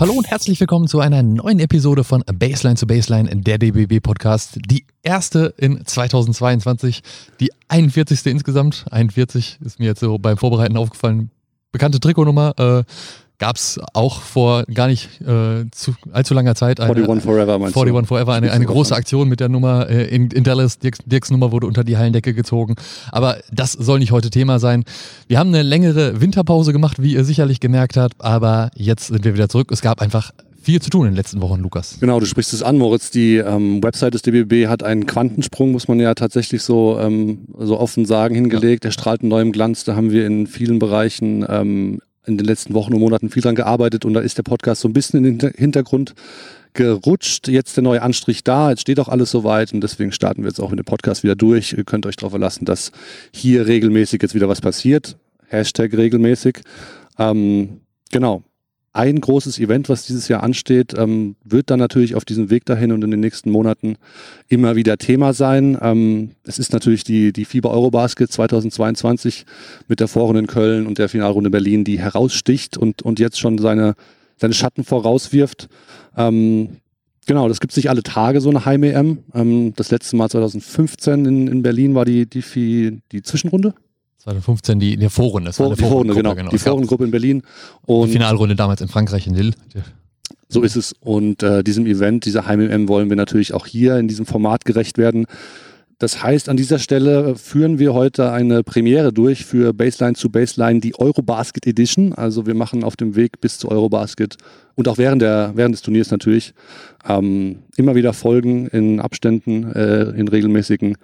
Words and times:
Hallo 0.00 0.14
und 0.14 0.30
herzlich 0.30 0.58
willkommen 0.58 0.88
zu 0.88 1.00
einer 1.00 1.22
neuen 1.22 1.60
Episode 1.60 2.04
von 2.04 2.24
Baseline 2.26 2.76
zu 2.76 2.86
Baseline, 2.86 3.36
der 3.36 3.58
DBB 3.58 4.02
Podcast. 4.02 4.58
Die 4.64 4.86
erste 5.02 5.52
in 5.58 5.84
2022, 5.84 7.02
die 7.38 7.50
41. 7.68 8.24
insgesamt. 8.24 8.86
41 8.90 9.58
ist 9.62 9.78
mir 9.78 9.84
jetzt 9.84 10.00
so 10.00 10.16
beim 10.16 10.38
Vorbereiten 10.38 10.78
aufgefallen. 10.78 11.30
Bekannte 11.70 12.00
Trikotnummer. 12.00 12.54
Äh, 12.58 12.84
gab 13.40 13.56
es 13.56 13.80
auch 13.94 14.20
vor 14.20 14.64
gar 14.72 14.86
nicht 14.86 15.20
äh, 15.22 15.64
zu, 15.72 15.94
allzu 16.12 16.34
langer 16.34 16.54
Zeit. 16.54 16.78
Eine, 16.78 16.90
41 16.90 17.24
Forever 17.24 17.58
meinst 17.58 17.76
41 17.76 18.00
du? 18.02 18.06
Forever, 18.06 18.34
eine, 18.34 18.52
eine 18.52 18.66
große 18.66 18.94
Aktion 18.94 19.28
mit 19.28 19.40
der 19.40 19.48
Nummer 19.48 19.88
äh, 19.88 20.04
in, 20.14 20.30
in 20.30 20.44
Dallas. 20.44 20.78
Dirks, 20.78 20.98
Dirks 21.04 21.30
Nummer 21.30 21.50
wurde 21.50 21.66
unter 21.66 21.82
die 21.82 21.96
Hallendecke 21.96 22.34
gezogen. 22.34 22.76
Aber 23.10 23.38
das 23.50 23.72
soll 23.72 23.98
nicht 23.98 24.12
heute 24.12 24.30
Thema 24.30 24.58
sein. 24.58 24.84
Wir 25.26 25.38
haben 25.38 25.48
eine 25.48 25.62
längere 25.62 26.20
Winterpause 26.20 26.72
gemacht, 26.72 27.02
wie 27.02 27.14
ihr 27.14 27.24
sicherlich 27.24 27.60
gemerkt 27.60 27.96
habt, 27.96 28.20
aber 28.20 28.70
jetzt 28.74 29.08
sind 29.08 29.24
wir 29.24 29.34
wieder 29.34 29.48
zurück. 29.48 29.72
Es 29.72 29.80
gab 29.80 30.02
einfach 30.02 30.32
viel 30.60 30.82
zu 30.82 30.90
tun 30.90 31.06
in 31.06 31.12
den 31.12 31.16
letzten 31.16 31.40
Wochen, 31.40 31.60
Lukas. 31.62 31.96
Genau, 31.98 32.20
du 32.20 32.26
sprichst 32.26 32.52
es 32.52 32.62
an, 32.62 32.76
Moritz. 32.76 33.10
Die 33.10 33.36
ähm, 33.36 33.82
Website 33.82 34.12
des 34.12 34.20
DBB 34.20 34.68
hat 34.68 34.82
einen 34.82 35.06
Quantensprung, 35.06 35.72
muss 35.72 35.88
man 35.88 35.98
ja 35.98 36.14
tatsächlich 36.14 36.62
so, 36.62 36.98
ähm, 37.00 37.46
so 37.58 37.80
offen 37.80 38.04
sagen, 38.04 38.34
hingelegt. 38.34 38.84
Der 38.84 38.90
strahlt 38.90 39.22
in 39.22 39.28
neuem 39.28 39.52
Glanz. 39.52 39.84
Da 39.84 39.96
haben 39.96 40.10
wir 40.10 40.26
in 40.26 40.46
vielen 40.46 40.78
Bereichen 40.78 41.46
ähm, 41.48 42.00
in 42.26 42.36
den 42.36 42.46
letzten 42.46 42.74
Wochen 42.74 42.92
und 42.92 43.00
Monaten 43.00 43.30
viel 43.30 43.42
dran 43.42 43.54
gearbeitet 43.54 44.04
und 44.04 44.14
da 44.14 44.20
ist 44.20 44.38
der 44.38 44.42
Podcast 44.42 44.82
so 44.82 44.88
ein 44.88 44.92
bisschen 44.92 45.24
in 45.24 45.38
den 45.38 45.52
Hintergrund 45.52 46.14
gerutscht. 46.74 47.48
Jetzt 47.48 47.76
der 47.76 47.82
neue 47.82 48.02
Anstrich 48.02 48.44
da, 48.44 48.70
jetzt 48.70 48.82
steht 48.82 49.00
auch 49.00 49.08
alles 49.08 49.30
soweit 49.30 49.72
und 49.72 49.80
deswegen 49.80 50.12
starten 50.12 50.42
wir 50.42 50.48
jetzt 50.48 50.60
auch 50.60 50.70
mit 50.70 50.78
dem 50.78 50.84
Podcast 50.84 51.22
wieder 51.22 51.34
durch. 51.34 51.72
Ihr 51.72 51.84
könnt 51.84 52.06
euch 52.06 52.16
darauf 52.16 52.32
verlassen, 52.32 52.64
dass 52.64 52.92
hier 53.32 53.66
regelmäßig 53.66 54.22
jetzt 54.22 54.34
wieder 54.34 54.48
was 54.48 54.60
passiert. 54.60 55.16
Hashtag 55.48 55.94
regelmäßig. 55.94 56.60
Ähm, 57.18 57.80
genau 58.10 58.44
ein 58.92 59.20
großes 59.20 59.58
Event, 59.60 59.88
was 59.88 60.06
dieses 60.06 60.26
Jahr 60.28 60.42
ansteht, 60.42 60.94
ähm, 60.98 61.36
wird 61.44 61.70
dann 61.70 61.78
natürlich 61.78 62.16
auf 62.16 62.24
diesem 62.24 62.50
Weg 62.50 62.64
dahin 62.64 62.90
und 62.90 63.04
in 63.04 63.10
den 63.10 63.20
nächsten 63.20 63.50
Monaten 63.50 63.96
immer 64.48 64.74
wieder 64.74 64.98
Thema 64.98 65.32
sein. 65.32 65.78
Ähm, 65.80 66.32
es 66.44 66.58
ist 66.58 66.72
natürlich 66.72 67.04
die, 67.04 67.32
die 67.32 67.44
FIBA 67.44 67.70
Eurobasket 67.70 68.32
2022 68.32 69.46
mit 69.86 70.00
der 70.00 70.08
Vorrunde 70.08 70.40
in 70.40 70.46
Köln 70.48 70.86
und 70.88 70.98
der 70.98 71.08
Finalrunde 71.08 71.48
in 71.48 71.52
Berlin, 71.52 71.84
die 71.84 72.00
heraussticht 72.00 72.76
und, 72.76 73.02
und 73.02 73.20
jetzt 73.20 73.38
schon 73.38 73.58
seine, 73.58 73.94
seine 74.36 74.54
Schatten 74.54 74.82
vorauswirft. 74.82 75.68
Ähm, 76.16 76.78
genau, 77.26 77.48
das 77.48 77.60
gibt 77.60 77.72
es 77.72 77.76
nicht 77.76 77.90
alle 77.90 78.02
Tage, 78.02 78.40
so 78.40 78.50
eine 78.50 78.64
Heim-EM. 78.64 79.18
Ähm, 79.34 79.72
das 79.76 79.92
letzte 79.92 80.16
Mal 80.16 80.28
2015 80.28 81.26
in, 81.26 81.46
in 81.46 81.62
Berlin 81.62 81.94
war 81.94 82.04
die, 82.04 82.26
die, 82.26 83.00
die 83.12 83.22
Zwischenrunde. 83.22 83.74
2015 84.20 84.78
die, 84.78 84.96
die 84.96 85.08
Vorrunde. 85.08 85.48
Das 85.48 85.56
Vor, 85.56 85.74
die 85.74 85.80
Vorrunde, 85.80 86.14
genau. 86.14 86.34
genau. 86.34 86.50
Die 86.50 86.58
Vorrundengruppe 86.58 87.04
in 87.04 87.10
Berlin. 87.10 87.42
Und 87.86 88.08
die 88.08 88.12
Finalrunde 88.12 88.54
damals 88.54 88.80
in 88.80 88.88
Frankreich, 88.88 89.26
in 89.26 89.34
Lille. 89.34 89.52
So 90.48 90.62
ist 90.62 90.76
es. 90.76 90.94
Und 91.00 91.42
äh, 91.42 91.64
diesem 91.64 91.86
Event, 91.86 92.26
dieser 92.26 92.46
Heim-M 92.46 92.88
wollen 92.88 93.08
wir 93.08 93.16
natürlich 93.16 93.54
auch 93.54 93.66
hier 93.66 93.96
in 93.96 94.08
diesem 94.08 94.26
Format 94.26 94.64
gerecht 94.64 94.98
werden. 94.98 95.26
Das 95.98 96.22
heißt, 96.22 96.48
an 96.48 96.56
dieser 96.56 96.78
Stelle 96.78 97.36
führen 97.36 97.78
wir 97.78 97.92
heute 97.92 98.32
eine 98.32 98.62
Premiere 98.62 99.12
durch 99.12 99.44
für 99.44 99.74
Baseline 99.74 100.14
zu 100.14 100.30
Baseline, 100.30 100.80
die 100.80 100.98
Eurobasket 100.98 101.66
Edition. 101.66 102.14
Also 102.14 102.46
wir 102.46 102.54
machen 102.54 102.84
auf 102.84 102.96
dem 102.96 103.16
Weg 103.16 103.40
bis 103.40 103.58
zu 103.58 103.70
Eurobasket 103.70 104.36
und 104.76 104.88
auch 104.88 104.96
während, 104.96 105.20
der, 105.20 105.52
während 105.56 105.74
des 105.74 105.82
Turniers 105.82 106.10
natürlich 106.10 106.54
ähm, 107.06 107.58
immer 107.76 107.94
wieder 107.94 108.14
Folgen 108.14 108.66
in 108.68 108.98
Abständen, 108.98 109.70
äh, 109.72 110.04
in 110.18 110.28
regelmäßigen 110.28 110.96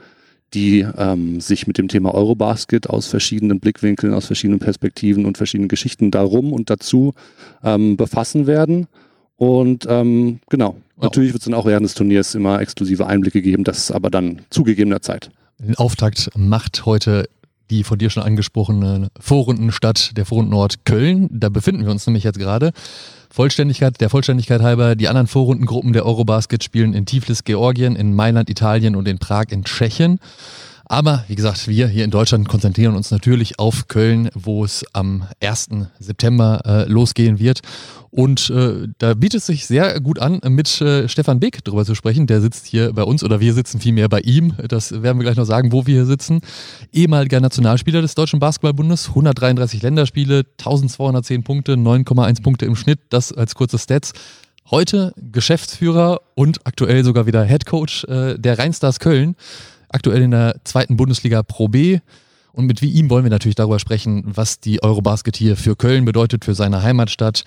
die 0.55 0.87
ähm, 0.97 1.41
sich 1.41 1.67
mit 1.67 1.79
dem 1.79 1.89
Thema 1.89 2.15
Eurobasket 2.15 2.89
aus 2.89 3.07
verschiedenen 3.07 3.61
Blickwinkeln, 3.61 4.15
aus 4.15 4.27
verschiedenen 4.27 4.61
Perspektiven 4.61 5.27
und 5.27 5.37
verschiedenen 5.37 5.69
Geschichten 5.69 6.11
darum 6.11 6.53
und 6.53 6.71
dazu 6.71 7.15
ähm, 7.63 7.97
befassen 7.97 8.47
werden. 8.47 8.87
Und 9.37 9.87
ähm, 9.89 10.41
genau, 10.49 10.77
oh. 10.97 11.03
natürlich 11.03 11.33
wird 11.33 11.41
es 11.43 11.45
dann 11.45 11.55
auch 11.55 11.67
während 11.67 11.85
des 11.85 11.95
Turniers 11.95 12.35
immer 12.35 12.61
exklusive 12.61 13.07
Einblicke 13.07 13.43
geben, 13.43 13.65
das 13.65 13.91
aber 13.91 14.11
dann 14.11 14.43
zu 14.51 14.63
gegebener 14.63 15.03
Zeit. 15.03 15.31
Den 15.59 15.77
Auftakt 15.77 16.31
macht 16.37 16.87
heute 16.87 17.29
die 17.71 17.83
von 17.83 17.99
dir 17.99 18.11
schon 18.11 18.23
angesprochene 18.23 19.09
Vorrundenstadt, 19.19 20.17
der 20.17 20.25
Vorrundenort 20.25 20.85
Köln. 20.85 21.29
Da 21.33 21.49
befinden 21.49 21.85
wir 21.85 21.91
uns 21.91 22.07
nämlich 22.07 22.25
jetzt 22.25 22.39
gerade. 22.39 22.73
Vollständigkeit, 23.37 24.01
der 24.01 24.09
Vollständigkeit 24.09 24.63
halber, 24.63 24.97
die 24.97 25.09
anderen 25.09 25.27
Vorrundengruppen 25.27 25.93
der 25.93 26.07
Eurobasket 26.07 26.65
spielen 26.65 26.95
in 26.95 27.05
Tiflis, 27.05 27.45
Georgien, 27.45 27.95
in 27.95 28.15
Mailand, 28.15 28.49
Italien 28.49 28.97
und 28.97 29.07
in 29.07 29.19
Prag 29.19 29.49
in 29.51 29.63
Tschechien. 29.63 30.21
Aber 30.89 31.25
wie 31.27 31.35
gesagt, 31.35 31.67
wir 31.67 31.89
hier 31.89 32.05
in 32.05 32.13
Deutschland 32.13 32.49
konzentrieren 32.49 32.95
uns 32.95 33.11
natürlich 33.11 33.59
auf 33.59 33.89
Köln, 33.89 34.31
wo 34.35 34.65
es 34.65 34.85
am 34.93 35.27
1. 35.41 35.69
September 35.99 36.63
äh, 36.65 36.89
losgehen 36.89 37.41
wird. 37.41 37.61
Und 38.11 38.51
äh, 38.51 38.87
da 38.99 39.15
bietet 39.15 39.41
es 39.41 39.47
sich 39.47 39.67
sehr 39.67 40.01
gut 40.01 40.21
an, 40.21 40.41
mit 40.49 40.81
äh, 40.81 41.09
Stefan 41.09 41.41
Beck 41.41 41.65
drüber 41.65 41.85
zu 41.85 41.97
sprechen. 41.97 42.29
Der 42.29 42.41
sitzt 42.41 42.67
hier 42.67 42.93
bei 42.93 43.03
uns 43.03 43.25
oder 43.25 43.41
wir 43.41 43.53
sitzen 43.53 43.81
vielmehr 43.81 44.09
bei 44.09 44.21
ihm. 44.21 44.55
Das 44.69 45.03
werden 45.03 45.19
wir 45.19 45.25
gleich 45.25 45.37
noch 45.37 45.45
sagen, 45.45 45.73
wo 45.73 45.87
wir 45.87 45.95
hier 45.95 46.07
sitzen. 46.07 46.41
Ehemaliger 46.93 47.41
Nationalspieler 47.41 48.01
des 48.01 48.15
Deutschen 48.15 48.39
Basketballbundes, 48.39 49.09
133 49.09 49.83
Länderspiele, 49.83 50.45
1210 50.59 51.43
Punkte, 51.43 51.75
9,1 51.75 52.43
Punkte 52.43 52.65
im 52.65 52.77
Schnitt. 52.77 53.01
Das 53.11 53.33
als 53.33 53.57
kurze 53.57 53.79
Stats. 53.79 54.13
Heute 54.71 55.13
Geschäftsführer 55.17 56.21
und 56.37 56.65
aktuell 56.65 57.05
sogar 57.05 57.27
wieder 57.27 57.45
Head 57.45 57.67
Coach 57.67 58.05
äh, 58.05 58.39
der 58.39 58.59
Rheinstars 58.59 59.01
Köln 59.01 59.37
aktuell 59.89 60.23
in 60.23 60.31
der 60.31 60.57
zweiten 60.65 60.97
Bundesliga 60.97 61.43
Pro 61.43 61.69
B. 61.69 62.01
Und 62.53 62.67
mit 62.67 62.81
wie 62.81 62.91
ihm 62.91 63.11
wollen 63.11 63.25
wir 63.25 63.31
natürlich 63.31 63.55
darüber 63.55 63.79
sprechen, 63.79 64.23
was 64.27 64.61
die 64.61 64.83
Eurobasket 64.83 65.37
hier 65.37 65.57
für 65.57 65.77
Köln 65.77 66.05
bedeutet, 66.05 66.45
für 66.45 66.55
seine 66.55 66.83
Heimatstadt, 66.83 67.45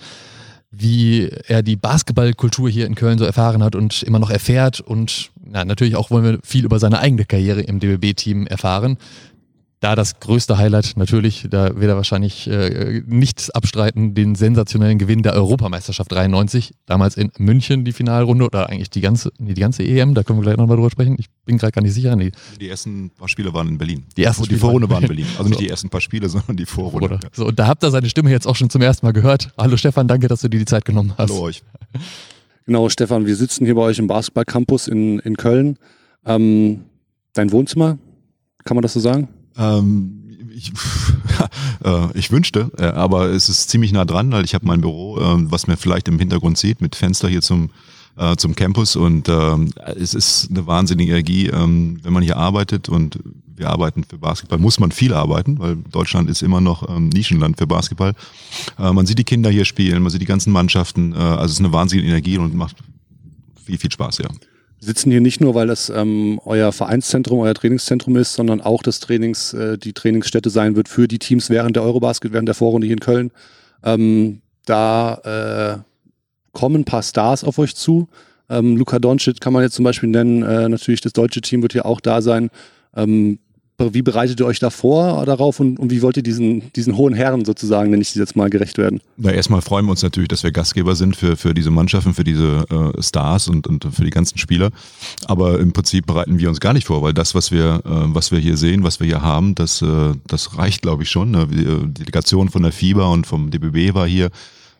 wie 0.70 1.28
er 1.48 1.62
die 1.62 1.74
Basketballkultur 1.74 2.70
hier 2.70 2.86
in 2.86 2.94
Köln 2.94 3.18
so 3.18 3.24
erfahren 3.24 3.64
hat 3.64 3.74
und 3.74 4.04
immer 4.04 4.20
noch 4.20 4.30
erfährt. 4.30 4.80
Und 4.80 5.30
ja, 5.52 5.64
natürlich 5.64 5.96
auch 5.96 6.12
wollen 6.12 6.24
wir 6.24 6.38
viel 6.44 6.64
über 6.64 6.78
seine 6.78 7.00
eigene 7.00 7.24
Karriere 7.24 7.60
im 7.60 7.80
DBB-Team 7.80 8.46
erfahren 8.46 8.98
da 9.80 9.96
das 9.96 10.20
größte 10.20 10.58
Highlight 10.58 10.92
natürlich, 10.96 11.46
da 11.48 11.74
wird 11.74 11.88
er 11.90 11.96
wahrscheinlich 11.96 12.46
äh, 12.46 13.02
nichts 13.06 13.48
abstreiten, 13.50 14.14
den 14.14 14.34
sensationellen 14.34 14.98
Gewinn 14.98 15.22
der 15.22 15.32
Europameisterschaft 15.32 16.12
93, 16.12 16.74
damals 16.84 17.16
in 17.16 17.32
München 17.38 17.86
die 17.86 17.92
Finalrunde 17.92 18.44
oder 18.44 18.68
eigentlich 18.68 18.90
die 18.90 19.00
ganze, 19.00 19.32
nee, 19.38 19.54
die 19.54 19.60
ganze 19.62 19.82
EM, 19.82 20.14
da 20.14 20.22
können 20.22 20.38
wir 20.38 20.42
gleich 20.42 20.58
nochmal 20.58 20.76
drüber 20.76 20.90
sprechen. 20.90 21.16
Ich 21.18 21.26
bin 21.46 21.56
gerade 21.56 21.72
gar 21.72 21.80
nicht 21.80 21.94
sicher. 21.94 22.14
Nee. 22.14 22.30
Die 22.60 22.68
ersten 22.68 23.10
paar 23.10 23.28
Spiele 23.28 23.54
waren 23.54 23.68
in 23.68 23.78
Berlin. 23.78 24.04
Die, 24.18 24.22
ersten 24.22 24.44
die 24.44 24.56
Vorrunde 24.56 24.90
waren 24.90 25.02
in 25.02 25.08
Berlin. 25.08 25.26
Also 25.38 25.48
nicht 25.48 25.60
die 25.60 25.70
ersten 25.70 25.88
paar 25.88 26.02
Spiele, 26.02 26.28
sondern 26.28 26.58
die 26.58 26.66
Vorrunde. 26.66 27.06
Oder. 27.06 27.20
So, 27.32 27.46
und 27.46 27.58
da 27.58 27.66
habt 27.66 27.82
ihr 27.82 27.90
seine 27.90 28.10
Stimme 28.10 28.30
jetzt 28.30 28.46
auch 28.46 28.56
schon 28.56 28.68
zum 28.68 28.82
ersten 28.82 29.06
Mal 29.06 29.12
gehört. 29.12 29.50
Hallo 29.56 29.78
Stefan, 29.78 30.06
danke, 30.06 30.28
dass 30.28 30.42
du 30.42 30.48
dir 30.48 30.58
die 30.58 30.66
Zeit 30.66 30.84
genommen 30.84 31.14
hast. 31.16 31.30
Hallo 31.30 31.44
euch. 31.44 31.62
Genau, 32.66 32.90
Stefan, 32.90 33.24
wir 33.24 33.34
sitzen 33.34 33.64
hier 33.64 33.74
bei 33.74 33.82
euch 33.82 33.98
im 33.98 34.08
Basketballcampus 34.08 34.88
in, 34.88 35.20
in 35.20 35.36
Köln. 35.38 35.78
Ähm, 36.26 36.84
dein 37.32 37.50
Wohnzimmer, 37.50 37.96
kann 38.64 38.76
man 38.76 38.82
das 38.82 38.92
so 38.92 39.00
sagen? 39.00 39.28
Ähm, 39.56 40.20
ich, 40.54 40.72
äh, 41.84 42.18
ich 42.18 42.30
wünschte, 42.30 42.70
äh, 42.78 42.84
aber 42.84 43.28
es 43.28 43.48
ist 43.48 43.70
ziemlich 43.70 43.92
nah 43.92 44.04
dran, 44.04 44.32
weil 44.32 44.44
ich 44.44 44.54
habe 44.54 44.66
mein 44.66 44.80
Büro, 44.80 45.18
äh, 45.18 45.50
was 45.50 45.66
man 45.66 45.76
vielleicht 45.76 46.08
im 46.08 46.18
Hintergrund 46.18 46.58
sieht, 46.58 46.80
mit 46.80 46.96
Fenster 46.96 47.28
hier 47.28 47.42
zum 47.42 47.70
äh, 48.16 48.36
zum 48.36 48.54
Campus. 48.54 48.96
Und 48.96 49.28
ähm, 49.28 49.70
es 49.96 50.14
ist 50.14 50.50
eine 50.50 50.66
wahnsinnige 50.66 51.12
Energie, 51.12 51.46
ähm, 51.46 52.00
wenn 52.02 52.12
man 52.12 52.22
hier 52.22 52.36
arbeitet. 52.36 52.88
Und 52.88 53.18
wir 53.56 53.68
arbeiten 53.68 54.04
für 54.04 54.18
Basketball, 54.18 54.58
muss 54.58 54.80
man 54.80 54.90
viel 54.90 55.14
arbeiten, 55.14 55.58
weil 55.58 55.76
Deutschland 55.76 56.28
ist 56.30 56.42
immer 56.42 56.60
noch 56.60 56.88
ähm, 56.88 57.08
Nischenland 57.08 57.58
für 57.58 57.66
Basketball. 57.66 58.14
Äh, 58.78 58.92
man 58.92 59.06
sieht 59.06 59.18
die 59.18 59.24
Kinder 59.24 59.50
hier 59.50 59.64
spielen, 59.64 60.02
man 60.02 60.10
sieht 60.10 60.22
die 60.22 60.26
ganzen 60.26 60.52
Mannschaften, 60.52 61.12
äh, 61.12 61.16
also 61.16 61.46
es 61.46 61.52
ist 61.52 61.58
eine 61.60 61.72
wahnsinnige 61.72 62.08
Energie 62.08 62.38
und 62.38 62.54
macht 62.54 62.76
viel, 63.64 63.78
viel 63.78 63.92
Spaß, 63.92 64.18
ja 64.18 64.28
sitzen 64.80 65.10
hier 65.10 65.20
nicht 65.20 65.40
nur, 65.40 65.54
weil 65.54 65.66
das 65.66 65.90
ähm, 65.90 66.40
euer 66.44 66.72
Vereinszentrum, 66.72 67.40
euer 67.40 67.54
Trainingszentrum 67.54 68.16
ist, 68.16 68.32
sondern 68.32 68.60
auch 68.60 68.82
das 68.82 68.98
Trainings, 68.98 69.52
äh, 69.52 69.78
die 69.78 69.92
Trainingsstätte 69.92 70.50
sein 70.50 70.74
wird 70.74 70.88
für 70.88 71.06
die 71.06 71.18
Teams 71.18 71.50
während 71.50 71.76
der 71.76 71.82
Eurobasket, 71.82 72.32
während 72.32 72.48
der 72.48 72.54
Vorrunde 72.54 72.86
hier 72.86 72.94
in 72.94 73.00
Köln. 73.00 73.30
Ähm, 73.84 74.40
da 74.64 75.82
äh, 75.82 75.82
kommen 76.52 76.76
ein 76.76 76.84
paar 76.84 77.02
Stars 77.02 77.44
auf 77.44 77.58
euch 77.58 77.76
zu. 77.76 78.08
Ähm, 78.48 78.76
Luka 78.76 78.98
Doncic 78.98 79.40
kann 79.40 79.52
man 79.52 79.62
jetzt 79.62 79.74
zum 79.74 79.84
Beispiel 79.84 80.08
nennen. 80.08 80.42
Äh, 80.42 80.68
natürlich 80.68 81.00
das 81.00 81.12
deutsche 81.12 81.40
Team 81.40 81.62
wird 81.62 81.72
hier 81.72 81.86
auch 81.86 82.00
da 82.00 82.22
sein. 82.22 82.50
Ähm, 82.96 83.38
wie 83.92 84.02
bereitet 84.02 84.40
ihr 84.40 84.46
euch 84.46 84.58
da 84.58 84.70
vor 84.70 85.24
darauf 85.24 85.60
und, 85.60 85.78
und, 85.78 85.90
wie 85.90 86.02
wollt 86.02 86.16
ihr 86.16 86.22
diesen, 86.22 86.72
diesen 86.74 86.96
hohen 86.96 87.14
Herren 87.14 87.44
sozusagen, 87.44 87.90
nenne 87.90 88.02
ich 88.02 88.10
sie 88.10 88.18
jetzt 88.18 88.36
mal, 88.36 88.50
gerecht 88.50 88.78
werden? 88.78 89.00
Na, 89.16 89.32
erstmal 89.32 89.62
freuen 89.62 89.86
wir 89.86 89.90
uns 89.92 90.02
natürlich, 90.02 90.28
dass 90.28 90.42
wir 90.42 90.52
Gastgeber 90.52 90.94
sind 90.94 91.16
für, 91.16 91.36
für 91.36 91.54
diese 91.54 91.70
Mannschaften, 91.70 92.14
für 92.14 92.24
diese 92.24 92.64
äh, 92.70 93.02
Stars 93.02 93.48
und, 93.48 93.66
und 93.66 93.86
für 93.92 94.04
die 94.04 94.10
ganzen 94.10 94.38
Spieler. 94.38 94.70
Aber 95.26 95.58
im 95.58 95.72
Prinzip 95.72 96.06
bereiten 96.06 96.38
wir 96.38 96.48
uns 96.48 96.60
gar 96.60 96.72
nicht 96.72 96.86
vor, 96.86 97.02
weil 97.02 97.14
das, 97.14 97.34
was 97.34 97.50
wir, 97.50 97.82
äh, 97.84 98.14
was 98.14 98.30
wir 98.30 98.38
hier 98.38 98.56
sehen, 98.56 98.84
was 98.84 99.00
wir 99.00 99.06
hier 99.06 99.22
haben, 99.22 99.54
das, 99.54 99.82
äh, 99.82 100.12
das 100.26 100.58
reicht, 100.58 100.82
glaube 100.82 101.02
ich, 101.02 101.10
schon. 101.10 101.30
Ne? 101.30 101.46
Die 101.50 101.64
äh, 101.64 101.86
Delegation 101.86 102.48
von 102.48 102.62
der 102.62 102.72
FIBA 102.72 103.06
und 103.06 103.26
vom 103.26 103.50
DBB 103.50 103.94
war 103.94 104.06
hier. 104.06 104.30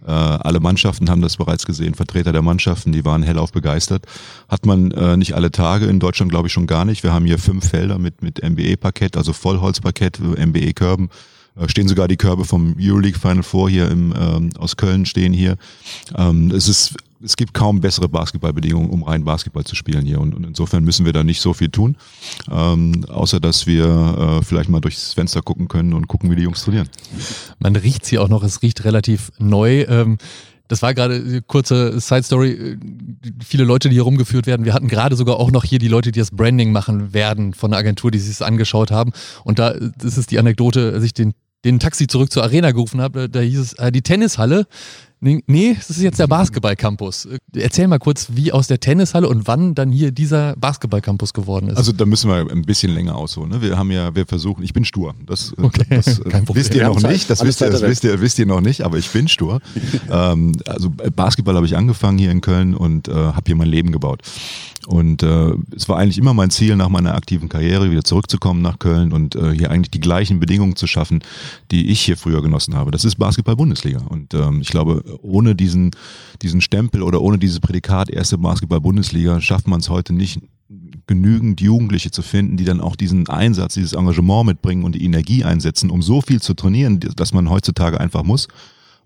Äh, 0.06 0.10
alle 0.10 0.60
Mannschaften 0.60 1.10
haben 1.10 1.22
das 1.22 1.36
bereits 1.36 1.66
gesehen, 1.66 1.94
Vertreter 1.94 2.32
der 2.32 2.42
Mannschaften, 2.42 2.92
die 2.92 3.04
waren 3.04 3.22
hellauf 3.22 3.52
begeistert. 3.52 4.04
Hat 4.48 4.66
man 4.66 4.90
äh, 4.92 5.16
nicht 5.16 5.34
alle 5.34 5.50
Tage, 5.50 5.86
in 5.86 6.00
Deutschland 6.00 6.30
glaube 6.30 6.48
ich 6.48 6.52
schon 6.52 6.66
gar 6.66 6.84
nicht. 6.84 7.02
Wir 7.02 7.12
haben 7.12 7.26
hier 7.26 7.38
fünf 7.38 7.68
Felder 7.68 7.98
mit, 7.98 8.22
mit 8.22 8.42
MBE-Parkett, 8.42 9.16
also 9.16 9.32
Vollholzparkett, 9.32 10.18
MBE-Körben. 10.20 11.10
Äh, 11.56 11.68
stehen 11.68 11.88
sogar 11.88 12.08
die 12.08 12.16
Körbe 12.16 12.44
vom 12.44 12.76
Euroleague 12.78 13.18
Final 13.18 13.42
Four 13.42 13.70
hier 13.70 13.90
im, 13.90 14.14
ähm, 14.16 14.50
aus 14.58 14.76
Köln 14.76 15.06
stehen 15.06 15.32
hier. 15.32 15.56
Ähm, 16.16 16.50
es 16.50 16.68
ist 16.68 16.94
es 17.22 17.36
gibt 17.36 17.54
kaum 17.54 17.80
bessere 17.80 18.08
Basketballbedingungen, 18.08 18.90
um 18.90 19.02
rein 19.02 19.24
Basketball 19.24 19.64
zu 19.64 19.76
spielen 19.76 20.06
hier. 20.06 20.20
Und, 20.20 20.34
und 20.34 20.44
insofern 20.44 20.84
müssen 20.84 21.04
wir 21.04 21.12
da 21.12 21.22
nicht 21.22 21.40
so 21.40 21.52
viel 21.52 21.68
tun, 21.68 21.96
ähm, 22.50 23.04
außer 23.08 23.40
dass 23.40 23.66
wir 23.66 24.40
äh, 24.40 24.44
vielleicht 24.44 24.70
mal 24.70 24.80
durchs 24.80 25.14
Fenster 25.14 25.42
gucken 25.42 25.68
können 25.68 25.92
und 25.92 26.08
gucken, 26.08 26.30
wie 26.30 26.36
die 26.36 26.42
Jungs 26.42 26.64
trainieren. 26.64 26.88
Man 27.58 27.76
riecht 27.76 28.06
hier 28.06 28.22
auch 28.22 28.28
noch, 28.28 28.42
es 28.42 28.62
riecht 28.62 28.84
relativ 28.84 29.32
neu. 29.38 29.82
Ähm, 29.82 30.18
das 30.70 30.82
war 30.82 30.94
gerade 30.94 31.42
kurze 31.42 31.98
Side 31.98 32.22
Story. 32.22 32.78
Viele 33.44 33.64
Leute, 33.64 33.88
die 33.88 33.94
hier 33.94 34.04
rumgeführt 34.04 34.46
werden. 34.46 34.64
Wir 34.64 34.72
hatten 34.72 34.86
gerade 34.86 35.16
sogar 35.16 35.40
auch 35.40 35.50
noch 35.50 35.64
hier 35.64 35.80
die 35.80 35.88
Leute, 35.88 36.12
die 36.12 36.20
das 36.20 36.30
Branding 36.30 36.70
machen 36.70 37.12
werden 37.12 37.54
von 37.54 37.72
der 37.72 37.80
Agentur, 37.80 38.12
die 38.12 38.20
sich 38.20 38.38
das 38.38 38.46
angeschaut 38.46 38.92
haben. 38.92 39.10
Und 39.42 39.58
da 39.58 39.74
das 39.98 40.16
ist 40.16 40.30
die 40.30 40.38
Anekdote, 40.38 40.92
als 40.94 41.02
ich 41.02 41.12
den, 41.12 41.32
den 41.64 41.80
Taxi 41.80 42.06
zurück 42.06 42.30
zur 42.30 42.44
Arena 42.44 42.70
gerufen 42.70 43.00
habe, 43.00 43.28
da 43.28 43.40
hieß 43.40 43.58
es, 43.58 43.72
äh, 43.74 43.90
die 43.90 44.02
Tennishalle 44.02 44.68
Nee, 45.22 45.74
das 45.76 45.90
ist 45.90 46.00
jetzt 46.00 46.18
der 46.18 46.28
Basketball-Campus. 46.28 47.28
Erzähl 47.54 47.86
mal 47.88 47.98
kurz, 47.98 48.28
wie 48.32 48.52
aus 48.52 48.68
der 48.68 48.80
Tennishalle 48.80 49.28
und 49.28 49.46
wann 49.46 49.74
dann 49.74 49.92
hier 49.92 50.12
dieser 50.12 50.56
Basketball-Campus 50.56 51.34
geworden 51.34 51.68
ist. 51.68 51.76
Also 51.76 51.92
da 51.92 52.06
müssen 52.06 52.30
wir 52.30 52.50
ein 52.50 52.62
bisschen 52.62 52.92
länger 52.92 53.16
ausholen. 53.16 53.50
Ne? 53.50 53.60
Wir 53.60 53.76
haben 53.76 53.90
ja, 53.90 54.14
wir 54.14 54.24
versuchen, 54.24 54.62
ich 54.62 54.72
bin 54.72 54.86
stur. 54.86 55.14
Das, 55.26 55.52
äh, 55.58 55.62
okay. 55.62 55.84
das 55.90 56.18
äh, 56.20 56.42
wisst 56.54 56.74
ihr 56.74 56.86
noch 56.86 57.02
nicht. 57.02 57.28
Das, 57.28 57.44
wisst 57.44 57.60
ihr, 57.60 57.68
das 57.68 57.82
wisst, 57.82 58.04
ihr, 58.04 58.18
wisst 58.22 58.38
ihr 58.38 58.46
noch 58.46 58.62
nicht, 58.62 58.80
aber 58.80 58.96
ich 58.96 59.10
bin 59.10 59.28
stur. 59.28 59.60
ähm, 60.10 60.52
also 60.66 60.88
Basketball 60.88 61.54
habe 61.54 61.66
ich 61.66 61.76
angefangen 61.76 62.16
hier 62.16 62.30
in 62.30 62.40
Köln 62.40 62.74
und 62.74 63.08
äh, 63.08 63.12
habe 63.12 63.42
hier 63.44 63.56
mein 63.56 63.68
Leben 63.68 63.92
gebaut. 63.92 64.22
Und 64.86 65.22
äh, 65.22 65.52
es 65.76 65.88
war 65.88 65.98
eigentlich 65.98 66.18
immer 66.18 66.32
mein 66.32 66.50
Ziel, 66.50 66.74
nach 66.76 66.88
meiner 66.88 67.14
aktiven 67.14 67.48
Karriere 67.48 67.90
wieder 67.90 68.02
zurückzukommen 68.02 68.62
nach 68.62 68.78
Köln 68.78 69.12
und 69.12 69.36
äh, 69.36 69.52
hier 69.52 69.70
eigentlich 69.70 69.90
die 69.90 70.00
gleichen 70.00 70.40
Bedingungen 70.40 70.74
zu 70.74 70.86
schaffen, 70.86 71.22
die 71.70 71.90
ich 71.90 72.00
hier 72.00 72.16
früher 72.16 72.40
genossen 72.40 72.74
habe. 72.74 72.90
Das 72.90 73.04
ist 73.04 73.16
Basketball-Bundesliga. 73.16 74.00
Und 74.08 74.32
ähm, 74.32 74.62
ich 74.62 74.68
glaube, 74.68 75.04
ohne 75.22 75.54
diesen, 75.54 75.90
diesen 76.42 76.60
Stempel 76.60 77.02
oder 77.02 77.20
ohne 77.20 77.38
dieses 77.38 77.60
Prädikat 77.60 78.10
erste 78.10 78.38
Basketball-Bundesliga 78.38 79.40
schafft 79.40 79.66
man 79.66 79.80
es 79.80 79.88
heute 79.88 80.12
nicht, 80.12 80.40
genügend 81.06 81.60
Jugendliche 81.60 82.12
zu 82.12 82.22
finden, 82.22 82.56
die 82.56 82.64
dann 82.64 82.80
auch 82.80 82.94
diesen 82.94 83.28
Einsatz, 83.28 83.74
dieses 83.74 83.94
Engagement 83.94 84.46
mitbringen 84.46 84.84
und 84.84 84.94
die 84.94 85.04
Energie 85.04 85.42
einsetzen, 85.42 85.90
um 85.90 86.02
so 86.02 86.20
viel 86.20 86.40
zu 86.40 86.54
trainieren, 86.54 87.00
dass 87.00 87.32
man 87.32 87.50
heutzutage 87.50 87.98
einfach 87.98 88.22
muss, 88.22 88.46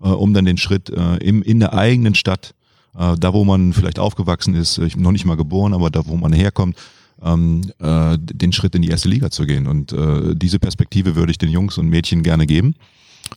äh, 0.03 0.09
um 0.09 0.35
dann 0.35 0.45
den 0.45 0.59
Schritt 0.59 0.91
äh, 0.91 1.17
im, 1.17 1.43
in 1.43 1.61
der 1.61 1.73
eigenen 1.73 2.15
Stadt 2.15 2.55
äh, 2.97 3.17
da 3.19 3.33
wo 3.33 3.45
man 3.45 3.73
vielleicht 3.73 3.99
aufgewachsen 3.99 4.55
ist, 4.55 4.79
ich 4.79 4.95
bin 4.95 5.03
noch 5.03 5.13
nicht 5.13 5.25
mal 5.25 5.37
geboren, 5.37 5.75
aber 5.75 5.91
da 5.91 6.07
wo 6.07 6.17
man 6.17 6.33
herkommt, 6.33 6.77
ähm, 7.23 7.63
äh, 7.79 8.17
den 8.19 8.53
Schritt 8.53 8.75
in 8.75 8.83
die 8.83 8.89
erste 8.89 9.09
Liga 9.09 9.31
zu 9.31 9.47
gehen. 9.47 9.67
Und 9.67 9.93
äh, 9.93 10.35
diese 10.35 10.59
Perspektive 10.59 11.17
würde 11.17 11.33
ich 11.33 11.39
den 11.39 11.51
Jungs 11.51 11.79
und 11.79 11.89
Mädchen 11.89 12.23
gerne 12.23 12.47
geben. 12.47 12.75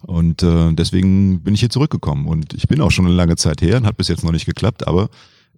Und 0.01 0.43
äh, 0.43 0.73
deswegen 0.73 1.41
bin 1.41 1.53
ich 1.53 1.59
hier 1.61 1.69
zurückgekommen. 1.69 2.27
Und 2.27 2.53
ich 2.53 2.67
bin 2.67 2.81
auch 2.81 2.91
schon 2.91 3.05
eine 3.05 3.15
lange 3.15 3.35
Zeit 3.35 3.61
her 3.61 3.77
und 3.77 3.85
hat 3.85 3.97
bis 3.97 4.07
jetzt 4.07 4.23
noch 4.23 4.31
nicht 4.31 4.45
geklappt, 4.45 4.87
aber 4.87 5.09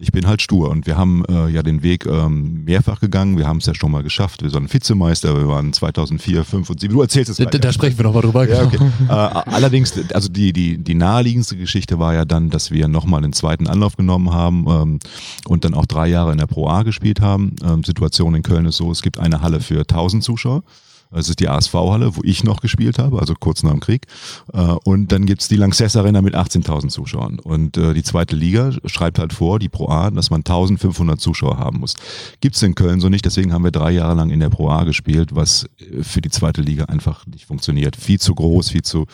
ich 0.01 0.13
bin 0.13 0.27
halt 0.27 0.41
stur 0.41 0.69
und 0.69 0.87
wir 0.87 0.95
haben 0.95 1.25
äh, 1.25 1.49
ja 1.49 1.61
den 1.61 1.83
Weg 1.83 2.05
ähm, 2.05 2.63
mehrfach 2.63 3.01
gegangen. 3.01 3.37
Wir 3.37 3.47
haben 3.47 3.57
es 3.57 3.65
ja 3.65 3.75
schon 3.75 3.91
mal 3.91 4.01
geschafft. 4.01 4.41
Wir 4.41 4.49
sind 4.49 4.73
Vizemeister. 4.73 5.37
Wir 5.37 5.49
waren 5.49 5.73
2004, 5.73 6.45
5 6.45 6.69
und 6.69 6.79
7. 6.79 6.93
Du 6.93 7.01
erzählst 7.01 7.29
es 7.31 7.37
da, 7.37 7.45
da 7.45 7.73
sprechen 7.73 7.97
wir 7.97 8.05
nochmal 8.05 8.21
drüber. 8.21 8.47
Ja, 8.47 8.63
okay. 8.63 8.79
äh, 9.09 9.11
allerdings, 9.11 9.93
also 10.13 10.29
die, 10.29 10.53
die, 10.53 10.77
die 10.77 10.95
naheliegendste 10.95 11.57
Geschichte 11.57 11.99
war 11.99 12.13
ja 12.13 12.23
dann, 12.23 12.49
dass 12.49 12.71
wir 12.71 12.87
nochmal 12.87 13.21
einen 13.21 13.33
zweiten 13.33 13.67
Anlauf 13.67 13.97
genommen 13.97 14.31
haben 14.31 14.65
ähm, 14.69 14.99
und 15.45 15.65
dann 15.65 15.73
auch 15.73 15.85
drei 15.85 16.07
Jahre 16.07 16.31
in 16.31 16.37
der 16.37 16.47
Pro 16.47 16.69
A 16.69 16.83
gespielt 16.83 17.19
haben. 17.19 17.57
Ähm, 17.61 17.83
Situation 17.83 18.35
in 18.35 18.41
Köln 18.41 18.65
ist 18.65 18.77
so, 18.77 18.89
es 18.91 19.01
gibt 19.01 19.19
eine 19.19 19.41
Halle 19.41 19.59
für 19.59 19.81
1000 19.81 20.23
Zuschauer. 20.23 20.63
Das 21.11 21.27
ist 21.27 21.39
die 21.39 21.49
ASV-Halle, 21.49 22.15
wo 22.15 22.21
ich 22.23 22.43
noch 22.43 22.61
gespielt 22.61 22.99
habe, 22.99 23.19
also 23.19 23.33
kurz 23.33 23.63
nach 23.63 23.71
dem 23.71 23.79
Krieg. 23.79 24.05
Äh, 24.53 24.59
und 24.83 25.11
dann 25.11 25.25
gibt's 25.25 25.47
die 25.47 25.55
Lanxess 25.55 25.95
Arena 25.95 26.21
mit 26.21 26.35
18.000 26.35 26.89
Zuschauern. 26.89 27.39
Und 27.39 27.77
äh, 27.77 27.93
die 27.95 28.03
zweite 28.03 28.35
Liga 28.35 28.71
schreibt 28.85 29.17
halt 29.17 29.33
vor, 29.33 29.57
die 29.57 29.69
Pro 29.69 29.89
A, 29.89 30.11
dass 30.11 30.29
man 30.29 30.43
1.500 30.43 31.17
Zuschauer 31.17 31.57
haben 31.57 31.79
muss. 31.79 31.95
Gibt's 32.41 32.61
in 32.61 32.75
Köln 32.75 32.99
so 33.01 33.09
nicht, 33.09 33.25
deswegen 33.25 33.53
haben 33.53 33.63
wir 33.63 33.71
drei 33.71 33.91
Jahre 33.91 34.13
lang 34.13 34.29
in 34.29 34.39
der 34.39 34.49
Pro 34.49 34.69
A 34.69 34.83
gespielt, 34.83 35.35
was 35.35 35.67
äh, 35.79 36.03
für 36.03 36.21
die 36.21 36.29
zweite 36.29 36.61
Liga 36.61 36.85
einfach 36.85 37.25
nicht 37.25 37.45
funktioniert. 37.45 37.95
Viel 37.95 38.19
zu 38.19 38.35
groß, 38.35 38.69
viel 38.69 38.83
zu 38.83 39.07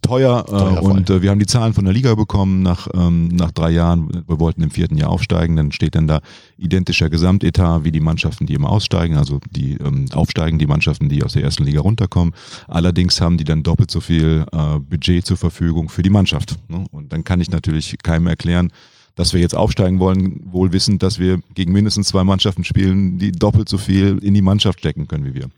teuer. 0.00 0.44
teuer 0.44 0.82
und 0.82 1.08
wir 1.08 1.30
haben 1.30 1.38
die 1.38 1.46
Zahlen 1.46 1.74
von 1.74 1.84
der 1.84 1.94
Liga 1.94 2.14
bekommen 2.14 2.62
nach, 2.62 2.88
ähm, 2.94 3.28
nach 3.28 3.52
drei 3.52 3.70
Jahren. 3.70 4.24
Wir 4.26 4.40
wollten 4.40 4.62
im 4.62 4.70
vierten 4.70 4.96
Jahr 4.96 5.10
aufsteigen. 5.10 5.56
Dann 5.56 5.72
steht 5.72 5.94
dann 5.94 6.06
da 6.06 6.20
identischer 6.56 7.10
Gesamtetat 7.10 7.84
wie 7.84 7.92
die 7.92 8.00
Mannschaften, 8.00 8.46
die 8.46 8.54
immer 8.54 8.70
aussteigen, 8.70 9.16
also 9.16 9.40
die 9.50 9.74
ähm, 9.74 10.06
aufsteigen, 10.12 10.58
die 10.58 10.66
Mannschaften, 10.66 11.08
die 11.08 11.22
aus 11.22 11.34
der 11.34 11.42
ersten 11.42 11.64
Liga 11.64 11.80
runterkommen. 11.80 12.34
Allerdings 12.68 13.20
haben 13.20 13.38
die 13.38 13.44
dann 13.44 13.62
doppelt 13.62 13.90
so 13.90 14.00
viel 14.00 14.44
äh, 14.52 14.78
Budget 14.78 15.26
zur 15.26 15.36
Verfügung 15.36 15.88
für 15.88 16.02
die 16.02 16.10
Mannschaft. 16.10 16.56
Ne? 16.68 16.84
Und 16.90 17.12
dann 17.12 17.24
kann 17.24 17.40
ich 17.40 17.50
natürlich 17.50 17.96
keinem 18.02 18.26
erklären, 18.26 18.72
dass 19.14 19.34
wir 19.34 19.40
jetzt 19.40 19.54
aufsteigen 19.54 19.98
wollen, 19.98 20.40
wohl 20.44 20.72
wissend, 20.72 21.02
dass 21.02 21.18
wir 21.18 21.40
gegen 21.54 21.72
mindestens 21.72 22.08
zwei 22.08 22.24
Mannschaften 22.24 22.64
spielen, 22.64 23.18
die 23.18 23.32
doppelt 23.32 23.68
so 23.68 23.76
viel 23.76 24.18
in 24.22 24.32
die 24.32 24.42
Mannschaft 24.42 24.78
stecken 24.78 25.06
können 25.06 25.26
wie 25.26 25.34
wir. 25.34 25.48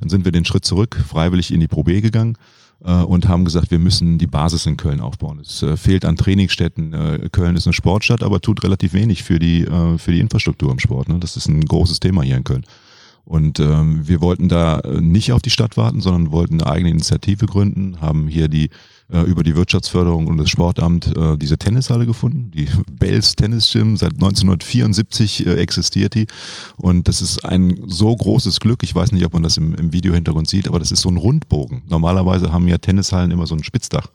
Dann 0.00 0.08
sind 0.08 0.24
wir 0.24 0.32
den 0.32 0.44
Schritt 0.44 0.64
zurück, 0.64 0.96
freiwillig 1.06 1.52
in 1.52 1.60
die 1.60 1.68
Pro 1.68 1.82
B 1.82 2.00
gegangen 2.00 2.36
äh, 2.36 2.63
und 2.80 3.28
haben 3.28 3.44
gesagt, 3.44 3.70
wir 3.70 3.78
müssen 3.78 4.18
die 4.18 4.26
Basis 4.26 4.66
in 4.66 4.76
Köln 4.76 5.00
aufbauen. 5.00 5.40
Es 5.40 5.62
äh, 5.62 5.76
fehlt 5.76 6.04
an 6.04 6.16
Trainingsstätten. 6.16 6.92
Äh, 6.92 7.28
Köln 7.30 7.56
ist 7.56 7.66
eine 7.66 7.72
Sportstadt, 7.72 8.22
aber 8.22 8.40
tut 8.40 8.62
relativ 8.62 8.92
wenig 8.92 9.22
für 9.22 9.38
die, 9.38 9.62
äh, 9.62 9.98
für 9.98 10.12
die 10.12 10.20
Infrastruktur 10.20 10.70
im 10.70 10.78
Sport. 10.78 11.08
Ne? 11.08 11.18
Das 11.18 11.36
ist 11.36 11.48
ein 11.48 11.64
großes 11.64 12.00
Thema 12.00 12.22
hier 12.22 12.36
in 12.36 12.44
Köln. 12.44 12.64
Und 13.24 13.58
ähm, 13.58 14.06
wir 14.06 14.20
wollten 14.20 14.48
da 14.48 14.80
äh, 14.80 15.00
nicht 15.00 15.32
auf 15.32 15.40
die 15.40 15.50
Stadt 15.50 15.76
warten, 15.76 16.00
sondern 16.00 16.30
wollten 16.30 16.60
eine 16.60 16.70
eigene 16.70 16.90
Initiative 16.90 17.46
gründen, 17.46 18.00
haben 18.00 18.28
hier 18.28 18.48
die 18.48 18.68
äh, 19.12 19.20
über 19.20 19.42
die 19.42 19.54
Wirtschaftsförderung 19.54 20.26
und 20.26 20.38
das 20.38 20.48
Sportamt 20.48 21.14
äh, 21.16 21.36
diese 21.36 21.58
Tennishalle 21.58 22.06
gefunden, 22.06 22.50
die 22.52 22.68
Bells 22.90 23.36
Tennis 23.36 23.70
Gym. 23.72 23.96
Seit 23.96 24.14
1974 24.14 25.46
äh, 25.46 25.54
existiert 25.56 26.14
die. 26.14 26.26
Und 26.76 27.08
das 27.08 27.20
ist 27.20 27.44
ein 27.44 27.82
so 27.86 28.14
großes 28.14 28.60
Glück. 28.60 28.82
Ich 28.82 28.94
weiß 28.94 29.12
nicht, 29.12 29.24
ob 29.24 29.34
man 29.34 29.42
das 29.42 29.56
im, 29.56 29.74
im 29.74 29.92
Videohintergrund 29.92 30.48
sieht, 30.48 30.68
aber 30.68 30.78
das 30.78 30.92
ist 30.92 31.02
so 31.02 31.10
ein 31.10 31.16
Rundbogen. 31.16 31.82
Normalerweise 31.88 32.52
haben 32.52 32.68
ja 32.68 32.78
Tennishallen 32.78 33.30
immer 33.30 33.46
so 33.46 33.54
ein 33.54 33.64
Spitzdach. 33.64 34.08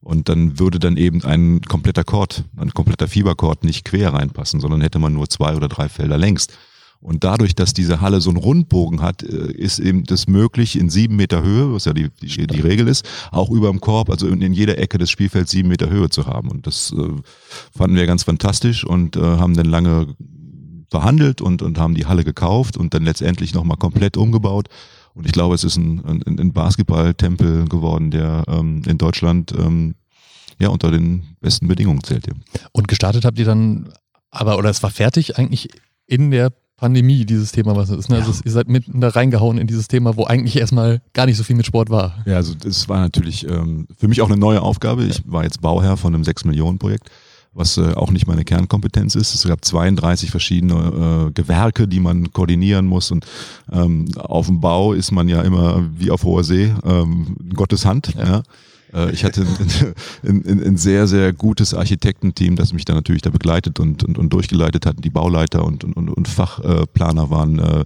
Und 0.00 0.28
dann 0.28 0.60
würde 0.60 0.78
dann 0.78 0.96
eben 0.96 1.24
ein 1.24 1.60
kompletter 1.62 2.04
Chord, 2.04 2.44
ein 2.56 2.72
kompletter 2.72 3.08
Fieberchord 3.08 3.64
nicht 3.64 3.84
quer 3.84 4.14
reinpassen, 4.14 4.60
sondern 4.60 4.80
hätte 4.80 5.00
man 5.00 5.12
nur 5.12 5.28
zwei 5.28 5.56
oder 5.56 5.68
drei 5.68 5.88
Felder 5.88 6.16
längst. 6.16 6.56
Und 7.00 7.22
dadurch, 7.22 7.54
dass 7.54 7.74
diese 7.74 8.00
Halle 8.00 8.20
so 8.20 8.30
einen 8.30 8.38
Rundbogen 8.38 9.02
hat, 9.02 9.22
äh, 9.22 9.52
ist 9.52 9.78
eben 9.78 10.04
das 10.04 10.26
möglich 10.26 10.76
in 10.76 10.90
sieben 10.90 11.16
Meter 11.16 11.42
Höhe, 11.42 11.72
was 11.72 11.84
ja 11.84 11.92
die, 11.92 12.10
die, 12.20 12.46
die 12.46 12.60
Regel 12.60 12.88
ist, 12.88 13.08
auch 13.30 13.50
über 13.50 13.70
dem 13.70 13.80
Korb, 13.80 14.10
also 14.10 14.26
in, 14.26 14.42
in, 14.42 14.52
jeder 14.52 14.78
Ecke 14.78 14.98
des 14.98 15.10
Spielfelds 15.10 15.52
sieben 15.52 15.68
Meter 15.68 15.90
Höhe 15.90 16.10
zu 16.10 16.26
haben. 16.26 16.50
Und 16.50 16.66
das 16.66 16.92
äh, 16.92 17.22
fanden 17.76 17.96
wir 17.96 18.06
ganz 18.06 18.24
fantastisch 18.24 18.84
und 18.84 19.16
äh, 19.16 19.20
haben 19.20 19.54
dann 19.54 19.66
lange 19.66 20.14
verhandelt 20.90 21.40
und, 21.40 21.62
und 21.62 21.78
haben 21.78 21.94
die 21.94 22.06
Halle 22.06 22.24
gekauft 22.24 22.76
und 22.76 22.94
dann 22.94 23.04
letztendlich 23.04 23.54
nochmal 23.54 23.76
komplett 23.76 24.16
umgebaut. 24.16 24.68
Und 25.14 25.26
ich 25.26 25.32
glaube, 25.32 25.54
es 25.54 25.64
ist 25.64 25.76
ein, 25.76 26.04
ein, 26.04 26.38
ein 26.38 26.52
Basketballtempel 26.52 27.68
geworden, 27.68 28.10
der 28.10 28.44
ähm, 28.48 28.82
in 28.86 28.98
Deutschland 28.98 29.52
ähm, 29.56 29.94
ja 30.58 30.68
unter 30.68 30.90
den 30.90 31.36
besten 31.40 31.68
Bedingungen 31.68 32.02
zählt. 32.02 32.26
Und 32.72 32.88
gestartet 32.88 33.24
habt 33.24 33.38
ihr 33.38 33.44
dann, 33.44 33.92
aber 34.30 34.58
oder 34.58 34.70
es 34.70 34.82
war 34.82 34.90
fertig 34.90 35.38
eigentlich 35.38 35.68
in 36.06 36.30
der 36.30 36.52
Pandemie, 36.78 37.26
dieses 37.26 37.50
Thema, 37.50 37.76
was 37.76 37.90
es 37.90 37.98
ist. 37.98 38.08
Ne? 38.08 38.16
Also 38.16 38.32
ihr 38.44 38.52
seid 38.52 38.68
mitten 38.68 39.00
da 39.00 39.08
reingehauen 39.08 39.58
in 39.58 39.66
dieses 39.66 39.88
Thema, 39.88 40.16
wo 40.16 40.24
eigentlich 40.24 40.56
erstmal 40.56 41.02
gar 41.12 41.26
nicht 41.26 41.36
so 41.36 41.42
viel 41.42 41.56
mit 41.56 41.66
Sport 41.66 41.90
war. 41.90 42.22
Ja, 42.24 42.36
also 42.36 42.54
das 42.54 42.88
war 42.88 43.00
natürlich 43.00 43.46
ähm, 43.46 43.88
für 43.98 44.06
mich 44.06 44.22
auch 44.22 44.30
eine 44.30 44.38
neue 44.38 44.62
Aufgabe. 44.62 45.04
Ich 45.04 45.22
war 45.26 45.42
jetzt 45.42 45.60
Bauherr 45.60 45.96
von 45.96 46.14
einem 46.14 46.22
6-Millionen-Projekt, 46.22 47.10
was 47.52 47.78
äh, 47.78 47.94
auch 47.94 48.12
nicht 48.12 48.28
meine 48.28 48.44
Kernkompetenz 48.44 49.16
ist. 49.16 49.34
Es 49.34 49.46
gab 49.46 49.64
32 49.64 50.30
verschiedene 50.30 51.26
äh, 51.28 51.32
Gewerke, 51.32 51.88
die 51.88 51.98
man 51.98 52.32
koordinieren 52.32 52.86
muss. 52.86 53.10
Und 53.10 53.26
ähm, 53.72 54.06
auf 54.16 54.46
dem 54.46 54.60
Bau 54.60 54.92
ist 54.92 55.10
man 55.10 55.28
ja 55.28 55.42
immer 55.42 55.84
wie 55.96 56.12
auf 56.12 56.22
hoher 56.22 56.44
See, 56.44 56.72
ähm, 56.84 57.36
Gottes 57.54 57.86
Hand. 57.86 58.14
Ja. 58.16 58.24
ja. 58.24 58.42
Äh, 58.92 59.12
ich 59.12 59.24
hatte 59.24 59.46
ein, 60.22 60.44
ein, 60.46 60.62
ein, 60.64 60.76
sehr, 60.76 61.06
sehr 61.06 61.32
gutes 61.32 61.74
Architektenteam, 61.74 62.56
das 62.56 62.72
mich 62.72 62.84
da 62.84 62.94
natürlich 62.94 63.22
da 63.22 63.30
begleitet 63.30 63.80
und, 63.80 64.04
und, 64.04 64.18
und 64.18 64.32
durchgeleitet 64.32 64.86
hat. 64.86 64.96
Die 65.04 65.10
Bauleiter 65.10 65.64
und, 65.64 65.84
und, 65.84 66.08
und 66.08 66.28
Fachplaner 66.28 67.30
waren 67.30 67.58
äh, 67.58 67.84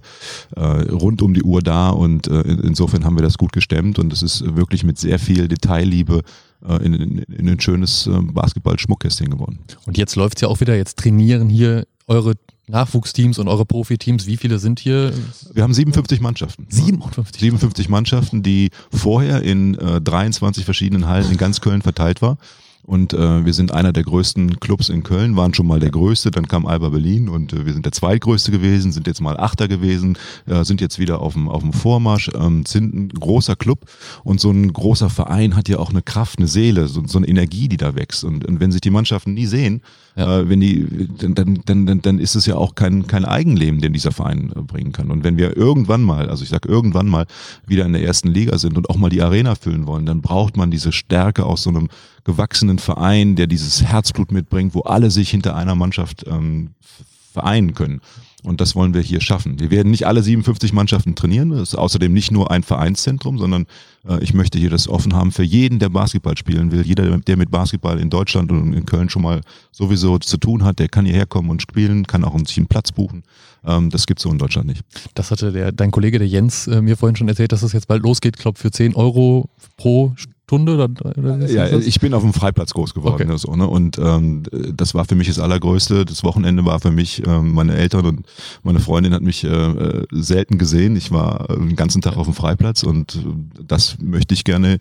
äh, 0.55 0.91
rund 0.91 1.21
um 1.21 1.33
die 1.33 1.43
Uhr 1.43 1.61
da 1.61 1.89
und 1.89 2.27
äh, 2.27 2.41
insofern 2.41 3.05
haben 3.05 3.17
wir 3.17 3.23
das 3.23 3.37
gut 3.37 3.53
gestemmt 3.53 3.99
und 3.99 4.11
es 4.13 4.23
ist 4.23 4.55
wirklich 4.55 4.83
mit 4.83 4.97
sehr 4.97 5.19
viel 5.19 5.47
Detailliebe 5.47 6.21
äh, 6.67 6.85
in, 6.85 6.93
in, 6.93 7.17
in 7.19 7.49
ein 7.49 7.59
schönes 7.59 8.07
äh, 8.07 8.11
Basketball-Schmuckkästchen 8.21 9.29
geworden. 9.29 9.59
Und 9.85 9.97
jetzt 9.97 10.15
läuft 10.15 10.37
es 10.37 10.41
ja 10.41 10.47
auch 10.47 10.59
wieder, 10.59 10.75
jetzt 10.75 10.97
trainieren 10.99 11.49
hier 11.49 11.85
eure 12.07 12.35
Nachwuchsteams 12.67 13.39
und 13.39 13.47
eure 13.47 13.65
Profiteams, 13.65 14.25
wie 14.25 14.37
viele 14.37 14.57
sind 14.57 14.79
hier? 14.79 15.13
Wir 15.53 15.63
haben 15.63 15.73
57 15.73 16.21
Mannschaften. 16.21 16.65
57? 16.69 17.41
57 17.41 17.89
Mannschaften, 17.89 18.43
die 18.43 18.69
vorher 18.91 19.41
in 19.41 19.75
äh, 19.75 19.99
23 20.01 20.63
verschiedenen 20.63 21.07
Hallen 21.07 21.29
in 21.29 21.37
ganz 21.37 21.59
Köln 21.59 21.81
verteilt 21.81 22.21
war. 22.21 22.37
Und 22.85 23.13
äh, 23.13 23.45
wir 23.45 23.53
sind 23.53 23.71
einer 23.71 23.93
der 23.93 24.03
größten 24.03 24.59
Clubs 24.59 24.89
in 24.89 25.03
Köln, 25.03 25.37
waren 25.37 25.53
schon 25.53 25.67
mal 25.67 25.79
der 25.79 25.89
größte, 25.89 26.31
dann 26.31 26.49
kam 26.49 26.65
Alba 26.65 26.89
Berlin 26.89 27.29
und 27.29 27.53
äh, 27.53 27.65
wir 27.65 27.71
sind 27.71 27.85
der 27.85 27.93
zweitgrößte 27.93 28.51
gewesen, 28.51 28.91
sind 28.91 29.07
jetzt 29.07 29.21
mal 29.21 29.37
Achter 29.37 29.69
gewesen, 29.69 30.17
äh, 30.47 30.65
sind 30.65 30.81
jetzt 30.81 30.99
wieder 30.99 31.21
auf 31.21 31.31
dem, 31.33 31.47
auf 31.47 31.61
dem 31.61 31.71
Vormarsch, 31.71 32.29
ähm, 32.35 32.65
sind 32.65 32.93
ein 32.93 33.09
großer 33.09 33.55
Club 33.55 33.85
und 34.25 34.41
so 34.41 34.51
ein 34.51 34.73
großer 34.73 35.09
Verein 35.09 35.55
hat 35.55 35.69
ja 35.69 35.79
auch 35.79 35.91
eine 35.91 36.01
Kraft, 36.01 36.39
eine 36.39 36.47
Seele, 36.47 36.87
so, 36.87 37.03
so 37.07 37.19
eine 37.19 37.27
Energie, 37.27 37.69
die 37.69 37.77
da 37.77 37.95
wächst. 37.95 38.25
Und, 38.25 38.45
und 38.45 38.59
wenn 38.59 38.73
sich 38.73 38.81
die 38.81 38.89
Mannschaften 38.89 39.33
nie 39.33 39.45
sehen, 39.45 39.81
ja. 40.17 40.39
äh, 40.39 40.49
wenn 40.49 40.59
die, 40.59 41.07
dann, 41.17 41.35
dann, 41.35 41.85
dann, 41.85 42.01
dann 42.01 42.19
ist 42.19 42.35
es 42.35 42.45
ja 42.45 42.55
auch 42.55 42.75
kein, 42.75 43.07
kein 43.07 43.23
Eigenleben, 43.23 43.79
den 43.79 43.93
dieser 43.93 44.11
Verein 44.11 44.51
äh, 44.55 44.61
bringen 44.61 44.91
kann. 44.91 45.09
Und 45.09 45.23
wenn 45.23 45.37
wir 45.37 45.55
irgendwann 45.55 46.03
mal, 46.03 46.29
also 46.29 46.43
ich 46.43 46.49
sag 46.49 46.65
irgendwann 46.65 47.07
mal, 47.07 47.27
wieder 47.65 47.85
in 47.85 47.93
der 47.93 48.03
ersten 48.03 48.27
Liga 48.27 48.57
sind 48.57 48.77
und 48.77 48.89
auch 48.89 48.97
mal 48.97 49.09
die 49.09 49.21
Arena 49.21 49.55
füllen 49.55 49.87
wollen, 49.87 50.05
dann 50.05 50.21
braucht 50.21 50.57
man 50.57 50.69
diese 50.69 50.91
Stärke 50.91 51.45
aus 51.45 51.63
so 51.63 51.69
einem 51.69 51.87
gewachsenen 52.23 52.79
Verein, 52.79 53.35
der 53.35 53.47
dieses 53.47 53.83
Herzblut 53.83 54.31
mitbringt, 54.31 54.73
wo 54.73 54.81
alle 54.81 55.11
sich 55.11 55.29
hinter 55.29 55.55
einer 55.55 55.75
Mannschaft 55.75 56.25
ähm, 56.27 56.71
vereinen 57.33 57.73
können. 57.73 58.01
Und 58.43 58.59
das 58.61 58.75
wollen 58.75 58.93
wir 58.93 59.01
hier 59.01 59.21
schaffen. 59.21 59.59
Wir 59.59 59.71
werden 59.71 59.91
nicht 59.91 60.05
alle 60.05 60.21
57 60.21 60.73
Mannschaften 60.73 61.15
trainieren. 61.15 61.49
Das 61.49 61.69
ist 61.69 61.75
außerdem 61.75 62.11
nicht 62.11 62.31
nur 62.31 62.51
ein 62.51 62.63
Vereinszentrum, 62.63 63.37
sondern 63.37 63.67
ich 64.21 64.33
möchte 64.33 64.59
hier 64.59 64.69
das 64.69 64.87
offen 64.89 65.13
haben 65.13 65.31
für 65.31 65.43
jeden, 65.43 65.79
der 65.79 65.89
Basketball 65.89 66.37
spielen 66.37 66.71
will. 66.71 66.85
Jeder, 66.85 67.17
der 67.19 67.37
mit 67.37 67.51
Basketball 67.51 67.99
in 67.99 68.09
Deutschland 68.09 68.51
und 68.51 68.73
in 68.73 68.85
Köln 68.85 69.09
schon 69.09 69.21
mal 69.21 69.41
sowieso 69.71 70.17
zu 70.17 70.37
tun 70.37 70.63
hat, 70.63 70.79
der 70.79 70.89
kann 70.89 71.05
hierher 71.05 71.25
kommen 71.25 71.49
und 71.49 71.61
spielen, 71.61 72.05
kann 72.05 72.25
auch 72.25 72.37
sich 72.39 72.57
einen 72.57 72.67
Platz 72.67 72.91
buchen. 72.91 73.23
Ähm, 73.65 73.89
das 73.89 74.05
gibt's 74.05 74.23
so 74.23 74.29
in 74.29 74.37
Deutschland 74.37 74.67
nicht. 74.67 74.81
Das 75.13 75.31
hatte 75.31 75.51
der, 75.51 75.71
dein 75.71 75.91
Kollege, 75.91 76.19
der 76.19 76.27
Jens, 76.27 76.67
äh, 76.67 76.81
mir 76.81 76.97
vorhin 76.97 77.15
schon 77.15 77.29
erzählt, 77.29 77.51
dass 77.51 77.61
das 77.61 77.73
jetzt 77.73 77.87
bald 77.87 78.03
losgeht. 78.03 78.37
Glaube, 78.37 78.59
für 78.59 78.71
10 78.71 78.95
Euro 78.95 79.49
pro 79.77 80.13
Stunde 80.53 80.73
oder, 80.73 80.89
oder 81.17 81.49
ja, 81.49 81.79
ich 81.79 81.99
bin 81.99 82.13
auf 82.13 82.21
dem 82.21 82.33
Freiplatz 82.33 82.73
groß 82.73 82.93
geworden 82.93 83.29
okay. 83.29 83.37
so, 83.37 83.55
ne? 83.55 83.67
und 83.67 83.97
ähm, 83.97 84.43
das 84.75 84.93
war 84.93 85.05
für 85.05 85.15
mich 85.15 85.27
das 85.27 85.39
Allergrößte. 85.39 86.05
Das 86.05 86.23
Wochenende 86.23 86.65
war 86.65 86.79
für 86.79 86.91
mich, 86.91 87.25
ähm, 87.25 87.53
meine 87.53 87.75
Eltern 87.75 88.05
und 88.05 88.25
meine 88.61 88.79
Freundin 88.79 89.13
hat 89.13 89.21
mich 89.21 89.43
äh, 89.43 90.03
selten 90.11 90.57
gesehen. 90.57 90.95
Ich 90.95 91.11
war 91.11 91.49
äh, 91.49 91.55
den 91.55 91.75
ganzen 91.75 92.01
Tag 92.01 92.17
auf 92.17 92.25
dem 92.25 92.35
Freiplatz 92.35 92.83
und 92.83 93.15
äh, 93.15 93.63
möchte 93.99 94.33
ich 94.33 94.43
gerne, 94.43 94.79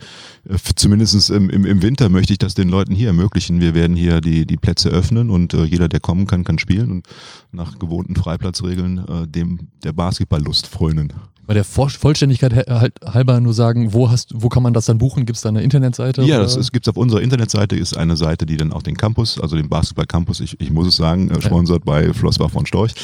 äh, 0.48 0.56
zumindest 0.76 1.30
im, 1.30 1.50
im, 1.50 1.64
im 1.64 1.82
Winter 1.82 2.08
möchte 2.08 2.32
ich 2.32 2.38
das 2.38 2.54
den 2.54 2.68
Leuten 2.68 2.94
hier 2.94 3.08
ermöglichen. 3.08 3.60
Wir 3.60 3.74
werden 3.74 3.96
hier 3.96 4.20
die, 4.20 4.46
die 4.46 4.56
Plätze 4.56 4.88
öffnen 4.88 5.30
und 5.30 5.54
äh, 5.54 5.64
jeder, 5.64 5.88
der 5.88 6.00
kommen 6.00 6.26
kann, 6.26 6.44
kann 6.44 6.58
spielen 6.58 6.90
und 6.90 7.08
nach 7.52 7.78
gewohnten 7.78 8.16
Freiplatzregeln 8.16 8.98
äh, 8.98 9.26
dem 9.28 9.68
der 9.84 9.92
Basketballlust 9.92 10.66
frönen 10.66 11.12
bei 11.52 11.54
der 11.54 11.64
Vollständigkeit 11.64 12.66
halt 12.66 12.94
halber 13.04 13.38
nur 13.38 13.52
sagen, 13.52 13.92
wo 13.92 14.10
hast, 14.10 14.30
wo 14.34 14.48
kann 14.48 14.62
man 14.62 14.72
das 14.72 14.86
dann 14.86 14.96
buchen? 14.96 15.26
Gibt 15.26 15.36
es 15.36 15.42
da 15.42 15.50
eine 15.50 15.60
Internetseite? 15.60 16.22
Ja, 16.22 16.38
das 16.38 16.72
gibt 16.72 16.86
es 16.86 16.90
auf 16.90 16.96
unserer 16.96 17.20
Internetseite, 17.20 17.76
ist 17.76 17.94
eine 17.94 18.16
Seite, 18.16 18.46
die 18.46 18.56
dann 18.56 18.72
auch 18.72 18.82
den 18.82 18.96
Campus, 18.96 19.38
also 19.38 19.56
den 19.56 19.68
Basketball 19.68 20.06
Campus, 20.06 20.40
ich, 20.40 20.58
ich 20.60 20.70
muss 20.70 20.86
es 20.86 20.96
sagen, 20.96 21.30
äh, 21.30 21.42
sponsert 21.42 21.82
ja. 21.86 21.92
bei 21.92 22.14
Flossbach 22.14 22.50
von 22.50 22.64
Storch. 22.64 22.94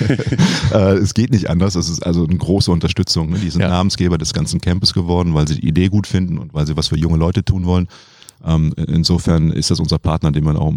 äh, 0.72 0.94
es 0.94 1.12
geht 1.12 1.30
nicht 1.32 1.50
anders, 1.50 1.74
es 1.74 1.90
ist 1.90 2.00
also 2.00 2.24
eine 2.24 2.38
große 2.38 2.72
Unterstützung. 2.72 3.28
Ne? 3.28 3.40
Die 3.40 3.50
sind 3.50 3.60
ja. 3.60 3.68
Namensgeber 3.68 4.16
des 4.16 4.32
ganzen 4.32 4.58
Campus 4.62 4.94
geworden, 4.94 5.34
weil 5.34 5.46
sie 5.46 5.56
die 5.56 5.68
Idee 5.68 5.88
gut 5.88 6.06
finden 6.06 6.38
und 6.38 6.54
weil 6.54 6.66
sie 6.66 6.78
was 6.78 6.88
für 6.88 6.96
junge 6.96 7.18
Leute 7.18 7.44
tun 7.44 7.66
wollen. 7.66 7.88
Ähm, 8.46 8.72
insofern 8.76 9.50
ist 9.50 9.70
das 9.70 9.80
unser 9.80 9.98
Partner, 9.98 10.30
den 10.32 10.44
man 10.44 10.56
auch, 10.56 10.72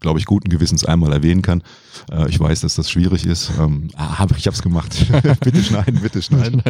glaube 0.00 0.18
ich, 0.18 0.24
guten 0.24 0.48
Gewissens 0.48 0.84
einmal 0.84 1.12
erwähnen 1.12 1.42
kann. 1.42 1.62
Äh, 2.10 2.28
ich 2.28 2.38
weiß, 2.38 2.60
dass 2.60 2.76
das 2.76 2.90
schwierig 2.90 3.26
ist. 3.26 3.50
Ähm, 3.58 3.88
ah, 3.96 4.26
ich 4.36 4.46
habe 4.46 4.54
es 4.54 4.62
gemacht. 4.62 5.06
bitte 5.40 5.62
schneiden, 5.62 6.00
bitte 6.00 6.22
schneiden. 6.22 6.62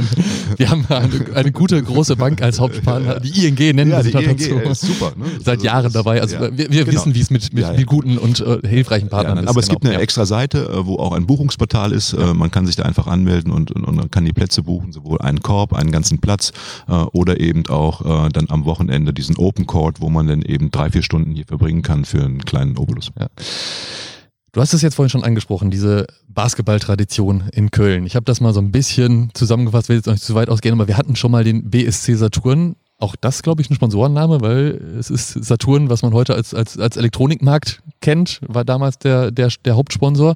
Wir 0.56 0.70
haben 0.70 0.86
eine, 0.88 1.34
eine, 1.34 1.52
gute 1.52 1.82
große 1.82 2.16
Bank 2.16 2.42
als 2.42 2.60
Hauptpartner. 2.60 3.20
Die 3.20 3.46
ING 3.46 3.54
nennen 3.76 3.90
ja, 3.90 3.98
wir 3.98 4.04
sie 4.04 4.12
noch 4.12 4.22
dazu. 4.22 4.58
Ist 4.70 4.80
super. 4.80 5.12
Ne? 5.16 5.26
Seit 5.38 5.58
also, 5.58 5.66
Jahren 5.66 5.92
dabei. 5.92 6.20
Also 6.20 6.36
ja, 6.36 6.42
wir, 6.56 6.70
wir 6.70 6.84
genau. 6.84 6.92
wissen, 6.92 7.14
wie 7.14 7.20
es 7.20 7.30
mit, 7.30 7.52
mit, 7.52 7.62
ja, 7.62 7.72
mit, 7.72 7.86
guten 7.86 8.18
und 8.18 8.40
äh, 8.40 8.66
hilfreichen 8.66 9.08
Partnern 9.08 9.36
nein, 9.36 9.44
ist. 9.44 9.50
Aber 9.50 9.60
es 9.60 9.68
genau. 9.68 9.80
gibt 9.80 9.92
eine 9.92 10.02
extra 10.02 10.26
Seite, 10.26 10.68
äh, 10.68 10.86
wo 10.86 10.96
auch 10.96 11.12
ein 11.12 11.26
Buchungsportal 11.26 11.92
ist. 11.92 12.12
Äh, 12.14 12.34
man 12.34 12.50
kann 12.50 12.66
sich 12.66 12.76
da 12.76 12.84
einfach 12.84 13.06
anmelden 13.06 13.52
und, 13.52 13.72
und, 13.72 13.84
und 13.84 14.12
kann 14.12 14.24
die 14.24 14.32
Plätze 14.32 14.62
buchen, 14.62 14.92
sowohl 14.92 15.20
einen 15.20 15.40
Korb, 15.40 15.74
einen 15.74 15.90
ganzen 15.90 16.18
Platz 16.18 16.52
äh, 16.88 16.92
oder 16.92 17.40
eben 17.40 17.66
auch 17.68 18.26
äh, 18.26 18.28
dann 18.30 18.46
am 18.48 18.64
Wochenende 18.64 19.12
diesen 19.12 19.36
Open 19.36 19.66
Court, 19.66 20.00
wo 20.00 20.08
man 20.08 20.26
dann 20.26 20.37
eben 20.42 20.70
drei, 20.70 20.90
vier 20.90 21.02
Stunden 21.02 21.32
hier 21.32 21.46
verbringen 21.46 21.82
kann 21.82 22.04
für 22.04 22.24
einen 22.24 22.44
kleinen 22.44 22.76
Obolus. 22.76 23.10
Ja. 23.18 23.28
Du 24.52 24.60
hast 24.62 24.72
es 24.72 24.82
jetzt 24.82 24.94
vorhin 24.94 25.10
schon 25.10 25.24
angesprochen, 25.24 25.70
diese 25.70 26.06
Basketballtradition 26.26 27.44
in 27.52 27.70
Köln. 27.70 28.06
Ich 28.06 28.16
habe 28.16 28.24
das 28.24 28.40
mal 28.40 28.54
so 28.54 28.60
ein 28.60 28.72
bisschen 28.72 29.30
zusammengefasst, 29.34 29.88
will 29.88 29.96
jetzt 29.96 30.06
noch 30.06 30.14
nicht 30.14 30.24
zu 30.24 30.34
weit 30.34 30.48
ausgehen, 30.48 30.74
aber 30.74 30.88
wir 30.88 30.96
hatten 30.96 31.16
schon 31.16 31.30
mal 31.30 31.44
den 31.44 31.70
BSC 31.70 32.14
Saturn. 32.14 32.76
Auch 33.00 33.14
das, 33.14 33.42
glaube 33.42 33.62
ich, 33.62 33.70
ein 33.70 33.74
Sponsorenname, 33.74 34.40
weil 34.40 34.80
es 34.98 35.10
ist 35.10 35.44
Saturn, 35.44 35.88
was 35.90 36.02
man 36.02 36.12
heute 36.12 36.34
als, 36.34 36.54
als, 36.54 36.78
als 36.78 36.96
Elektronikmarkt 36.96 37.80
kennt, 38.00 38.40
war 38.44 38.64
damals 38.64 38.98
der, 38.98 39.30
der, 39.30 39.52
der 39.64 39.76
Hauptsponsor. 39.76 40.34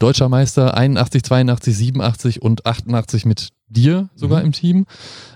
Deutscher 0.00 0.28
Meister 0.28 0.76
81, 0.76 1.22
82, 1.22 1.76
87 1.76 2.42
und 2.42 2.66
88 2.66 3.26
mit 3.26 3.50
dir 3.70 4.08
sogar 4.14 4.40
mhm. 4.40 4.46
im 4.46 4.52
Team. 4.52 4.86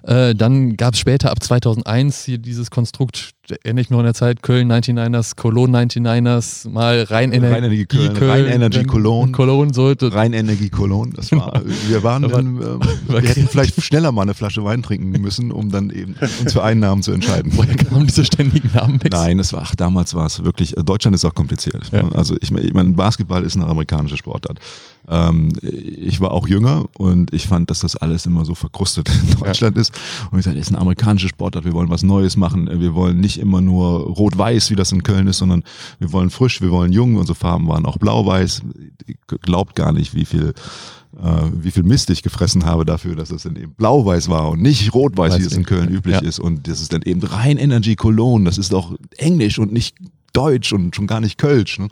Äh, 0.03 0.35
dann 0.35 0.77
gab 0.77 0.95
es 0.95 1.01
später 1.01 1.31
ab 1.31 1.43
2001 1.43 2.25
hier 2.25 2.39
dieses 2.39 2.71
Konstrukt, 2.71 3.31
erinnere 3.49 3.83
ich 3.83 3.89
mich 3.89 3.91
noch 3.91 4.01
in 4.01 4.05
der 4.05 4.15
Zeit, 4.15 4.43
Köln 4.43 4.71
99ers, 4.71 5.37
Cologne 5.37 5.87
99ers, 5.87 6.69
mal 6.69 7.03
Rhein, 7.05 7.33
Ener 7.33 7.51
Rhein 7.51 7.65
Energie 7.65 7.87
Köln, 7.87 8.13
Köln, 8.13 8.31
Rhein 8.31 8.47
Energy 8.47 8.85
Cologne. 8.85 9.33
Cologne 9.33 9.73
so, 9.73 9.95
Rhein 10.01 10.33
Energie 10.35 10.69
Cologne, 10.69 11.13
das 11.15 11.33
war, 11.33 11.63
wir 11.89 12.03
waren, 12.03 12.25
in, 12.25 12.61
äh, 12.61 12.65
wir 13.09 13.21
hätten 13.21 13.49
vielleicht 13.49 13.81
schneller 13.83 14.13
mal 14.13 14.23
eine 14.23 14.35
Flasche 14.35 14.63
Wein 14.65 14.83
trinken 14.83 15.11
müssen, 15.21 15.51
um 15.51 15.71
dann 15.71 15.91
eben 15.91 16.17
uns 16.41 16.53
für 16.53 16.63
einen 16.63 16.81
Namen 16.81 17.03
zu 17.03 17.13
entscheiden. 17.13 17.53
Woher 17.57 17.77
kamen 17.77 18.07
diese 18.07 18.25
ständigen 18.25 18.71
Namen? 18.75 18.99
Nein, 19.11 19.39
es 19.39 19.53
war, 19.53 19.63
ach, 19.63 19.75
damals 19.75 20.15
war 20.15 20.27
es 20.27 20.45
wirklich, 20.45 20.75
Deutschland 20.85 21.15
ist 21.15 21.25
auch 21.25 21.35
kompliziert. 21.35 21.91
Ja. 21.93 22.07
Also 22.13 22.37
ich, 22.41 22.51
ich 22.53 22.75
meine, 22.75 22.91
Basketball 22.91 23.45
ist 23.45 23.57
eine 23.57 23.67
amerikanische 23.67 24.17
Sportart. 24.17 24.59
Ähm, 25.09 25.53
ich 25.63 26.21
war 26.21 26.31
auch 26.31 26.49
jünger 26.49 26.87
und 26.97 27.33
ich 27.33 27.47
fand, 27.47 27.71
dass 27.71 27.81
das 27.81 27.97
alles 27.97 28.27
immer 28.27 28.45
so 28.45 28.55
verkrustet 28.55 29.09
in 29.29 29.39
Deutschland 29.39 29.77
ja. 29.77 29.83
ist. 29.83 29.93
Und 30.31 30.39
ich 30.39 30.45
sagte, 30.45 30.59
es 30.59 30.69
ist 30.69 30.73
eine 30.73 30.81
amerikanische 30.81 31.29
Sportart, 31.29 31.65
wir 31.65 31.73
wollen 31.73 31.91
was 31.91 32.03
Neues 32.03 32.37
machen. 32.37 32.69
Wir 32.81 32.95
wollen 32.95 33.21
nicht 33.21 33.39
immer 33.39 33.61
nur 33.61 34.01
rot-weiß, 34.01 34.71
wie 34.71 34.77
das 34.77 34.93
in 34.93 35.03
Köln 35.03 35.27
ist, 35.27 35.39
sondern 35.39 35.63
wir 35.99 36.13
wollen 36.13 36.31
frisch, 36.31 36.61
wir 36.61 36.71
wollen 36.71 36.93
jung. 36.93 37.17
Unsere 37.17 37.37
Farben 37.37 37.69
waren 37.69 37.87
auch 37.87 37.99
blau-weiß. 37.99 38.63
Glaubt 39.43 39.75
gar 39.75 39.93
nicht, 39.93 40.15
wie 40.15 40.25
viel 40.25 40.55
äh, 41.23 41.51
wie 41.61 41.71
viel 41.71 41.83
Mist 41.83 42.11
ich 42.11 42.23
gefressen 42.23 42.65
habe 42.65 42.85
dafür, 42.85 43.15
dass 43.15 43.31
es 43.31 43.45
dann 43.45 43.57
eben 43.57 43.73
blau-weiß 43.75 44.29
war 44.29 44.51
und 44.51 44.63
nicht 44.63 44.93
rot-weiß, 44.95 45.39
wie 45.39 45.45
es 45.45 45.53
in 45.53 45.65
Köln 45.65 45.89
üblich 45.89 46.17
ja. 46.17 46.23
ist. 46.23 46.41
Und 46.41 46.67
das 46.67 46.81
ist 46.81 46.93
dann 46.93 47.03
eben 47.03 47.23
rein 47.23 47.59
Energy 47.59 47.95
Cologne. 47.95 48.45
Das 48.45 48.59
ist 48.59 48.73
doch 48.73 48.97
Englisch 49.17 49.59
und 49.59 49.73
nicht 49.73 49.97
Deutsch 50.35 50.73
und 50.73 50.95
schon 50.95 51.07
gar 51.07 51.21
nicht 51.21 51.39
Kölsch. 51.39 51.79
Ne? 51.79 51.89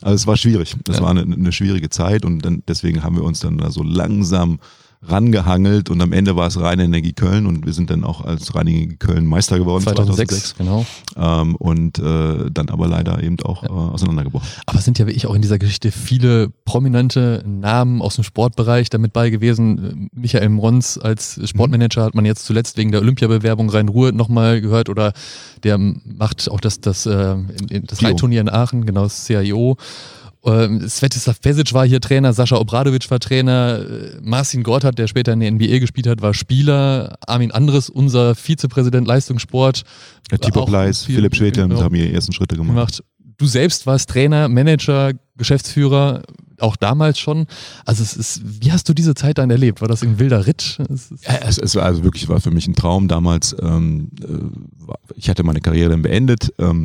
Also 0.00 0.14
es 0.14 0.26
war 0.26 0.36
schwierig. 0.36 0.76
Das 0.84 0.98
ja. 0.98 1.02
war 1.02 1.10
eine, 1.10 1.22
eine, 1.22 1.52
schwierige 1.52 1.90
Zeit 1.90 2.24
und 2.24 2.44
dann, 2.44 2.62
deswegen 2.68 3.02
haben 3.02 3.16
wir 3.16 3.24
uns 3.24 3.40
dann 3.40 3.58
da 3.58 3.70
so 3.70 3.82
langsam 3.82 4.60
rangehangelt 5.02 5.90
und 5.90 6.00
am 6.00 6.12
Ende 6.12 6.36
war 6.36 6.46
es 6.48 6.60
Rhein 6.60 6.80
Energie 6.80 7.12
Köln 7.12 7.46
und 7.46 7.66
wir 7.66 7.72
sind 7.72 7.90
dann 7.90 8.04
auch 8.04 8.24
als 8.24 8.54
Rhein 8.54 8.66
Energie 8.66 8.96
Köln 8.96 9.26
Meister 9.26 9.58
geworden 9.58 9.84
2006, 9.84 10.54
2006. 10.54 10.58
genau 10.58 10.86
ähm, 11.16 11.56
und 11.56 11.98
äh, 11.98 12.50
dann 12.50 12.68
aber 12.68 12.88
leider 12.88 13.22
eben 13.22 13.38
auch 13.40 13.62
äh, 13.62 13.68
auseinandergebrochen. 13.68 14.48
Aber 14.66 14.78
es 14.78 14.84
sind 14.84 14.98
ja 14.98 15.06
wie 15.06 15.12
ich 15.12 15.26
auch 15.26 15.34
in 15.34 15.42
dieser 15.42 15.58
Geschichte 15.58 15.92
viele 15.92 16.50
prominente 16.64 17.42
Namen 17.46 18.02
aus 18.02 18.16
dem 18.16 18.24
Sportbereich 18.24 18.90
damit 18.90 19.12
bei 19.12 19.30
gewesen. 19.30 20.08
Michael 20.12 20.48
Mrons 20.48 20.98
als 20.98 21.40
Sportmanager 21.44 22.04
hat 22.04 22.14
man 22.14 22.24
jetzt 22.24 22.44
zuletzt 22.44 22.76
wegen 22.76 22.92
der 22.92 23.00
Olympiabewerbung 23.00 23.70
Rhein-Ruhr 23.70 24.12
nochmal 24.12 24.60
gehört 24.60 24.88
oder 24.88 25.12
der 25.62 25.78
macht 25.78 26.50
auch 26.50 26.60
das, 26.60 26.80
das, 26.80 27.06
äh, 27.06 27.36
das 27.82 28.02
Reitturnier 28.02 28.40
in 28.40 28.48
Aachen, 28.48 28.86
genau 28.86 29.04
das 29.04 29.24
CIO 29.24 29.76
ähm, 30.44 30.88
Svetislav 30.88 31.40
Pesic 31.40 31.72
war 31.72 31.86
hier 31.86 32.00
Trainer, 32.00 32.32
Sascha 32.32 32.56
Obradovic 32.56 33.10
war 33.10 33.18
Trainer, 33.18 33.80
äh, 33.80 34.20
Marcin 34.22 34.62
Gortat, 34.62 34.98
der 34.98 35.08
später 35.08 35.32
in 35.32 35.40
der 35.40 35.50
NBA 35.50 35.78
gespielt 35.78 36.06
hat, 36.06 36.22
war 36.22 36.34
Spieler, 36.34 37.18
Armin 37.26 37.50
Andres, 37.50 37.90
unser 37.90 38.34
Vizepräsident 38.34 39.06
Leistungssport. 39.06 39.82
Ja, 40.30 40.38
Tibor 40.38 40.66
Bleis, 40.66 41.04
Philipp 41.04 41.34
Schwete 41.36 41.62
genau, 41.62 41.80
haben 41.80 41.94
ihre 41.94 42.12
ersten 42.12 42.32
Schritte 42.32 42.56
gemacht. 42.56 42.74
gemacht. 42.74 43.04
Du 43.38 43.46
selbst 43.46 43.86
warst 43.86 44.08
Trainer, 44.08 44.48
Manager, 44.48 45.12
Geschäftsführer 45.36 46.22
auch 46.60 46.76
damals 46.76 47.18
schon. 47.18 47.46
Also 47.84 48.02
es 48.02 48.16
ist, 48.16 48.40
wie 48.44 48.72
hast 48.72 48.88
du 48.88 48.94
diese 48.94 49.14
Zeit 49.14 49.38
dann 49.38 49.50
erlebt? 49.50 49.80
War 49.80 49.88
das 49.88 50.02
ein 50.02 50.18
wilder 50.18 50.46
Ritt? 50.46 50.78
Es, 50.92 51.10
ja, 51.22 51.34
es, 51.46 51.58
es 51.58 51.74
war 51.74 51.84
also 51.84 52.04
wirklich 52.04 52.28
war 52.28 52.40
für 52.40 52.50
mich 52.50 52.66
ein 52.66 52.74
Traum 52.74 53.08
damals. 53.08 53.54
Ähm, 53.60 54.10
äh, 54.20 54.92
ich 55.16 55.28
hatte 55.28 55.42
meine 55.42 55.60
Karriere 55.60 55.90
dann 55.90 56.02
beendet, 56.02 56.52
ähm, 56.58 56.84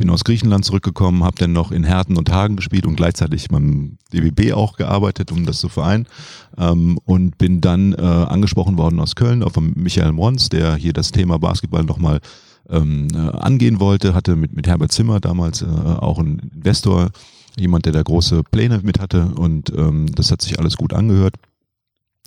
bin 0.00 0.08
aus 0.08 0.24
Griechenland 0.24 0.64
zurückgekommen, 0.64 1.24
habe 1.24 1.36
dann 1.36 1.52
noch 1.52 1.70
in 1.70 1.84
Herten 1.84 2.16
und 2.16 2.30
Hagen 2.32 2.56
gespielt 2.56 2.86
und 2.86 2.96
gleichzeitig 2.96 3.48
beim 3.48 3.98
DWB 4.14 4.54
auch 4.54 4.78
gearbeitet, 4.78 5.30
um 5.30 5.44
das 5.44 5.58
zu 5.58 5.68
vereinen. 5.68 6.06
Ähm, 6.56 6.98
und 7.04 7.36
bin 7.36 7.60
dann 7.60 7.92
äh, 7.92 8.00
angesprochen 8.00 8.78
worden 8.78 8.98
aus 8.98 9.14
Köln 9.14 9.44
von 9.50 9.74
Michael 9.76 10.12
Mons, 10.12 10.48
der 10.48 10.74
hier 10.76 10.94
das 10.94 11.12
Thema 11.12 11.38
Basketball 11.38 11.84
nochmal 11.84 12.20
ähm, 12.70 13.08
äh, 13.12 13.18
angehen 13.18 13.78
wollte, 13.78 14.14
hatte 14.14 14.36
mit, 14.36 14.56
mit 14.56 14.66
Herbert 14.66 14.90
Zimmer 14.90 15.20
damals 15.20 15.60
äh, 15.60 15.66
auch 15.66 16.18
einen 16.18 16.50
Investor 16.54 17.10
jemand, 17.58 17.84
der 17.84 17.92
da 17.92 18.00
große 18.00 18.42
Pläne 18.50 18.80
mit 18.82 19.00
hatte 19.00 19.26
und 19.34 19.70
ähm, 19.76 20.06
das 20.14 20.30
hat 20.30 20.40
sich 20.40 20.58
alles 20.58 20.78
gut 20.78 20.94
angehört. 20.94 21.34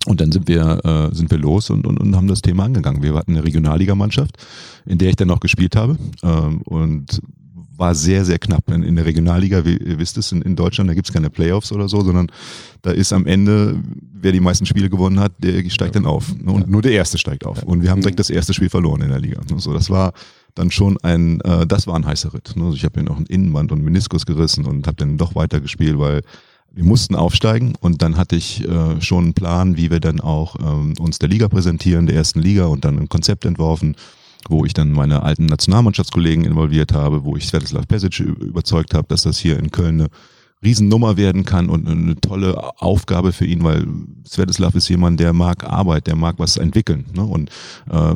Und 0.05 0.21
dann 0.21 0.31
sind 0.31 0.47
wir, 0.47 0.81
äh, 0.85 1.15
sind 1.15 1.31
wir 1.31 1.39
los 1.39 1.71
und, 1.71 1.87
und, 1.87 1.97
und 1.97 2.15
haben 2.15 2.27
das 2.27 2.43
Thema 2.43 2.65
angegangen. 2.65 3.01
Wir 3.01 3.15
hatten 3.15 3.31
eine 3.31 3.43
Regionalligamannschaft, 3.43 4.37
in 4.85 4.99
der 4.99 5.09
ich 5.09 5.15
dann 5.15 5.29
noch 5.29 5.39
gespielt 5.39 5.75
habe 5.75 5.97
ähm, 6.21 6.61
und 6.63 7.21
war 7.77 7.95
sehr, 7.95 8.25
sehr 8.25 8.39
knapp. 8.39 8.69
In, 8.71 8.83
in 8.83 8.95
der 8.95 9.05
Regionalliga, 9.05 9.65
wie 9.65 9.77
ihr 9.77 9.99
wisst 9.99 10.17
es, 10.17 10.31
in, 10.31 10.41
in 10.41 10.55
Deutschland, 10.55 10.89
da 10.89 10.93
gibt's 10.93 11.11
keine 11.11 11.29
Playoffs 11.29 11.71
oder 11.71 11.89
so, 11.89 12.01
sondern 12.01 12.27
da 12.81 12.91
ist 12.91 13.13
am 13.13 13.25
Ende, 13.25 13.81
wer 14.13 14.31
die 14.31 14.39
meisten 14.39 14.65
Spiele 14.65 14.89
gewonnen 14.89 15.19
hat, 15.19 15.33
der 15.39 15.67
steigt 15.69 15.95
dann 15.95 16.05
auf. 16.05 16.35
Ne? 16.35 16.51
Und 16.51 16.69
nur 16.69 16.81
der 16.81 16.91
Erste 16.91 17.17
steigt 17.17 17.45
auf. 17.45 17.63
Und 17.63 17.81
wir 17.81 17.89
haben 17.89 18.01
direkt 18.01 18.19
das 18.19 18.29
erste 18.29 18.53
Spiel 18.53 18.69
verloren 18.69 19.01
in 19.01 19.09
der 19.09 19.19
Liga. 19.19 19.41
So, 19.57 19.73
das 19.73 19.89
war 19.89 20.13
dann 20.55 20.71
schon 20.71 20.97
ein, 21.01 21.41
äh, 21.41 21.65
das 21.65 21.87
war 21.87 21.95
ein 21.95 22.05
heißer 22.05 22.33
Ritt. 22.33 22.53
Ne? 22.55 22.65
Also 22.65 22.75
ich 22.75 22.85
habe 22.85 22.99
mir 22.99 23.05
noch 23.05 23.17
einen 23.17 23.25
Innenband 23.25 23.71
und 23.71 23.83
Meniskus 23.83 24.25
gerissen 24.25 24.65
und 24.65 24.87
habe 24.87 24.97
dann 24.97 25.17
doch 25.17 25.35
weitergespielt, 25.35 25.97
weil 25.97 26.21
wir 26.71 26.83
mussten 26.83 27.15
aufsteigen 27.15 27.73
und 27.79 28.01
dann 28.01 28.17
hatte 28.17 28.35
ich 28.35 28.67
äh, 28.67 28.99
schon 28.99 29.25
einen 29.25 29.33
Plan, 29.33 29.77
wie 29.77 29.91
wir 29.91 29.99
dann 29.99 30.19
auch 30.19 30.55
ähm, 30.59 30.95
uns 30.99 31.19
der 31.19 31.29
Liga 31.29 31.47
präsentieren, 31.47 32.07
der 32.07 32.15
ersten 32.15 32.41
Liga 32.41 32.65
und 32.65 32.83
dann 32.83 32.97
ein 32.97 33.09
Konzept 33.09 33.45
entworfen, 33.45 33.95
wo 34.49 34.65
ich 34.65 34.73
dann 34.73 34.91
meine 34.91 35.23
alten 35.23 35.45
Nationalmannschaftskollegen 35.45 36.45
involviert 36.45 36.93
habe, 36.93 37.23
wo 37.23 37.35
ich 37.35 37.47
Svetislav 37.47 37.87
Pesic 37.87 38.19
überzeugt 38.19 38.93
habe, 38.93 39.07
dass 39.07 39.23
das 39.23 39.37
hier 39.37 39.57
in 39.57 39.71
Köln 39.71 40.01
eine 40.01 40.09
Riesennummer 40.63 41.17
werden 41.17 41.43
kann 41.43 41.69
und 41.69 41.87
eine 41.87 42.15
tolle 42.15 42.57
Aufgabe 42.81 43.33
für 43.33 43.45
ihn, 43.45 43.63
weil 43.63 43.85
Svetislav 44.25 44.75
ist 44.75 44.87
jemand, 44.87 45.19
der 45.19 45.33
mag 45.33 45.65
Arbeit, 45.65 46.07
der 46.07 46.15
mag 46.15 46.35
was 46.39 46.57
entwickeln. 46.57 47.05
Ne? 47.13 47.23
Und 47.23 47.49
äh, 47.89 48.13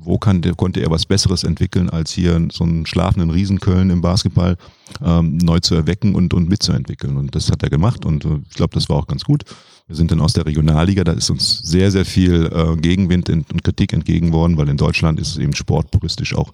wo 0.00 0.18
kann 0.18 0.42
konnte 0.56 0.80
er 0.80 0.90
was 0.90 1.06
Besseres 1.06 1.44
entwickeln, 1.44 1.88
als 1.88 2.12
hier 2.12 2.48
so 2.52 2.64
einen 2.64 2.84
schlafenden 2.84 3.30
Riesenköln 3.30 3.90
im 3.90 4.00
Basketball 4.00 4.56
ähm, 5.02 5.38
neu 5.38 5.60
zu 5.60 5.74
erwecken 5.74 6.14
und, 6.14 6.34
und 6.34 6.48
mitzuentwickeln. 6.48 7.16
Und 7.16 7.34
das 7.34 7.50
hat 7.50 7.62
er 7.62 7.70
gemacht 7.70 8.04
und 8.04 8.24
äh, 8.24 8.40
ich 8.48 8.56
glaube, 8.56 8.74
das 8.74 8.88
war 8.88 8.96
auch 8.96 9.06
ganz 9.06 9.24
gut. 9.24 9.44
Wir 9.86 9.96
sind 9.96 10.10
dann 10.10 10.20
aus 10.20 10.32
der 10.32 10.46
Regionalliga, 10.46 11.04
da 11.04 11.12
ist 11.12 11.28
uns 11.28 11.58
sehr, 11.58 11.90
sehr 11.90 12.06
viel 12.06 12.46
äh, 12.46 12.76
Gegenwind 12.76 13.28
und 13.28 13.62
Kritik 13.62 13.92
entgegen 13.92 14.32
worden, 14.32 14.56
weil 14.56 14.68
in 14.70 14.78
Deutschland 14.78 15.20
ist 15.20 15.32
es 15.32 15.36
eben 15.36 15.54
sportpuristisch 15.54 16.34
auch 16.34 16.52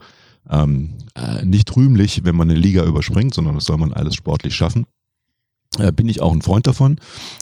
ähm, 0.48 0.94
äh, 1.14 1.44
nicht 1.44 1.74
rühmlich, 1.76 2.24
wenn 2.24 2.34
man 2.34 2.50
eine 2.50 2.58
Liga 2.58 2.84
überspringt, 2.84 3.34
sondern 3.34 3.54
das 3.54 3.66
soll 3.66 3.78
man 3.78 3.92
alles 3.92 4.16
sportlich 4.16 4.54
schaffen. 4.54 4.86
Äh, 5.78 5.92
bin 5.92 6.08
ich 6.08 6.20
auch 6.20 6.32
ein 6.32 6.42
Freund 6.42 6.66
davon. 6.66 6.96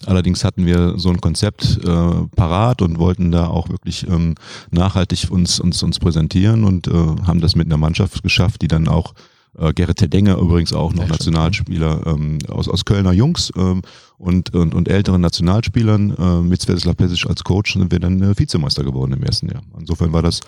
Allerdings 0.04 0.44
hatten 0.44 0.66
wir 0.66 0.98
so 0.98 1.08
ein 1.08 1.22
Konzept 1.22 1.78
äh, 1.82 2.26
parat 2.36 2.82
und 2.82 2.98
wollten 2.98 3.30
da 3.30 3.46
auch 3.46 3.70
wirklich 3.70 4.06
ähm, 4.06 4.34
nachhaltig 4.70 5.30
uns, 5.30 5.58
uns, 5.58 5.82
uns 5.82 5.98
präsentieren 5.98 6.64
und 6.64 6.88
äh, 6.88 6.92
haben 6.92 7.40
das 7.40 7.56
mit 7.56 7.66
einer 7.66 7.78
Mannschaft 7.78 8.22
geschafft, 8.22 8.60
die 8.60 8.68
dann 8.68 8.88
auch 8.88 9.14
äh, 9.56 9.72
Gerrit 9.72 9.98
Tedenger 9.98 10.36
übrigens 10.38 10.72
auch 10.72 10.92
noch 10.92 11.08
Nationalspieler 11.08 12.06
ähm, 12.06 12.38
aus, 12.48 12.68
aus 12.68 12.84
Kölner 12.84 13.12
Jungs 13.12 13.52
ähm, 13.56 13.82
und, 14.18 14.54
und, 14.54 14.74
und 14.74 14.88
älteren 14.88 15.20
Nationalspielern 15.20 16.16
äh, 16.16 16.42
mit 16.42 16.60
Svetislav 16.60 16.96
Pesic 16.96 17.26
als 17.26 17.44
Coach 17.44 17.74
sind 17.74 17.92
wir 17.92 18.00
dann 18.00 18.22
äh, 18.22 18.38
Vizemeister 18.38 18.84
geworden 18.84 19.12
im 19.12 19.22
ersten 19.22 19.48
Jahr. 19.48 19.62
Insofern 19.78 20.12
war 20.12 20.22
das 20.22 20.40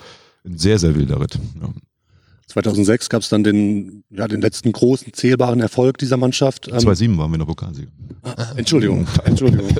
ein 0.44 0.58
sehr, 0.58 0.78
sehr 0.78 0.94
wilder 0.94 1.20
Ritt. 1.20 1.38
Ja. 1.60 1.68
2006 2.46 3.08
gab 3.08 3.22
es 3.22 3.28
dann 3.28 3.44
den, 3.44 4.02
ja, 4.10 4.26
den 4.26 4.40
letzten 4.40 4.72
großen 4.72 5.12
zählbaren 5.12 5.60
Erfolg 5.60 5.98
dieser 5.98 6.16
Mannschaft. 6.16 6.64
2007 6.64 7.12
ähm, 7.12 7.18
waren 7.18 7.30
wir 7.30 7.38
noch 7.38 7.46
Pokalsieger. 7.46 7.90
Ah, 8.22 8.52
Entschuldigung, 8.56 9.06
Entschuldigung. 9.24 9.68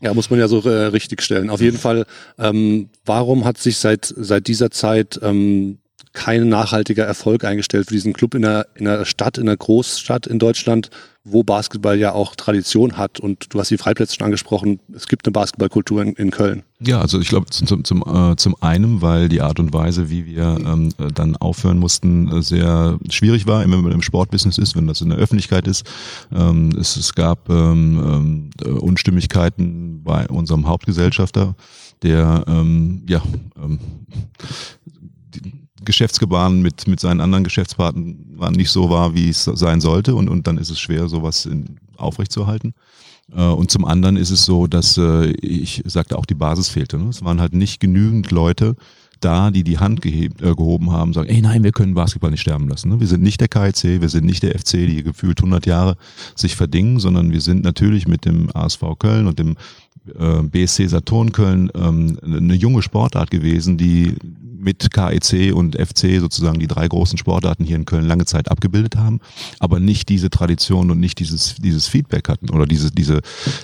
Ja, 0.00 0.14
muss 0.14 0.30
man 0.30 0.38
ja 0.38 0.46
so 0.46 0.60
äh, 0.60 0.86
richtig 0.86 1.22
stellen. 1.22 1.50
Auf 1.50 1.60
jeden 1.60 1.76
Fall, 1.76 2.06
ähm, 2.38 2.88
warum 3.04 3.44
hat 3.44 3.58
sich 3.58 3.78
seit, 3.78 4.12
seit 4.16 4.46
dieser 4.46 4.70
Zeit 4.70 5.18
ähm, 5.22 5.78
kein 6.18 6.48
nachhaltiger 6.48 7.04
Erfolg 7.04 7.44
eingestellt 7.44 7.86
für 7.86 7.94
diesen 7.94 8.12
Club 8.12 8.34
in 8.34 8.44
einer, 8.44 8.66
in 8.74 8.88
einer 8.88 9.04
Stadt, 9.04 9.38
in 9.38 9.48
einer 9.48 9.56
Großstadt 9.56 10.26
in 10.26 10.40
Deutschland, 10.40 10.90
wo 11.22 11.44
Basketball 11.44 11.96
ja 11.96 12.12
auch 12.12 12.34
Tradition 12.34 12.96
hat. 12.96 13.20
Und 13.20 13.54
du 13.54 13.60
hast 13.60 13.70
die 13.70 13.78
Freiplätze 13.78 14.16
schon 14.16 14.24
angesprochen, 14.24 14.80
es 14.92 15.06
gibt 15.06 15.26
eine 15.26 15.32
Basketballkultur 15.32 16.02
in, 16.02 16.14
in 16.14 16.32
Köln. 16.32 16.64
Ja, 16.80 17.00
also 17.00 17.20
ich 17.20 17.28
glaube 17.28 17.46
zum, 17.50 17.84
zum, 17.84 18.02
äh, 18.04 18.34
zum 18.34 18.56
einen, 18.60 19.00
weil 19.00 19.28
die 19.28 19.42
Art 19.42 19.60
und 19.60 19.72
Weise, 19.72 20.10
wie 20.10 20.26
wir 20.26 20.58
ähm, 20.58 20.92
dann 21.14 21.36
aufhören 21.36 21.78
mussten, 21.78 22.36
äh, 22.36 22.42
sehr 22.42 22.98
schwierig 23.10 23.46
war, 23.46 23.62
immer 23.62 23.76
wenn 23.76 23.84
man 23.84 23.92
im 23.92 24.02
Sportbusiness 24.02 24.58
ist, 24.58 24.74
wenn 24.74 24.88
das 24.88 25.00
in 25.00 25.10
der 25.10 25.18
Öffentlichkeit 25.18 25.68
ist. 25.68 25.88
Ähm, 26.34 26.70
es, 26.80 26.96
es 26.96 27.14
gab 27.14 27.48
ähm, 27.48 28.50
äh, 28.60 28.70
Unstimmigkeiten 28.70 30.02
bei 30.02 30.26
unserem 30.26 30.66
Hauptgesellschafter, 30.66 31.54
der 32.02 32.42
ähm, 32.48 33.04
ja 33.08 33.22
ähm, 33.56 33.78
Geschäftsgebaren 35.84 36.60
mit, 36.60 36.86
mit 36.88 37.00
seinen 37.00 37.20
anderen 37.20 37.44
Geschäftspartnern 37.44 38.52
nicht 38.52 38.70
so 38.70 38.90
war, 38.90 39.14
wie 39.14 39.28
es 39.28 39.44
sein 39.44 39.80
sollte. 39.80 40.14
Und, 40.14 40.28
und 40.28 40.46
dann 40.46 40.58
ist 40.58 40.70
es 40.70 40.80
schwer, 40.80 41.08
sowas 41.08 41.46
in, 41.46 41.78
aufrechtzuerhalten. 41.96 42.74
Äh, 43.34 43.42
und 43.42 43.70
zum 43.70 43.84
anderen 43.84 44.16
ist 44.16 44.30
es 44.30 44.44
so, 44.44 44.66
dass 44.66 44.96
äh, 44.96 45.30
ich 45.40 45.82
sagte 45.86 46.18
auch, 46.18 46.26
die 46.26 46.34
Basis 46.34 46.68
fehlte. 46.68 46.98
Ne? 46.98 47.08
Es 47.08 47.24
waren 47.24 47.40
halt 47.40 47.54
nicht 47.54 47.80
genügend 47.80 48.30
Leute 48.30 48.76
da, 49.20 49.50
die 49.50 49.64
die 49.64 49.78
Hand 49.78 50.04
äh, 50.04 50.28
gehoben 50.38 50.92
haben, 50.92 51.12
sagen, 51.12 51.28
ey 51.28 51.40
nein, 51.40 51.64
wir 51.64 51.72
können 51.72 51.94
Basketball 51.94 52.30
nicht 52.30 52.40
sterben 52.40 52.68
lassen. 52.68 52.90
Ne? 52.90 53.00
Wir 53.00 53.06
sind 53.06 53.22
nicht 53.22 53.40
der 53.40 53.48
KIC, 53.48 54.00
wir 54.00 54.08
sind 54.08 54.24
nicht 54.24 54.42
der 54.42 54.56
FC, 54.58 54.72
die 54.72 55.02
gefühlt 55.02 55.40
100 55.40 55.66
Jahre 55.66 55.96
sich 56.34 56.56
verdingen, 56.56 57.00
sondern 57.00 57.32
wir 57.32 57.40
sind 57.40 57.64
natürlich 57.64 58.06
mit 58.06 58.24
dem 58.24 58.48
ASV 58.54 58.82
Köln 58.98 59.26
und 59.26 59.38
dem 59.38 59.56
äh, 60.16 60.42
BSC 60.42 60.86
Saturn 60.86 61.32
Köln 61.32 61.70
ähm, 61.74 62.18
eine 62.22 62.54
junge 62.54 62.82
Sportart 62.82 63.30
gewesen, 63.30 63.76
die 63.76 64.14
mit 64.58 64.90
KEC 64.90 65.54
und 65.54 65.76
FC 65.76 66.20
sozusagen 66.20 66.58
die 66.58 66.66
drei 66.66 66.88
großen 66.88 67.18
Sportarten 67.18 67.64
hier 67.64 67.76
in 67.76 67.84
Köln 67.84 68.06
lange 68.06 68.24
Zeit 68.24 68.50
abgebildet 68.50 68.96
haben, 68.96 69.20
aber 69.58 69.80
nicht 69.80 70.08
diese 70.08 70.30
Tradition 70.30 70.90
und 70.90 71.00
nicht 71.00 71.18
dieses, 71.18 71.56
dieses 71.56 71.86
Feedback 71.86 72.28
hatten 72.28 72.50
oder 72.50 72.66
diese, 72.66 72.90
diese, 72.90 73.20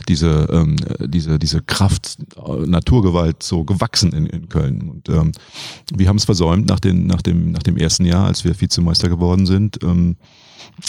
diese, 0.08 0.48
ähm, 0.50 0.76
diese, 1.00 1.38
diese 1.38 1.62
Kraft, 1.62 2.18
äh, 2.36 2.66
Naturgewalt 2.66 3.42
so 3.42 3.64
gewachsen 3.64 4.12
in, 4.12 4.26
in 4.26 4.48
Köln. 4.48 4.88
Und 4.88 5.08
ähm, 5.08 5.32
wir 5.94 6.08
haben 6.08 6.16
es 6.16 6.24
versäumt 6.24 6.68
nach, 6.68 6.80
den, 6.80 7.06
nach, 7.06 7.22
dem, 7.22 7.52
nach 7.52 7.62
dem 7.62 7.76
ersten 7.76 8.04
Jahr, 8.04 8.26
als 8.26 8.44
wir 8.44 8.58
Vizemeister 8.60 9.08
geworden 9.08 9.46
sind. 9.46 9.82
Ähm, 9.82 10.16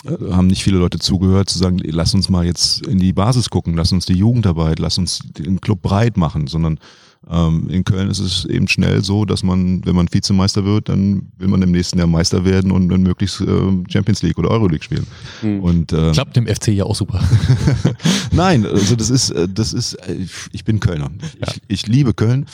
äh, 0.05 0.31
haben 0.31 0.47
nicht 0.47 0.63
viele 0.63 0.77
Leute 0.77 0.99
zugehört, 0.99 1.49
zu 1.49 1.57
sagen, 1.57 1.79
lass 1.83 2.13
uns 2.13 2.29
mal 2.29 2.45
jetzt 2.45 2.85
in 2.85 2.99
die 2.99 3.13
Basis 3.13 3.49
gucken, 3.49 3.75
lass 3.75 3.91
uns 3.91 4.05
die 4.05 4.13
Jugendarbeit, 4.13 4.79
lass 4.79 4.97
uns 4.97 5.19
den 5.37 5.61
Club 5.61 5.81
breit 5.81 6.17
machen, 6.17 6.47
sondern 6.47 6.79
ähm, 7.29 7.67
in 7.69 7.83
Köln 7.83 8.09
ist 8.09 8.19
es 8.19 8.45
eben 8.45 8.67
schnell 8.67 9.03
so, 9.03 9.25
dass 9.25 9.41
man, 9.41 9.83
wenn 9.85 9.95
man 9.95 10.07
Vizemeister 10.11 10.63
wird, 10.63 10.89
dann 10.89 11.23
will 11.37 11.47
man 11.47 11.61
im 11.61 11.71
nächsten 11.71 11.97
Jahr 11.97 12.07
Meister 12.07 12.45
werden 12.45 12.71
und 12.71 12.89
dann 12.89 13.01
möglichst 13.01 13.41
äh, 13.41 13.45
Champions 13.89 14.21
League 14.21 14.37
oder 14.37 14.51
Euroleague 14.51 14.83
spielen. 14.83 15.07
Mhm. 15.41 15.59
Und, 15.61 15.93
äh, 15.93 16.11
Klappt 16.11 16.35
dem 16.35 16.45
FC 16.45 16.67
ja 16.69 16.83
auch 16.83 16.95
super. 16.95 17.23
Nein, 18.31 18.65
also 18.65 18.95
das 18.95 19.09
ist, 19.09 19.31
äh, 19.31 19.47
das 19.51 19.73
ist, 19.73 19.95
äh, 19.95 20.17
ich 20.51 20.63
bin 20.65 20.79
Kölner. 20.79 21.09
Ja. 21.41 21.47
Ich, 21.47 21.61
ich, 21.67 21.87
liebe 21.87 22.13
Köln. 22.13 22.45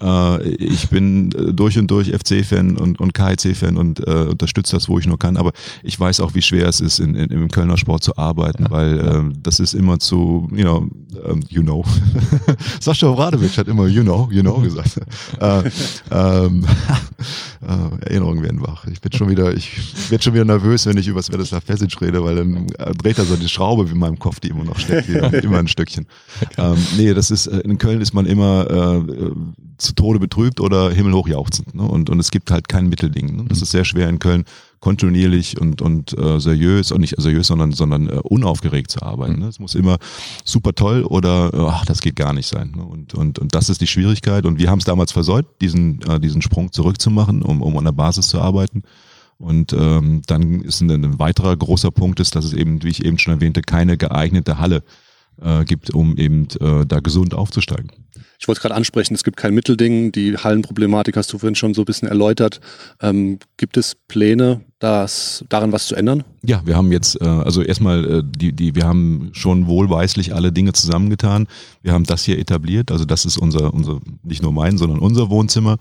Äh, 0.00 0.48
ich 0.50 0.88
bin 0.88 1.30
durch 1.30 1.76
und 1.78 1.90
durch 1.90 2.12
FC-Fan 2.12 2.76
und, 2.76 3.00
und 3.00 3.14
KIC-Fan 3.14 3.76
und 3.76 4.06
äh, 4.06 4.26
unterstütze 4.30 4.76
das, 4.76 4.88
wo 4.88 4.98
ich 5.00 5.06
nur 5.06 5.18
kann. 5.18 5.36
Aber 5.36 5.52
ich 5.82 5.98
weiß 5.98 6.20
auch, 6.20 6.34
wie 6.34 6.42
schwer 6.42 6.68
es 6.68 6.80
ist, 6.80 7.00
in, 7.00 7.16
in, 7.16 7.30
im 7.30 7.48
Kölner 7.48 7.76
Sport 7.76 8.04
zu 8.04 8.16
arbeiten, 8.16 8.64
ja. 8.64 8.70
weil 8.70 9.00
äh, 9.00 9.22
das 9.42 9.58
ist 9.58 9.74
immer 9.74 9.98
zu, 9.98 10.48
you 10.52 10.62
know, 10.62 10.88
um, 11.28 11.40
you 11.48 11.62
know. 11.62 11.84
Sascha 12.80 13.08
Obradovic 13.08 13.58
hat 13.58 13.66
immer, 13.66 13.88
you 13.88 14.02
know 14.02 14.11
you 14.30 14.42
know 14.42 14.60
gesagt. 14.60 15.00
äh, 15.40 15.70
ähm, 16.10 16.64
äh, 17.62 18.04
Erinnerungen 18.06 18.42
werden 18.42 18.60
wach. 18.62 18.86
Ich 18.86 19.00
bin 19.00 19.12
schon 19.12 19.28
wieder, 19.28 19.54
ich 19.54 20.10
werde 20.10 20.22
schon 20.22 20.34
wieder 20.34 20.44
nervös, 20.44 20.86
wenn 20.86 20.96
ich 20.96 21.08
über 21.08 21.22
Svetislav 21.22 21.64
Pesic 21.64 22.00
rede, 22.00 22.24
weil 22.24 22.36
dann 22.36 22.66
äh, 22.78 22.92
dreht 22.94 23.18
er 23.18 23.24
so 23.24 23.36
die 23.36 23.48
Schraube 23.48 23.88
in 23.90 23.98
meinem 23.98 24.18
Kopf, 24.18 24.40
die 24.40 24.48
immer 24.48 24.64
noch 24.64 24.78
steckt, 24.78 25.08
wieder, 25.08 25.32
immer 25.44 25.58
ein 25.58 25.68
Stückchen. 25.68 26.06
Ähm, 26.58 26.76
nee, 26.96 27.14
das 27.14 27.30
ist, 27.30 27.46
äh, 27.46 27.58
in 27.60 27.78
Köln 27.78 28.00
ist 28.00 28.14
man 28.14 28.26
immer 28.26 28.70
äh, 28.70 29.30
zu 29.78 29.94
Tode 29.94 30.18
betrübt 30.18 30.60
oder 30.60 30.90
himmelhoch 30.90 31.28
jauchzend. 31.28 31.74
Ne? 31.74 31.82
Und, 31.82 32.10
und 32.10 32.18
es 32.20 32.30
gibt 32.30 32.50
halt 32.50 32.68
kein 32.68 32.88
Mittelding. 32.88 33.36
Ne? 33.36 33.44
Das 33.48 33.62
ist 33.62 33.70
sehr 33.70 33.84
schwer 33.84 34.08
in 34.08 34.18
Köln 34.18 34.44
kontinuierlich 34.82 35.60
und, 35.60 35.80
und 35.80 36.12
äh, 36.18 36.40
seriös, 36.40 36.90
und 36.90 37.00
nicht 37.00 37.14
seriös, 37.16 37.46
sondern, 37.46 37.70
sondern 37.70 38.08
äh, 38.08 38.18
unaufgeregt 38.24 38.90
zu 38.90 39.00
arbeiten. 39.00 39.38
Ne? 39.38 39.46
Es 39.46 39.60
muss 39.60 39.76
immer 39.76 39.96
super 40.44 40.74
toll 40.74 41.04
oder 41.04 41.50
ach, 41.54 41.86
das 41.86 42.00
geht 42.00 42.16
gar 42.16 42.32
nicht 42.32 42.48
sein. 42.48 42.72
Ne? 42.76 42.84
Und, 42.84 43.14
und, 43.14 43.38
und 43.38 43.54
das 43.54 43.70
ist 43.70 43.80
die 43.80 43.86
Schwierigkeit. 43.86 44.44
Und 44.44 44.58
wir 44.58 44.68
haben 44.68 44.80
es 44.80 44.84
damals 44.84 45.12
versäut, 45.12 45.46
diesen, 45.60 46.02
äh, 46.02 46.18
diesen 46.18 46.42
Sprung 46.42 46.72
zurückzumachen, 46.72 47.42
um, 47.42 47.62
um 47.62 47.78
an 47.78 47.84
der 47.84 47.92
Basis 47.92 48.26
zu 48.26 48.40
arbeiten. 48.40 48.82
Und 49.38 49.72
ähm, 49.72 50.22
dann 50.26 50.62
ist 50.62 50.80
ein, 50.80 50.90
ein 50.90 51.18
weiterer 51.20 51.56
großer 51.56 51.92
Punkt 51.92 52.18
ist, 52.18 52.34
dass 52.34 52.44
es 52.44 52.52
eben, 52.52 52.82
wie 52.82 52.88
ich 52.88 53.04
eben 53.04 53.18
schon 53.18 53.34
erwähnte, 53.34 53.62
keine 53.62 53.96
geeignete 53.96 54.58
Halle 54.58 54.82
äh, 55.40 55.64
gibt, 55.64 55.90
um 55.90 56.16
eben 56.16 56.48
äh, 56.60 56.84
da 56.86 56.98
gesund 56.98 57.34
aufzusteigen. 57.34 57.90
Ich 58.38 58.48
wollte 58.48 58.60
gerade 58.60 58.74
ansprechen, 58.74 59.14
es 59.14 59.22
gibt 59.22 59.36
kein 59.36 59.54
Mittelding. 59.54 60.10
Die 60.10 60.36
Hallenproblematik 60.36 61.16
hast 61.16 61.32
du 61.32 61.38
vorhin 61.38 61.54
schon 61.54 61.74
so 61.74 61.82
ein 61.82 61.84
bisschen 61.84 62.08
erläutert. 62.08 62.60
Ähm, 63.00 63.38
gibt 63.56 63.76
es 63.76 63.94
Pläne, 64.08 64.62
das, 64.82 65.44
daran 65.48 65.70
was 65.72 65.86
zu 65.86 65.94
ändern? 65.94 66.24
Ja, 66.44 66.60
wir 66.64 66.76
haben 66.76 66.90
jetzt, 66.90 67.20
äh, 67.20 67.24
also 67.24 67.62
erstmal, 67.62 68.04
äh, 68.04 68.22
die, 68.24 68.52
die, 68.52 68.74
wir 68.74 68.84
haben 68.84 69.30
schon 69.32 69.68
wohlweislich 69.68 70.34
alle 70.34 70.50
Dinge 70.50 70.72
zusammengetan. 70.72 71.46
Wir 71.82 71.92
haben 71.92 72.04
das 72.04 72.24
hier 72.24 72.38
etabliert, 72.38 72.90
also 72.90 73.04
das 73.04 73.24
ist 73.24 73.38
unser, 73.38 73.72
unser 73.72 74.00
nicht 74.24 74.42
nur 74.42 74.52
mein, 74.52 74.78
sondern 74.78 74.98
unser 74.98 75.30
Wohnzimmer, 75.30 75.76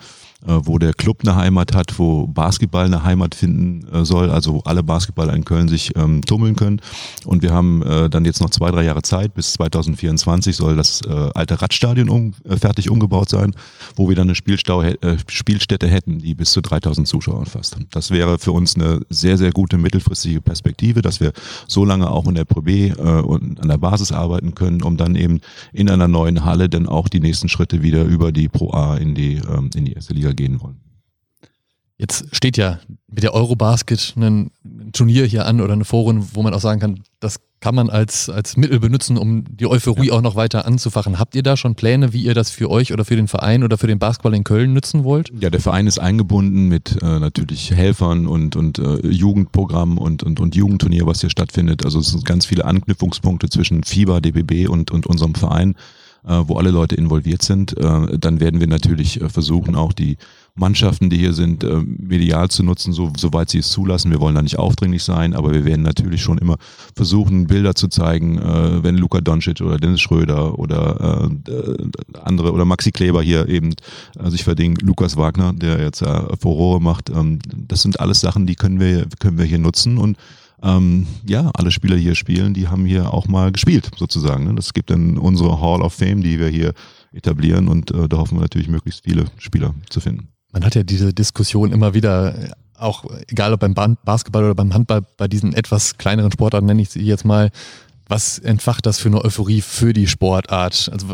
äh, 0.45 0.53
wo 0.63 0.77
der 0.77 0.93
Club 0.93 1.21
eine 1.23 1.35
Heimat 1.35 1.73
hat, 1.73 1.97
wo 1.97 2.27
Basketball 2.27 2.85
eine 2.85 3.03
Heimat 3.03 3.33
finden 3.33 3.87
äh, 3.91 4.05
soll, 4.05 4.29
also 4.29 4.53
wo 4.53 4.59
alle 4.59 4.83
Basketballer 4.83 5.33
in 5.33 5.45
Köln 5.45 5.67
sich 5.67 5.95
ähm, 5.95 6.21
tummeln 6.21 6.55
können. 6.55 6.79
Und 7.25 7.41
wir 7.41 7.53
haben 7.53 7.81
äh, 7.81 8.07
dann 8.07 8.25
jetzt 8.25 8.39
noch 8.39 8.51
zwei, 8.51 8.69
drei 8.69 8.83
Jahre 8.83 9.01
Zeit, 9.01 9.33
bis 9.33 9.53
2024 9.53 10.55
soll 10.55 10.75
das 10.75 11.01
äh, 11.07 11.29
alte 11.33 11.59
Radstadion 11.59 12.09
um, 12.09 12.33
äh, 12.47 12.55
fertig 12.57 12.91
umgebaut 12.91 13.29
sein, 13.29 13.55
wo 13.95 14.09
wir 14.09 14.15
dann 14.15 14.27
eine 14.27 14.35
Spielstau, 14.35 14.83
äh, 14.83 15.17
Spielstätte 15.27 15.87
hätten, 15.87 16.19
die 16.19 16.35
bis 16.35 16.51
zu 16.51 16.61
3000 16.61 17.07
Zuschauer 17.07 17.47
fasst. 17.47 17.77
Das 17.89 18.11
wäre 18.11 18.37
für 18.37 18.51
uns 18.51 18.75
eine 18.75 18.90
sehr, 19.09 19.37
sehr 19.37 19.51
gute 19.51 19.77
mittelfristige 19.77 20.41
Perspektive, 20.41 21.01
dass 21.01 21.19
wir 21.19 21.31
so 21.67 21.85
lange 21.85 22.09
auch 22.09 22.27
in 22.27 22.35
der 22.35 22.45
Pro 22.45 22.61
B 22.61 22.89
äh, 22.89 22.93
und 22.93 23.59
an 23.61 23.67
der 23.67 23.77
Basis 23.77 24.11
arbeiten 24.11 24.55
können, 24.55 24.81
um 24.81 24.97
dann 24.97 25.15
eben 25.15 25.41
in 25.73 25.89
einer 25.89 26.07
neuen 26.07 26.45
Halle 26.45 26.69
dann 26.69 26.87
auch 26.87 27.07
die 27.07 27.19
nächsten 27.19 27.49
Schritte 27.49 27.81
wieder 27.81 28.03
über 28.03 28.31
die 28.31 28.49
Pro 28.49 28.71
A 28.71 28.97
in 28.97 29.15
die, 29.15 29.35
ähm, 29.35 29.69
in 29.75 29.85
die 29.85 29.93
erste 29.93 30.13
Liga 30.13 30.31
gehen 30.31 30.61
wollen. 30.61 30.79
Jetzt 31.97 32.35
steht 32.35 32.57
ja 32.57 32.79
mit 33.07 33.23
der 33.23 33.35
Eurobasket 33.35 34.15
ein 34.17 34.49
Turnier 34.91 35.25
hier 35.25 35.45
an 35.45 35.61
oder 35.61 35.73
eine 35.73 35.85
Foren, 35.85 36.27
wo 36.33 36.41
man 36.41 36.53
auch 36.53 36.59
sagen 36.59 36.79
kann, 36.79 37.03
das 37.19 37.37
kann 37.61 37.75
man 37.75 37.89
als, 37.89 38.27
als 38.27 38.57
Mittel 38.57 38.79
benutzen, 38.79 39.17
um 39.17 39.45
die 39.47 39.67
Euphorie 39.67 40.07
ja. 40.07 40.13
auch 40.13 40.21
noch 40.21 40.35
weiter 40.35 40.65
anzufachen. 40.65 41.19
Habt 41.19 41.35
ihr 41.35 41.43
da 41.43 41.55
schon 41.55 41.75
Pläne, 41.75 42.11
wie 42.11 42.23
ihr 42.23 42.33
das 42.33 42.49
für 42.49 42.69
euch 42.69 42.91
oder 42.91 43.05
für 43.05 43.15
den 43.15 43.27
Verein 43.27 43.63
oder 43.63 43.77
für 43.77 43.87
den 43.87 43.99
Basketball 43.99 44.33
in 44.33 44.43
Köln 44.43 44.73
nutzen 44.73 45.03
wollt? 45.03 45.31
Ja, 45.39 45.51
der 45.51 45.61
Verein 45.61 45.85
ist 45.85 45.99
eingebunden 45.99 46.67
mit 46.67 47.01
äh, 47.01 47.19
natürlich 47.19 47.71
Helfern 47.71 48.27
und, 48.27 48.55
und 48.55 48.79
äh, 48.79 49.07
Jugendprogramm 49.07 49.99
und, 49.99 50.23
und, 50.23 50.39
und 50.39 50.55
Jugendturnier, 50.55 51.05
was 51.05 51.21
hier 51.21 51.29
stattfindet. 51.29 51.85
Also 51.85 51.99
es 51.99 52.07
sind 52.07 52.25
ganz 52.25 52.47
viele 52.47 52.65
Anknüpfungspunkte 52.65 53.47
zwischen 53.49 53.83
FIBA, 53.83 54.19
DBB 54.21 54.67
und, 54.67 54.89
und 54.89 55.05
unserem 55.05 55.35
Verein 55.35 55.75
äh, 56.23 56.43
wo 56.45 56.57
alle 56.57 56.69
Leute 56.69 56.95
involviert 56.95 57.41
sind, 57.41 57.75
äh, 57.77 58.17
dann 58.17 58.39
werden 58.39 58.59
wir 58.59 58.67
natürlich 58.67 59.21
äh, 59.21 59.29
versuchen, 59.29 59.75
auch 59.75 59.93
die 59.93 60.17
Mannschaften, 60.55 61.09
die 61.09 61.17
hier 61.17 61.33
sind, 61.33 61.63
äh, 61.63 61.81
medial 61.85 62.49
zu 62.49 62.63
nutzen, 62.63 62.93
so, 62.93 63.11
soweit 63.17 63.49
sie 63.49 63.59
es 63.59 63.69
zulassen. 63.69 64.11
Wir 64.11 64.19
wollen 64.19 64.35
da 64.35 64.41
nicht 64.41 64.59
aufdringlich 64.59 65.03
sein, 65.03 65.33
aber 65.33 65.53
wir 65.53 65.65
werden 65.65 65.81
natürlich 65.81 66.21
schon 66.21 66.37
immer 66.37 66.57
versuchen, 66.95 67.47
Bilder 67.47 67.73
zu 67.73 67.87
zeigen, 67.87 68.37
äh, 68.37 68.83
wenn 68.83 68.97
Luka 68.97 69.21
Doncic 69.21 69.61
oder 69.61 69.77
Dennis 69.77 70.01
Schröder 70.01 70.59
oder 70.59 71.31
äh, 71.47 72.19
andere 72.23 72.51
oder 72.51 72.65
Maxi 72.65 72.91
Kleber 72.91 73.21
hier 73.21 73.47
eben 73.47 73.73
äh, 74.19 74.29
sich 74.29 74.43
verdingen, 74.43 74.77
Lukas 74.81 75.15
Wagner, 75.15 75.53
der 75.53 75.79
jetzt 75.79 76.01
äh, 76.01 76.35
Furore 76.39 76.81
macht. 76.81 77.09
Ähm, 77.09 77.39
das 77.55 77.81
sind 77.81 77.99
alles 77.99 78.19
Sachen, 78.19 78.45
die 78.45 78.55
können 78.55 78.79
wir, 78.79 79.07
können 79.19 79.37
wir 79.37 79.45
hier 79.45 79.59
nutzen 79.59 79.97
und 79.97 80.17
ähm, 80.63 81.07
ja, 81.25 81.49
alle 81.53 81.71
Spieler 81.71 81.95
hier 81.95 82.15
spielen, 82.15 82.53
die 82.53 82.67
haben 82.67 82.85
hier 82.85 83.13
auch 83.13 83.27
mal 83.27 83.51
gespielt, 83.51 83.89
sozusagen. 83.97 84.45
Ne? 84.45 84.61
gibt 84.73 84.91
dann 84.91 85.17
unsere 85.17 85.59
Hall 85.59 85.81
of 85.81 85.93
Fame, 85.93 86.21
die 86.21 86.39
wir 86.39 86.47
hier 86.47 86.73
etablieren 87.13 87.67
und 87.67 87.91
äh, 87.91 88.07
da 88.07 88.17
hoffen 88.17 88.37
wir 88.37 88.41
natürlich 88.41 88.67
möglichst 88.67 89.03
viele 89.03 89.25
Spieler 89.37 89.73
zu 89.89 89.99
finden. 89.99 90.29
Man 90.51 90.63
hat 90.65 90.75
ja 90.75 90.83
diese 90.83 91.13
Diskussion 91.13 91.71
immer 91.71 91.93
wieder, 91.93 92.35
auch 92.77 93.05
egal 93.27 93.53
ob 93.53 93.59
beim 93.59 93.97
Basketball 94.03 94.43
oder 94.43 94.55
beim 94.55 94.73
Handball, 94.73 95.01
bei 95.17 95.27
diesen 95.27 95.53
etwas 95.53 95.97
kleineren 95.97 96.31
Sportarten 96.31 96.67
nenne 96.67 96.81
ich 96.81 96.89
sie 96.89 97.01
jetzt 97.01 97.25
mal, 97.25 97.51
was 98.11 98.39
entfacht 98.39 98.85
das 98.85 98.99
für 98.99 99.07
eine 99.07 99.23
Euphorie 99.23 99.61
für 99.61 99.93
die 99.93 100.05
Sportart? 100.05 100.89
Also 100.91 101.07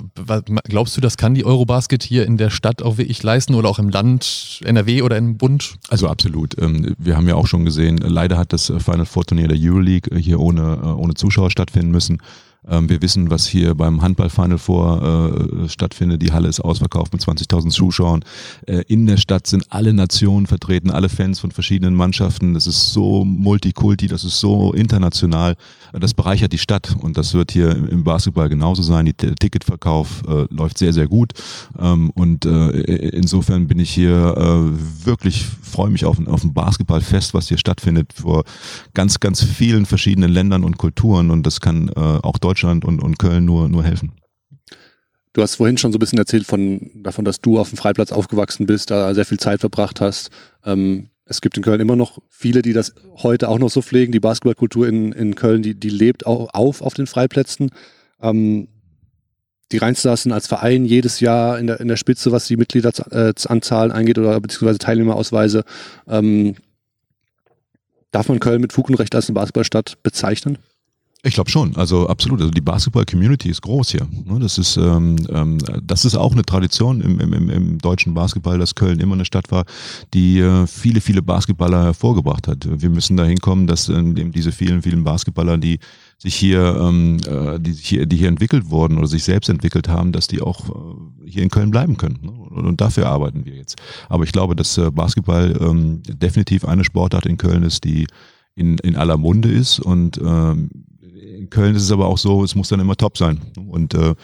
glaubst 0.63 0.97
du, 0.97 1.01
das 1.01 1.15
kann 1.15 1.35
die 1.35 1.45
Eurobasket 1.45 2.01
hier 2.01 2.25
in 2.25 2.37
der 2.37 2.49
Stadt 2.49 2.81
auch 2.81 2.97
wirklich 2.97 3.21
leisten 3.21 3.53
oder 3.53 3.69
auch 3.69 3.77
im 3.77 3.89
Land, 3.89 4.61
NRW 4.65 5.03
oder 5.03 5.15
im 5.15 5.37
Bund? 5.37 5.75
Also 5.89 6.07
absolut. 6.07 6.57
Ähm, 6.59 6.95
wir 6.97 7.15
haben 7.15 7.27
ja 7.27 7.35
auch 7.35 7.45
schon 7.45 7.65
gesehen, 7.65 7.97
leider 7.97 8.37
hat 8.37 8.51
das 8.51 8.73
Final 8.79 9.05
Four 9.05 9.25
Turnier 9.25 9.47
der 9.47 9.57
Euroleague 9.59 10.17
hier 10.17 10.39
ohne, 10.39 10.79
äh, 10.81 10.87
ohne 10.87 11.13
Zuschauer 11.13 11.51
stattfinden 11.51 11.91
müssen. 11.91 12.17
Ähm, 12.69 12.89
wir 12.89 13.01
wissen, 13.01 13.29
was 13.29 13.47
hier 13.47 13.75
beim 13.75 14.01
Handball 14.01 14.29
Final 14.29 14.57
Four 14.57 15.61
äh, 15.65 15.69
stattfindet. 15.69 16.21
Die 16.21 16.31
Halle 16.31 16.47
ist 16.47 16.59
ausverkauft 16.59 17.13
mit 17.13 17.21
20.000 17.21 17.69
Zuschauern. 17.69 18.23
Äh, 18.65 18.83
in 18.87 19.05
der 19.05 19.17
Stadt 19.17 19.47
sind 19.47 19.65
alle 19.69 19.93
Nationen 19.93 20.47
vertreten, 20.47 20.91
alle 20.91 21.09
Fans 21.09 21.39
von 21.39 21.51
verschiedenen 21.51 21.95
Mannschaften. 21.95 22.53
Das 22.53 22.67
ist 22.67 22.91
so 22.91 23.23
multikulti, 23.23 24.07
das 24.07 24.23
ist 24.23 24.39
so 24.39 24.73
international. 24.73 25.55
Das 25.93 26.13
bereichert 26.13 26.51
die 26.51 26.57
Stadt 26.57 26.95
und 26.99 27.17
das 27.17 27.33
wird 27.33 27.51
hier 27.51 27.71
im 27.71 28.03
Basketball 28.03 28.49
genauso 28.49 28.83
sein. 28.83 29.05
Der 29.05 29.35
Ticketverkauf 29.35 30.23
äh, 30.27 30.45
läuft 30.53 30.77
sehr, 30.77 30.91
sehr 30.91 31.07
gut 31.07 31.31
ähm, 31.79 32.11
und 32.11 32.45
äh, 32.45 32.69
insofern 33.09 33.67
bin 33.67 33.79
ich 33.79 33.91
hier 33.91 34.35
äh, 34.37 35.05
wirklich, 35.05 35.45
freue 35.61 35.89
mich 35.89 36.05
auf, 36.05 36.17
auf 36.27 36.43
ein 36.43 36.53
Basketballfest, 36.53 37.33
was 37.33 37.47
hier 37.47 37.57
stattfindet 37.57 38.13
vor 38.13 38.43
ganz, 38.93 39.19
ganz 39.19 39.43
vielen 39.43 39.85
verschiedenen 39.85 40.31
Ländern 40.31 40.63
und 40.63 40.77
Kulturen 40.77 41.31
und 41.31 41.43
das 41.43 41.61
kann 41.61 41.89
äh, 41.89 41.99
auch 41.99 42.37
Deutschland 42.37 42.56
und, 42.63 43.01
und 43.01 43.19
Köln 43.19 43.45
nur, 43.45 43.69
nur 43.69 43.83
helfen. 43.83 44.13
Du 45.33 45.41
hast 45.43 45.55
vorhin 45.55 45.77
schon 45.77 45.91
so 45.91 45.97
ein 45.97 45.99
bisschen 45.99 46.17
erzählt 46.17 46.47
von, 46.47 46.89
davon, 46.95 47.23
dass 47.23 47.39
du 47.41 47.59
auf 47.59 47.69
dem 47.69 47.77
Freiplatz 47.77 48.11
aufgewachsen 48.11 48.65
bist, 48.65 48.89
da 48.89 49.13
sehr 49.13 49.25
viel 49.25 49.39
Zeit 49.39 49.59
verbracht 49.59 50.01
hast. 50.01 50.31
Ähm, 50.65 51.09
es 51.25 51.41
gibt 51.41 51.57
in 51.57 51.63
Köln 51.63 51.79
immer 51.79 51.95
noch 51.95 52.19
viele, 52.29 52.61
die 52.61 52.73
das 52.73 52.95
heute 53.17 53.49
auch 53.49 53.59
noch 53.59 53.69
so 53.69 53.81
pflegen. 53.81 54.11
Die 54.11 54.19
Basketballkultur 54.19 54.87
in, 54.87 55.11
in 55.11 55.35
Köln, 55.35 55.61
die, 55.61 55.75
die 55.75 55.89
lebt 55.89 56.25
auch 56.25 56.53
auf 56.53 56.81
auf 56.81 56.93
den 56.93 57.05
Freiplätzen. 57.05 57.69
Ähm, 58.21 58.67
die 59.71 59.77
Rheinstars 59.77 60.23
sind 60.23 60.31
als 60.31 60.47
Verein 60.47 60.85
jedes 60.85 61.19
Jahr 61.19 61.59
in 61.59 61.67
der, 61.67 61.79
in 61.81 61.89
der 61.89 61.97
Spitze, 61.97 62.31
was 62.31 62.47
die 62.47 62.55
Mitgliederanzahlen 62.55 63.91
angeht 63.91 64.17
oder 64.17 64.39
beziehungsweise 64.39 64.79
Teilnehmerausweise. 64.79 65.65
Ähm, 66.07 66.55
darf 68.11 68.29
man 68.29 68.39
Köln 68.39 68.61
mit 68.61 68.71
Fug 68.71 68.89
und 68.89 68.95
Recht 68.95 69.13
als 69.13 69.27
eine 69.27 69.35
Basketballstadt 69.35 70.01
bezeichnen? 70.03 70.57
Ich 71.27 71.33
glaube 71.33 71.49
schon, 71.49 71.75
also 71.75 72.07
absolut. 72.07 72.39
Also 72.39 72.51
die 72.51 72.61
Basketball-Community 72.61 73.49
ist 73.49 73.61
groß 73.61 73.91
hier. 73.91 74.07
Ne? 74.25 74.39
Das 74.39 74.57
ist, 74.57 74.77
ähm, 74.77 75.17
ähm, 75.29 75.57
das 75.83 76.05
ist 76.05 76.15
auch 76.15 76.31
eine 76.31 76.43
Tradition 76.43 77.01
im, 77.01 77.19
im, 77.19 77.49
im 77.49 77.77
deutschen 77.79 78.13
Basketball, 78.13 78.57
dass 78.57 78.75
Köln 78.75 79.01
immer 79.01 79.15
eine 79.15 79.25
Stadt 79.25 79.51
war, 79.51 79.65
die 80.13 80.39
äh, 80.39 80.65
viele, 80.67 81.01
viele 81.01 81.21
Basketballer 81.21 81.83
hervorgebracht 81.83 82.47
hat. 82.47 82.65
Wir 82.81 82.89
müssen 82.89 83.17
da 83.17 83.25
hinkommen, 83.25 83.67
dass 83.67 83.89
ähm, 83.89 84.31
diese 84.31 84.53
vielen, 84.53 84.81
vielen 84.81 85.03
Basketballer, 85.03 85.57
die 85.57 85.79
sich 86.17 86.33
hier, 86.33 86.77
ähm, 86.79 87.17
äh, 87.27 87.59
die, 87.59 87.73
hier, 87.73 88.05
die 88.05 88.15
hier 88.15 88.29
entwickelt 88.29 88.69
wurden 88.69 88.97
oder 88.97 89.07
sich 89.07 89.25
selbst 89.25 89.49
entwickelt 89.49 89.89
haben, 89.89 90.13
dass 90.13 90.27
die 90.27 90.41
auch 90.41 90.69
äh, 90.69 91.29
hier 91.29 91.43
in 91.43 91.49
Köln 91.49 91.71
bleiben 91.71 91.97
können. 91.97 92.19
Ne? 92.21 92.31
Und 92.31 92.79
dafür 92.79 93.07
arbeiten 93.07 93.45
wir 93.45 93.55
jetzt. 93.55 93.75
Aber 94.07 94.23
ich 94.23 94.31
glaube, 94.31 94.55
dass 94.55 94.79
Basketball 94.93 95.57
ähm, 95.59 96.01
definitiv 96.07 96.63
eine 96.63 96.85
Sportart 96.85 97.25
in 97.25 97.35
Köln 97.35 97.63
ist, 97.63 97.83
die 97.83 98.07
in, 98.55 98.77
in 98.79 98.95
aller 98.95 99.17
Munde 99.17 99.49
ist 99.49 99.79
und 99.79 100.19
ähm, 100.23 100.69
in 101.37 101.49
Köln 101.49 101.75
ist 101.75 101.83
es 101.83 101.91
aber 101.91 102.07
auch 102.07 102.17
so, 102.17 102.43
es 102.43 102.55
muss 102.55 102.69
dann 102.69 102.79
immer 102.79 102.95
top 102.95 103.17
sein. 103.17 103.39
Und 103.67 103.93
äh, 103.93 104.15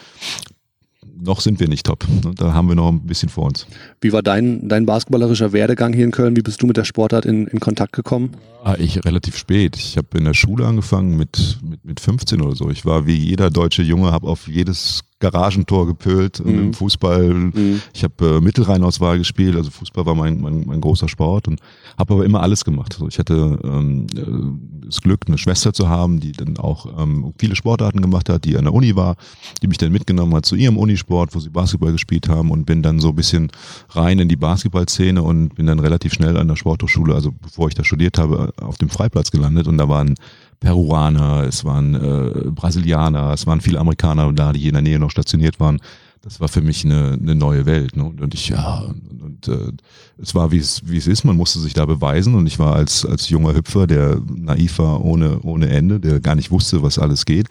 noch 1.24 1.42
sind 1.42 1.60
wir 1.60 1.68
nicht 1.68 1.86
top. 1.86 2.06
Da 2.36 2.54
haben 2.54 2.68
wir 2.68 2.76
noch 2.76 2.90
ein 2.90 3.06
bisschen 3.06 3.30
vor 3.30 3.46
uns. 3.46 3.68
Wie 4.02 4.12
war 4.12 4.22
dein, 4.22 4.68
dein 4.68 4.86
basketballerischer 4.86 5.54
Werdegang 5.54 5.94
hier 5.94 6.06
in 6.06 6.12
Köln? 6.12 6.36
Wie 6.36 6.42
bist 6.42 6.62
du 6.62 6.68
mit 6.68 6.78
der 6.78 6.84
Sportart 6.84 7.26
in, 7.26 7.48
in 7.48 7.60
Kontakt 7.60 7.94
gekommen? 7.94 8.32
Ah, 8.64 8.76
ich 8.78 9.04
relativ 9.06 9.38
spät. 9.38 9.76
Ich 9.78 9.98
habe 9.98 10.18
in 10.18 10.26
der 10.26 10.34
Schule 10.34 10.66
angefangen 10.66 11.16
mit, 11.16 11.60
mit, 11.64 11.86
mit 11.86 12.00
15 12.00 12.42
oder 12.42 12.56
so. 12.56 12.70
Ich 12.70 12.86
war 12.86 13.06
wie 13.06 13.16
jeder 13.16 13.50
deutsche 13.50 13.84
Junge, 13.84 14.12
habe 14.12 14.28
auf 14.28 14.48
jedes 14.48 15.04
Garagentor 15.24 15.88
gepölt 15.88 16.44
mhm. 16.44 16.60
im 16.60 16.74
Fußball. 16.74 17.30
Mhm. 17.30 17.82
Ich 17.94 18.04
habe 18.04 18.38
äh, 18.38 18.42
Mittelrheinauswahl 18.42 19.18
gespielt, 19.18 19.56
also 19.56 19.72
Fußball 19.72 20.06
war 20.06 20.16
mein, 20.16 20.42
mein, 20.42 20.66
mein 20.68 20.82
großer 20.82 21.08
Sport 21.08 21.48
und 21.48 21.62
habe 21.98 22.16
aber 22.16 22.26
immer 22.26 22.42
alles 22.42 22.66
gemacht. 22.66 22.94
Also 22.94 23.08
ich 23.08 23.18
hatte 23.20 23.58
ähm, 23.64 24.08
äh, 24.16 24.86
das 24.86 25.00
Glück, 25.00 25.22
eine 25.28 25.38
Schwester 25.38 25.72
zu 25.72 25.88
haben, 25.88 26.20
die 26.20 26.34
dann 26.34 26.58
auch 26.58 26.86
ähm, 27.00 27.34
viele 27.38 27.56
Sportarten 27.56 28.02
gemacht 28.02 28.28
hat, 28.28 28.44
die 28.44 28.58
an 28.58 28.66
der 28.66 28.74
Uni 28.74 28.98
war, 28.98 29.16
die 29.62 29.68
mich 29.68 29.78
dann 29.78 29.94
mitgenommen 29.94 30.36
hat 30.36 30.46
zu 30.46 30.56
ihrem 30.56 30.78
Unisport, 30.78 31.34
wo 31.34 31.40
sie 31.40 31.50
Basketball 31.50 31.94
gespielt 31.94 32.28
haben 32.28 32.52
und 32.52 32.66
bin 32.66 32.84
dann 32.84 33.00
so 33.00 33.10
ein 33.10 33.16
bisschen 33.16 33.50
rein 33.92 34.20
in 34.20 34.28
die 34.28 34.36
Basketballszene 34.36 35.24
und 35.24 35.56
bin 35.56 35.68
dann 35.68 35.80
relativ 35.80 36.14
schnell 36.14 36.36
an 36.36 36.50
der 36.50 36.58
Sporthochschule, 36.58 37.16
also 37.16 37.32
bevor 37.32 37.70
ich 37.70 37.76
da 37.76 37.86
studiert 37.86 38.18
habe, 38.18 38.52
auf 38.62 38.78
dem 38.78 38.90
Freiplatz 38.90 39.32
gelandet 39.32 39.68
und 39.68 39.78
da 39.78 39.88
waren 39.88 40.16
Peruaner, 40.60 41.44
es 41.48 41.66
waren 41.66 41.96
äh, 41.96 42.52
Brasilianer, 42.52 43.34
es 43.34 43.46
waren 43.46 43.62
viele 43.62 43.80
Amerikaner 43.80 44.32
da, 44.34 44.54
die 44.54 44.68
in 44.68 44.74
der 44.74 44.82
Nähe 44.82 45.00
noch 45.00 45.12
stationiert 45.12 45.60
waren. 45.60 45.80
Das 46.22 46.40
war 46.40 46.48
für 46.48 46.62
mich 46.62 46.86
eine, 46.86 47.18
eine 47.22 47.36
neue 47.36 47.66
Welt. 47.66 47.98
Ne? 47.98 48.06
Und 48.06 48.34
ich, 48.34 48.48
ja, 48.48 48.80
und, 48.80 49.22
und 49.22 49.48
äh, 49.50 49.74
es 50.18 50.34
war, 50.34 50.54
wie 50.54 50.58
es, 50.58 50.82
wie 50.86 50.96
es 50.96 51.06
ist, 51.06 51.26
man 51.26 51.36
musste 51.36 51.60
sich 51.60 51.74
da 51.74 51.86
beweisen. 51.86 52.36
Und 52.36 52.48
ich 52.48 52.60
war 52.60 52.76
als, 52.76 53.06
als 53.06 53.28
junger 53.28 53.54
Hüpfer, 53.54 53.88
der 53.88 54.22
naiv 54.34 54.80
war 54.80 55.04
ohne, 55.04 55.42
ohne 55.42 55.68
Ende, 55.68 56.00
der 56.00 56.22
gar 56.22 56.36
nicht 56.36 56.50
wusste, 56.50 56.82
was 56.82 56.98
alles 56.98 57.26
geht, 57.26 57.48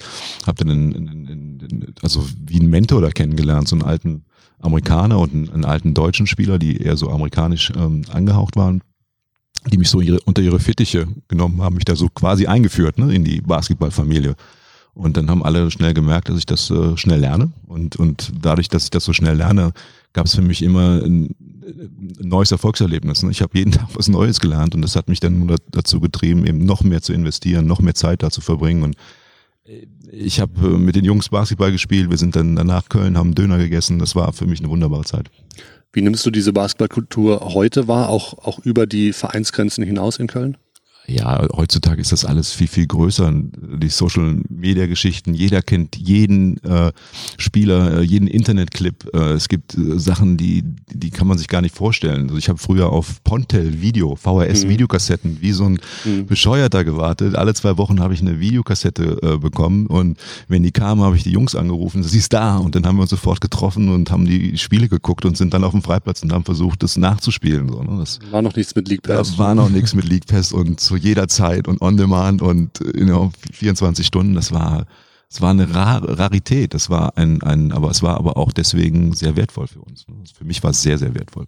habe 0.47 0.65
dann 0.65 0.71
in, 0.71 0.93
in, 0.93 1.61
in, 1.61 1.95
also 2.01 2.25
wie 2.47 2.61
ein 2.61 2.71
Mentor 2.71 3.03
da 3.03 3.11
kennengelernt, 3.11 3.69
so 3.69 3.77
einen 3.77 3.85
alten 3.85 4.25
Amerikaner 4.59 5.19
und 5.19 5.35
einen, 5.35 5.51
einen 5.51 5.65
alten 5.67 5.93
deutschen 5.93 6.27
Spieler, 6.27 6.59
die 6.59 6.79
eher 6.79 6.97
so 6.97 7.11
amerikanisch 7.11 7.73
ähm, 7.77 8.05
angehaucht 8.11 8.57
waren 8.57 8.81
die 9.71 9.79
mich 9.79 9.91
so 9.91 10.01
ihre, 10.01 10.21
unter 10.21 10.43
ihre 10.43 10.61
Fittiche 10.61 11.07
genommen 11.29 11.63
haben, 11.63 11.77
mich 11.77 11.85
da 11.85 11.97
so 11.97 12.09
quasi 12.09 12.47
eingeführt 12.47 12.99
ne, 12.99 13.15
in 13.15 13.25
die 13.25 13.41
Basketballfamilie. 13.41 14.35
Und 14.95 15.17
dann 15.17 15.31
haben 15.31 15.43
alle 15.43 15.71
schnell 15.71 15.95
gemerkt, 15.95 16.29
dass 16.29 16.39
ich 16.39 16.47
das 16.47 16.71
äh, 16.71 16.97
schnell 16.97 17.21
lerne. 17.21 17.51
Und, 17.67 17.97
und 17.97 18.33
dadurch, 18.41 18.69
dass 18.69 18.85
ich 18.85 18.91
das 18.91 19.05
so 19.05 19.13
schnell 19.13 19.37
lerne, 19.37 19.73
gab 20.13 20.27
es 20.27 20.35
für 20.35 20.43
mich 20.43 20.63
immer 20.63 21.03
ein, 21.03 21.35
ein 21.63 22.29
neues 22.29 22.53
Erfolgserlebnis. 22.53 23.23
Ne? 23.23 23.31
Ich 23.31 23.41
habe 23.41 23.57
jeden 23.57 23.73
Tag 23.73 23.89
was 23.95 24.09
Neues 24.09 24.41
gelernt 24.41 24.75
und 24.75 24.83
das 24.83 24.97
hat 24.97 25.09
mich 25.09 25.21
dann 25.21 25.55
dazu 25.71 26.01
getrieben, 26.01 26.47
eben 26.47 26.65
noch 26.65 26.83
mehr 26.83 27.01
zu 27.01 27.13
investieren, 27.13 27.67
noch 27.67 27.81
mehr 27.81 27.95
Zeit 27.95 28.23
da 28.23 28.31
zu 28.31 28.41
verbringen. 28.41 28.83
Und 28.83 28.97
ich 30.11 30.41
habe 30.41 30.67
äh, 30.67 30.79
mit 30.79 30.97
den 30.97 31.05
Jungs 31.05 31.29
Basketball 31.29 31.73
gespielt, 31.73 32.11
wir 32.11 32.19
sind 32.19 32.35
dann 32.35 32.57
danach 32.57 32.89
Köln, 32.89 33.17
haben 33.17 33.35
Döner 33.35 33.59
gegessen. 33.59 33.99
Das 33.99 34.17
war 34.17 34.33
für 34.33 34.47
mich 34.47 34.61
eine 34.61 34.69
wunderbare 34.69 35.05
Zeit. 35.05 35.31
Wie 35.93 36.03
nimmst 36.03 36.25
du 36.25 36.31
diese 36.31 36.53
Basketballkultur 36.53 37.55
heute 37.55 37.87
wahr, 37.87 38.09
auch, 38.09 38.39
auch 38.39 38.59
über 38.61 38.87
die 38.87 39.13
Vereinsgrenzen 39.13 39.85
hinaus 39.85 40.19
in 40.19 40.27
Köln? 40.27 40.57
Ja, 41.07 41.47
heutzutage 41.55 42.01
ist 42.01 42.13
das 42.13 42.25
alles 42.25 42.53
viel, 42.53 42.69
viel 42.69 42.87
größer. 42.87 43.33
Die 43.33 43.89
Social-Media-Geschichten, 43.89 45.35
jeder 45.35 45.61
kennt 45.61 45.97
jeden 45.97 46.63
äh, 46.65 46.93
Spieler, 47.39 47.99
äh, 47.99 48.03
jeden 48.03 48.29
Internetclip. 48.29 49.11
Äh, 49.13 49.33
es 49.33 49.49
gibt 49.49 49.77
äh, 49.77 49.99
Sachen, 49.99 50.37
die, 50.37 50.63
die 50.93 51.11
kann 51.11 51.27
man 51.27 51.39
sich 51.39 51.49
gar 51.49 51.61
nicht 51.61 51.75
vorstellen. 51.75 52.25
Also 52.25 52.37
ich 52.37 52.49
habe 52.49 52.59
früher 52.59 52.91
auf 52.91 53.23
Pontel-Video, 53.25 54.15
VHS-Videokassetten, 54.17 55.39
wie 55.41 55.53
so 55.53 55.65
ein 55.65 55.81
mhm. 56.05 56.27
Bescheuerter 56.27 56.85
gewartet. 56.85 57.35
Alle 57.35 57.55
zwei 57.55 57.77
Wochen 57.79 58.01
habe 58.01 58.15
ich 58.15 58.21
eine 58.21 58.39
Videokassette 58.39 59.19
äh, 59.23 59.39
bekommen 59.39 59.87
und 59.87 60.19
wenn 60.49 60.63
die 60.63 60.73
kam, 60.73 61.01
habe 61.03 61.17
ich 61.17 61.25
die 61.25 61.33
Jungs 61.33 61.55
angerufen, 61.57 62.03
sie 62.03 62.19
ist 62.19 62.33
da 62.33 62.59
und 62.59 62.75
dann 62.75 62.87
haben 62.87 62.97
wir 62.97 63.03
uns 63.03 63.11
sofort 63.11 63.41
getroffen 63.41 63.89
und 63.89 64.11
haben 64.11 64.25
die 64.25 64.57
Spiele 64.57 64.89
geguckt 64.89 65.25
und 65.25 65.37
sind 65.37 65.53
dann 65.53 65.65
auf 65.65 65.73
dem 65.73 65.83
Freiplatz 65.83 66.23
und 66.23 66.33
haben 66.33 66.45
versucht, 66.45 66.83
das 66.83 66.97
nachzuspielen. 66.97 67.69
So, 67.69 67.83
ne? 67.83 67.99
Das 67.99 68.21
war 68.31 68.43
noch 68.43 68.55
nichts 68.55 68.75
mit 68.75 68.89
League 68.89 69.03
Pass. 69.03 69.33
Da 69.33 69.39
war 69.39 69.55
noch 69.55 69.69
nichts 69.69 69.95
mit 69.95 70.09
League 70.09 70.27
Pass 70.27 70.53
und 70.53 70.81
zu 70.93 70.99
jeder 70.99 71.27
Zeit 71.27 71.69
und 71.69 71.81
on 71.81 71.97
demand 71.97 72.43
und 72.43 72.81
you 72.95 73.07
know, 73.07 73.33
24 73.53 74.07
Stunden. 74.07 74.35
Das 74.35 74.53
war, 74.53 74.85
es 75.31 75.41
war 75.41 75.51
eine 75.51 75.75
Rar 75.75 76.03
Rarität. 76.19 76.75
Das 76.75 76.91
war 76.91 77.17
ein, 77.17 77.43
ein, 77.43 77.73
aber 77.73 77.91
es 77.91 78.03
war 78.03 78.19
aber 78.19 78.37
auch 78.37 78.53
deswegen 78.53 79.15
sehr 79.15 79.37
wertvoll 79.37 79.69
für 79.69 79.81
uns. 79.81 80.05
Für 80.37 80.45
mich 80.45 80.63
war 80.63 80.71
es 80.71 80.83
sehr, 80.83 80.99
sehr 80.99 81.15
wertvoll. 81.15 81.47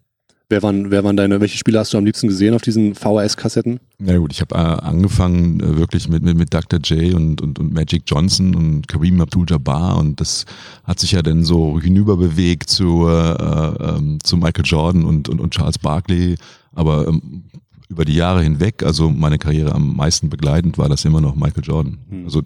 Wer 0.49 0.63
waren, 0.63 0.91
wer 0.91 1.05
waren 1.05 1.17
deine, 1.17 1.41
welche 1.41 1.59
Spiele 1.59 1.79
hast 1.79 1.93
du 1.93 1.99
am 1.99 2.05
liebsten 2.05 2.29
gesehen 2.29 2.55
auf 2.55 2.63
diesen 2.63 2.95
VHS-Kassetten? 2.95 3.81
Na 3.99 4.17
gut, 4.19 4.33
ich 4.33 4.41
habe 4.41 4.55
äh, 4.55 4.59
angefangen 4.59 5.61
äh, 5.61 5.77
wirklich 5.77 6.09
mit, 6.09 6.23
mit, 6.23 6.37
mit 6.37 6.53
Dr. 6.53 6.81
J 6.81 7.15
und, 7.15 7.41
und, 7.41 7.59
und 7.59 7.73
Magic 7.73 8.03
Johnson 8.07 8.55
und 8.55 8.87
Kareem 8.87 9.21
Abdul-Jabbar 9.21 9.99
und 9.99 10.21
das 10.21 10.45
hat 10.85 11.01
sich 11.01 11.13
ja 11.13 11.23
dann 11.23 11.45
so 11.45 11.81
hinüberbewegt 11.81 12.69
zu, 12.69 13.09
äh, 13.09 13.33
äh, 13.33 13.97
ähm, 13.97 14.19
zu 14.23 14.37
Michael 14.37 14.65
Jordan 14.65 15.05
und, 15.05 15.29
und, 15.29 15.41
und 15.41 15.55
Charles 15.55 15.79
Barkley. 15.79 16.37
Aber 16.75 17.09
ähm, 17.09 17.45
über 17.88 18.05
die 18.05 18.14
Jahre 18.14 18.42
hinweg, 18.42 18.83
also 18.83 19.11
meine 19.11 19.38
Karriere 19.38 19.75
am 19.75 19.97
meisten 19.97 20.31
begleitend, 20.31 20.79
war 20.79 20.88
das 20.88 21.05
immer 21.05 21.20
noch 21.20 21.35
Michael 21.35 21.64
Jordan. 21.64 21.99
Hm. 22.09 22.25
Also 22.25 22.42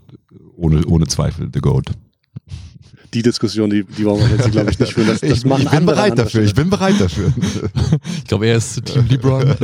ohne, 0.57 0.85
ohne 0.87 1.07
Zweifel, 1.07 1.49
The 1.53 1.61
GOAT. 1.61 1.91
Die 3.15 3.23
Diskussion, 3.23 3.71
die, 3.71 3.85
die 3.85 4.05
wollen 4.05 4.21
wir 4.21 4.37
jetzt, 4.37 4.51
glaube 4.51 4.71
ich, 4.71 4.79
nicht 4.79 4.93
führen. 4.93 5.07
Das, 5.09 5.21
das 5.21 5.31
ich, 5.31 5.45
ich 5.45 5.71
bin 5.71 5.87
bereit 5.87 6.19
dafür, 6.19 6.43
ich 6.43 6.55
bin 6.55 6.69
bereit 6.69 7.01
dafür. 7.01 7.33
ich 8.19 8.25
glaube, 8.25 8.47
er 8.47 8.57
ist 8.57 8.85
Team 8.85 9.07
LeBron. 9.09 9.47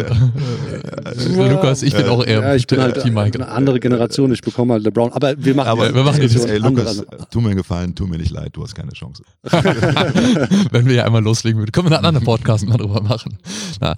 ja, 1.37 1.47
Lukas, 1.49 1.83
ich 1.83 1.95
bin 1.95 2.07
auch 2.07 2.25
eher 2.25 2.41
ja, 2.41 2.55
ich 2.55 2.67
bin 2.67 2.81
halt 2.81 3.03
Team 3.03 3.13
Michael. 3.13 3.43
Eine 3.43 3.49
andere 3.49 3.81
Generation, 3.81 4.33
ich 4.33 4.41
bekomme 4.41 4.73
halt 4.73 4.85
LeBron. 4.85 5.13
Aber 5.13 5.35
wir 5.37 5.55
machen, 5.55 5.69
aber 5.69 5.95
wir 5.95 6.05
machen 6.05 6.23
jetzt 6.23 6.37
ey, 6.37 6.57
Lukas, 6.57 7.05
tu 7.31 7.43
mir 7.43 7.49
einen 7.49 7.59
Gefallen, 7.59 7.95
tu 7.95 8.07
mir 8.07 8.17
nicht 8.17 8.31
leid, 8.31 8.51
du 8.55 8.63
hast 8.63 8.75
keine 8.75 8.93
Chance. 8.93 9.23
Wenn 9.43 10.87
wir 10.87 10.95
ja 10.95 11.05
einmal 11.05 11.23
loslegen 11.23 11.61
würden, 11.61 11.73
können 11.73 11.91
wir 11.91 11.99
einen 11.99 12.07
anderen 12.07 12.25
Podcast 12.25 12.67
mal 12.67 12.79
drüber 12.79 13.03
machen. 13.03 13.37
Na, 13.79 13.95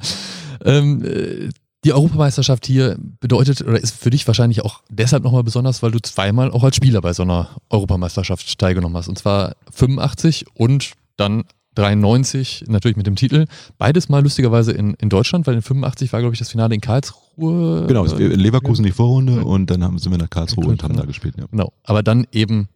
ähm, 0.64 1.04
äh, 1.04 1.50
die 1.86 1.92
Europameisterschaft 1.92 2.66
hier 2.66 2.96
bedeutet 3.20 3.62
oder 3.62 3.80
ist 3.80 3.94
für 3.94 4.10
dich 4.10 4.26
wahrscheinlich 4.26 4.64
auch 4.64 4.82
deshalb 4.88 5.22
nochmal 5.22 5.44
besonders, 5.44 5.84
weil 5.84 5.92
du 5.92 6.00
zweimal 6.00 6.50
auch 6.50 6.64
als 6.64 6.74
Spieler 6.74 7.00
bei 7.00 7.12
so 7.12 7.22
einer 7.22 7.50
Europameisterschaft 7.70 8.58
teilgenommen 8.58 8.96
hast. 8.96 9.06
Und 9.06 9.16
zwar 9.16 9.54
85 9.70 10.46
und 10.54 10.94
dann 11.16 11.44
93 11.76 12.64
natürlich 12.66 12.96
mit 12.96 13.06
dem 13.06 13.14
Titel. 13.14 13.46
Beides 13.78 14.08
mal 14.08 14.20
lustigerweise 14.20 14.72
in, 14.72 14.94
in 14.94 15.10
Deutschland, 15.10 15.46
weil 15.46 15.54
in 15.54 15.62
85 15.62 16.12
war, 16.12 16.18
glaube 16.18 16.34
ich, 16.34 16.40
das 16.40 16.50
Finale 16.50 16.74
in 16.74 16.80
Karlsruhe. 16.80 17.86
Genau, 17.86 18.04
in 18.04 18.40
Leverkusen 18.40 18.84
die 18.84 18.90
Vorrunde 18.90 19.44
und 19.44 19.70
dann 19.70 19.84
haben, 19.84 19.98
sind 19.98 20.10
wir 20.10 20.18
nach 20.18 20.30
Karlsruhe 20.30 20.66
und 20.66 20.82
haben 20.82 20.96
da 20.96 21.04
gespielt. 21.04 21.36
Ja. 21.38 21.44
Genau, 21.52 21.72
aber 21.84 22.02
dann 22.02 22.26
eben 22.32 22.68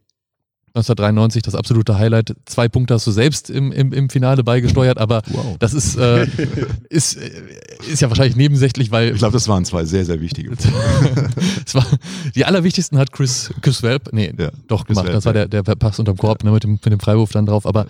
1993 0.74 1.42
das 1.42 1.54
absolute 1.54 1.98
Highlight. 1.98 2.36
Zwei 2.44 2.68
Punkte 2.68 2.94
hast 2.94 3.06
du 3.06 3.10
selbst 3.10 3.50
im, 3.50 3.72
im, 3.72 3.92
im 3.92 4.08
Finale 4.08 4.44
beigesteuert, 4.44 4.98
aber 4.98 5.22
wow. 5.28 5.56
das 5.58 5.74
ist, 5.74 5.96
äh, 5.96 6.26
ist, 6.88 7.16
ist 7.90 8.00
ja 8.00 8.08
wahrscheinlich 8.08 8.36
nebensächlich, 8.36 8.92
weil. 8.92 9.12
Ich 9.12 9.18
glaube, 9.18 9.32
das 9.32 9.48
waren 9.48 9.64
zwei 9.64 9.84
sehr, 9.84 10.04
sehr 10.04 10.20
wichtige. 10.20 10.52
es 11.66 11.74
war, 11.74 11.84
die 12.34 12.44
allerwichtigsten 12.44 12.98
hat 12.98 13.10
Chris, 13.12 13.52
Chris 13.62 13.82
Welp, 13.82 14.10
nee, 14.12 14.32
ja, 14.38 14.50
doch 14.68 14.86
Chris 14.86 14.96
gemacht. 14.96 15.06
Welp, 15.06 15.16
das 15.16 15.24
war 15.24 15.32
der, 15.32 15.48
der 15.48 15.62
Pass 15.62 15.98
unterm 15.98 16.16
Korb 16.16 16.44
ne, 16.44 16.52
mit, 16.52 16.62
dem, 16.62 16.72
mit 16.72 16.86
dem 16.86 17.00
Freiwurf 17.00 17.32
dann 17.32 17.46
drauf. 17.46 17.66
Aber 17.66 17.86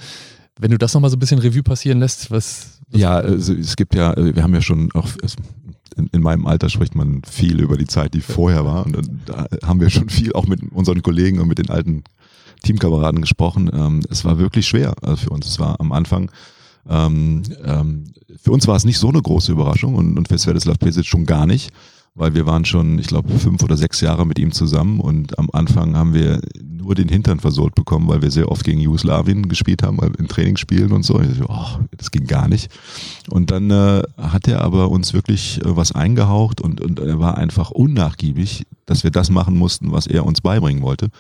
wenn 0.58 0.70
du 0.70 0.78
das 0.78 0.94
nochmal 0.94 1.10
so 1.10 1.16
ein 1.16 1.20
bisschen 1.20 1.38
Revue 1.38 1.62
passieren 1.62 2.00
lässt, 2.00 2.30
was. 2.30 2.78
was 2.88 3.00
ja, 3.00 3.16
also 3.16 3.52
es 3.52 3.76
gibt 3.76 3.94
ja, 3.94 4.14
wir 4.16 4.42
haben 4.42 4.54
ja 4.54 4.62
schon 4.62 4.90
auch 4.92 5.08
in, 5.96 6.06
in, 6.12 6.22
meinem 6.22 6.46
Alter 6.46 6.68
spricht 6.68 6.94
man 6.94 7.22
viel 7.28 7.60
über 7.60 7.76
die 7.76 7.86
Zeit, 7.86 8.14
die 8.14 8.20
vorher 8.20 8.64
war. 8.64 8.86
Und 8.86 9.10
da 9.26 9.46
haben 9.64 9.80
wir 9.80 9.90
schon 9.90 10.08
viel 10.08 10.32
auch 10.32 10.46
mit 10.46 10.62
unseren 10.72 11.02
Kollegen 11.02 11.40
und 11.40 11.48
mit 11.48 11.58
den 11.58 11.68
alten 11.68 12.04
Teamkameraden 12.62 13.20
gesprochen. 13.20 13.70
Ähm, 13.72 14.00
es 14.10 14.24
war 14.24 14.38
wirklich 14.38 14.66
schwer 14.66 14.94
also 15.02 15.16
für 15.16 15.30
uns. 15.30 15.46
Es 15.46 15.58
war 15.58 15.80
am 15.80 15.92
Anfang, 15.92 16.30
ähm, 16.88 17.42
ähm, 17.64 18.04
für 18.42 18.52
uns 18.52 18.66
war 18.66 18.76
es 18.76 18.84
nicht 18.84 18.98
so 18.98 19.08
eine 19.08 19.22
große 19.22 19.52
Überraschung 19.52 19.94
und, 19.94 20.16
und 20.16 20.28
für 20.28 20.38
Svetislav 20.38 20.78
Pesic 20.78 21.06
schon 21.06 21.26
gar 21.26 21.46
nicht, 21.46 21.70
weil 22.14 22.34
wir 22.34 22.46
waren 22.46 22.64
schon, 22.64 22.98
ich 22.98 23.06
glaube, 23.06 23.30
fünf 23.38 23.62
oder 23.62 23.76
sechs 23.76 24.00
Jahre 24.00 24.26
mit 24.26 24.38
ihm 24.38 24.52
zusammen 24.52 25.00
und 25.00 25.38
am 25.38 25.48
Anfang 25.52 25.96
haben 25.96 26.14
wir 26.14 26.40
nur 26.60 26.94
den 26.94 27.08
Hintern 27.08 27.38
versohlt 27.38 27.74
bekommen, 27.74 28.08
weil 28.08 28.22
wir 28.22 28.30
sehr 28.30 28.50
oft 28.50 28.64
gegen 28.64 28.80
Jugoslawien 28.80 29.48
gespielt 29.48 29.82
haben, 29.82 29.98
in 30.18 30.28
Trainingsspielen 30.28 30.92
und 30.92 31.04
so. 31.04 31.22
So, 31.22 31.44
oh, 31.48 31.78
das 31.96 32.10
ging 32.10 32.26
gar 32.26 32.48
nicht. 32.48 32.70
Und 33.28 33.50
dann 33.50 33.70
äh, 33.70 34.02
hat 34.16 34.48
er 34.48 34.62
aber 34.62 34.90
uns 34.90 35.12
wirklich 35.12 35.60
äh, 35.60 35.76
was 35.76 35.92
eingehaucht 35.92 36.60
und, 36.60 36.80
und 36.80 36.98
er 36.98 37.20
war 37.20 37.38
einfach 37.38 37.70
unnachgiebig, 37.70 38.66
dass 38.86 39.04
wir 39.04 39.10
das 39.10 39.30
machen 39.30 39.56
mussten, 39.56 39.92
was 39.92 40.06
er 40.06 40.26
uns 40.26 40.40
beibringen 40.40 40.82
wollte. 40.82 41.10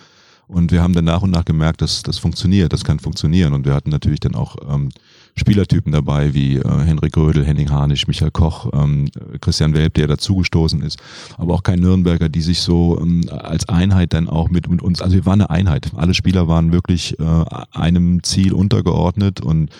Und 0.50 0.72
wir 0.72 0.82
haben 0.82 0.94
dann 0.94 1.04
nach 1.04 1.22
und 1.22 1.30
nach 1.30 1.44
gemerkt, 1.44 1.80
dass 1.80 2.02
das 2.02 2.18
funktioniert, 2.18 2.72
das 2.72 2.82
kann 2.82 2.98
funktionieren. 2.98 3.52
Und 3.52 3.64
wir 3.66 3.74
hatten 3.74 3.90
natürlich 3.90 4.18
dann 4.18 4.34
auch 4.34 4.56
ähm, 4.68 4.88
Spielertypen 5.36 5.92
dabei, 5.92 6.34
wie 6.34 6.56
äh, 6.56 6.84
Henrik 6.84 7.16
Rödel, 7.16 7.46
Henning 7.46 7.70
Harnisch, 7.70 8.08
Michael 8.08 8.32
Koch, 8.32 8.68
ähm, 8.72 9.08
Christian 9.40 9.74
Welp, 9.74 9.94
der 9.94 10.08
dazugestoßen 10.08 10.82
ist, 10.82 10.98
aber 11.38 11.54
auch 11.54 11.62
kein 11.62 11.78
Nürnberger, 11.78 12.28
die 12.28 12.40
sich 12.40 12.60
so 12.60 12.98
ähm, 13.00 13.22
als 13.30 13.68
Einheit 13.68 14.12
dann 14.12 14.28
auch 14.28 14.50
mit, 14.50 14.68
mit 14.68 14.82
uns, 14.82 15.00
also 15.00 15.14
wir 15.14 15.24
waren 15.24 15.40
eine 15.40 15.50
Einheit. 15.50 15.92
Alle 15.94 16.14
Spieler 16.14 16.48
waren 16.48 16.72
wirklich 16.72 17.18
äh, 17.20 17.44
einem 17.70 18.24
Ziel 18.24 18.52
untergeordnet 18.52 19.40
und 19.40 19.70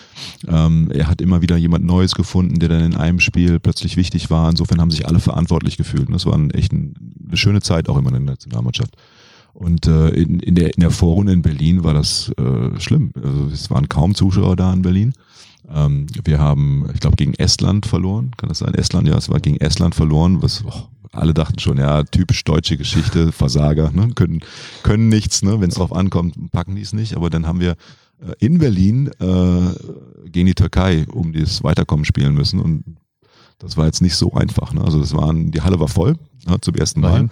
ähm, 0.47 0.89
er 0.93 1.07
hat 1.09 1.21
immer 1.21 1.41
wieder 1.41 1.57
jemand 1.57 1.83
Neues 1.83 2.15
gefunden, 2.15 2.59
der 2.59 2.69
dann 2.69 2.83
in 2.83 2.95
einem 2.95 3.19
Spiel 3.19 3.59
plötzlich 3.59 3.97
wichtig 3.97 4.29
war. 4.29 4.49
Insofern 4.49 4.79
haben 4.79 4.91
sich 4.91 5.05
alle 5.05 5.19
verantwortlich 5.19 5.75
gefühlt. 5.75 6.07
Und 6.07 6.13
das 6.13 6.25
war 6.25 6.39
echt 6.53 6.71
ein, 6.71 6.93
eine 7.27 7.37
schöne 7.37 7.61
Zeit 7.61 7.89
auch 7.89 7.97
immer 7.97 8.09
in 8.09 8.25
der 8.25 8.35
Nationalmannschaft. 8.35 8.95
Und 9.53 9.87
äh, 9.87 10.09
in, 10.09 10.39
in, 10.39 10.55
der, 10.55 10.73
in 10.73 10.79
der 10.79 10.91
Vorrunde 10.91 11.33
in 11.33 11.41
Berlin 11.41 11.83
war 11.83 11.93
das 11.93 12.31
äh, 12.37 12.79
schlimm. 12.79 13.11
Also 13.21 13.47
es 13.47 13.69
waren 13.69 13.89
kaum 13.89 14.15
Zuschauer 14.15 14.55
da 14.55 14.71
in 14.73 14.81
Berlin. 14.81 15.13
Ähm, 15.69 16.07
wir 16.23 16.39
haben, 16.39 16.89
ich 16.93 16.99
glaube, 16.99 17.15
gegen 17.15 17.33
Estland 17.35 17.85
verloren. 17.85 18.31
Kann 18.37 18.49
das 18.49 18.59
sein? 18.59 18.73
Estland, 18.73 19.07
ja, 19.07 19.17
es 19.17 19.29
war 19.29 19.39
gegen 19.39 19.57
Estland 19.57 19.95
verloren, 19.95 20.41
was 20.41 20.63
oh, 20.65 20.87
alle 21.11 21.33
dachten 21.33 21.59
schon, 21.59 21.77
ja, 21.77 22.03
typisch 22.03 22.43
deutsche 22.43 22.77
Geschichte, 22.77 23.31
Versager, 23.31 23.91
ne? 23.91 24.09
können, 24.15 24.41
können 24.83 25.09
nichts, 25.09 25.43
ne? 25.43 25.59
wenn 25.59 25.69
es 25.69 25.75
drauf 25.75 25.93
ankommt, 25.93 26.51
packen 26.51 26.75
die 26.75 26.81
es 26.81 26.93
nicht. 26.93 27.15
Aber 27.15 27.29
dann 27.29 27.45
haben 27.47 27.59
wir 27.59 27.71
äh, 27.71 28.33
in 28.39 28.57
Berlin 28.57 29.09
äh, 29.19 30.29
gegen 30.29 30.47
die 30.47 30.55
Türkei 30.55 31.05
um 31.11 31.33
das 31.33 31.63
Weiterkommen 31.63 32.05
spielen 32.05 32.33
müssen 32.33 32.59
und 32.59 32.83
das 33.61 33.77
war 33.77 33.85
jetzt 33.85 34.01
nicht 34.01 34.15
so 34.15 34.33
einfach. 34.33 34.73
Ne? 34.73 34.81
Also 34.83 34.99
das 34.99 35.13
waren, 35.13 35.51
die 35.51 35.61
Halle 35.61 35.79
war 35.79 35.87
voll 35.87 36.17
ne, 36.47 36.59
zum 36.61 36.75
ersten 36.75 37.01
Mal. 37.01 37.11
Nein. 37.11 37.31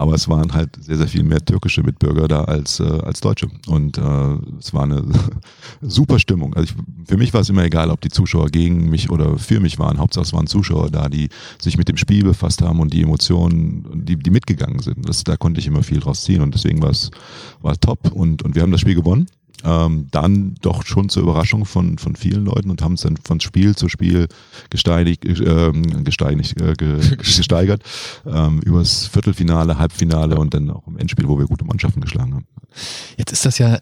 Aber 0.00 0.14
es 0.14 0.28
waren 0.28 0.52
halt 0.52 0.76
sehr, 0.80 0.96
sehr 0.96 1.08
viel 1.08 1.24
mehr 1.24 1.44
türkische 1.44 1.82
Mitbürger 1.82 2.28
da 2.28 2.44
als, 2.44 2.78
äh, 2.78 2.84
als 2.84 3.20
Deutsche. 3.20 3.48
Und 3.66 3.98
äh, 3.98 4.36
es 4.60 4.72
war 4.72 4.84
eine 4.84 5.04
super 5.80 6.20
Stimmung. 6.20 6.54
Also 6.54 6.72
ich, 6.72 7.08
für 7.08 7.16
mich 7.16 7.34
war 7.34 7.40
es 7.40 7.48
immer 7.48 7.64
egal, 7.64 7.90
ob 7.90 8.00
die 8.00 8.08
Zuschauer 8.08 8.48
gegen 8.48 8.90
mich 8.90 9.10
oder 9.10 9.38
für 9.38 9.58
mich 9.58 9.80
waren. 9.80 9.98
Hauptsache 9.98 10.22
es 10.22 10.32
waren 10.32 10.46
Zuschauer 10.46 10.90
da, 10.90 11.08
die 11.08 11.30
sich 11.60 11.78
mit 11.78 11.88
dem 11.88 11.96
Spiel 11.96 12.22
befasst 12.22 12.62
haben 12.62 12.78
und 12.78 12.92
die 12.92 13.02
Emotionen, 13.02 14.04
die, 14.04 14.14
die 14.16 14.30
mitgegangen 14.30 14.78
sind. 14.78 15.08
Das, 15.08 15.24
da 15.24 15.36
konnte 15.36 15.58
ich 15.58 15.66
immer 15.66 15.82
viel 15.82 15.98
draus 15.98 16.22
ziehen 16.22 16.42
und 16.42 16.54
deswegen 16.54 16.80
war 16.80 16.90
es 16.90 17.10
war 17.60 17.76
top. 17.76 18.12
Und, 18.12 18.44
und 18.44 18.54
wir 18.54 18.62
haben 18.62 18.70
das 18.70 18.80
Spiel 18.80 18.94
gewonnen 18.94 19.26
ähm, 19.64 20.08
dann 20.10 20.54
doch 20.60 20.84
schon 20.86 21.08
zur 21.08 21.22
Überraschung 21.22 21.64
von, 21.64 21.98
von 21.98 22.16
vielen 22.16 22.44
Leuten 22.44 22.70
und 22.70 22.82
haben 22.82 22.94
es 22.94 23.02
dann 23.02 23.16
von 23.16 23.40
Spiel 23.40 23.74
zu 23.74 23.88
Spiel 23.88 24.28
gesteinig, 24.70 25.24
äh, 25.24 25.72
gesteinig, 26.04 26.54
äh, 26.60 26.74
gesteigert, 27.16 27.82
ähm, 28.26 28.60
übers 28.60 29.06
Viertelfinale, 29.06 29.78
Halbfinale 29.78 30.36
und 30.36 30.54
dann 30.54 30.70
auch 30.70 30.86
im 30.86 30.98
Endspiel, 30.98 31.28
wo 31.28 31.38
wir 31.38 31.46
gute 31.46 31.64
Mannschaften 31.64 32.00
geschlagen 32.00 32.34
haben. 32.34 32.46
Jetzt 33.16 33.32
ist 33.32 33.44
das 33.44 33.58
ja 33.58 33.78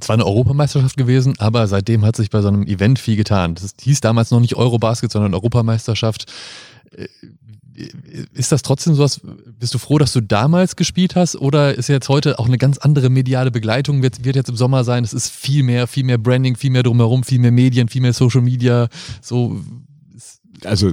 zwar 0.00 0.14
eine 0.14 0.26
Europameisterschaft 0.26 0.96
gewesen, 0.96 1.34
aber 1.38 1.66
seitdem 1.66 2.04
hat 2.04 2.16
sich 2.16 2.30
bei 2.30 2.40
so 2.40 2.48
einem 2.48 2.62
Event 2.62 2.98
viel 2.98 3.16
getan. 3.16 3.54
Das 3.56 3.74
hieß 3.80 4.00
damals 4.00 4.30
noch 4.30 4.40
nicht 4.40 4.54
Eurobasket, 4.54 5.10
sondern 5.10 5.34
Europameisterschaft. 5.34 6.26
Ist 8.32 8.52
das 8.52 8.62
trotzdem 8.62 8.94
sowas, 8.94 9.20
bist 9.58 9.74
du 9.74 9.78
froh, 9.78 9.98
dass 9.98 10.12
du 10.12 10.20
damals 10.20 10.76
gespielt 10.76 11.16
hast 11.16 11.36
oder 11.36 11.74
ist 11.74 11.88
jetzt 11.88 12.08
heute 12.08 12.38
auch 12.38 12.46
eine 12.46 12.58
ganz 12.58 12.78
andere 12.78 13.10
mediale 13.10 13.50
Begleitung, 13.50 14.02
wird, 14.02 14.24
wird 14.24 14.36
jetzt 14.36 14.48
im 14.48 14.56
Sommer 14.56 14.84
sein, 14.84 15.02
es 15.02 15.12
ist 15.12 15.30
viel 15.30 15.62
mehr, 15.64 15.86
viel 15.86 16.04
mehr 16.04 16.18
Branding, 16.18 16.56
viel 16.56 16.70
mehr 16.70 16.84
drumherum, 16.84 17.24
viel 17.24 17.40
mehr 17.40 17.50
Medien, 17.50 17.88
viel 17.88 18.02
mehr 18.02 18.12
Social 18.12 18.42
Media, 18.42 18.88
so. 19.20 19.60
Also 20.64 20.92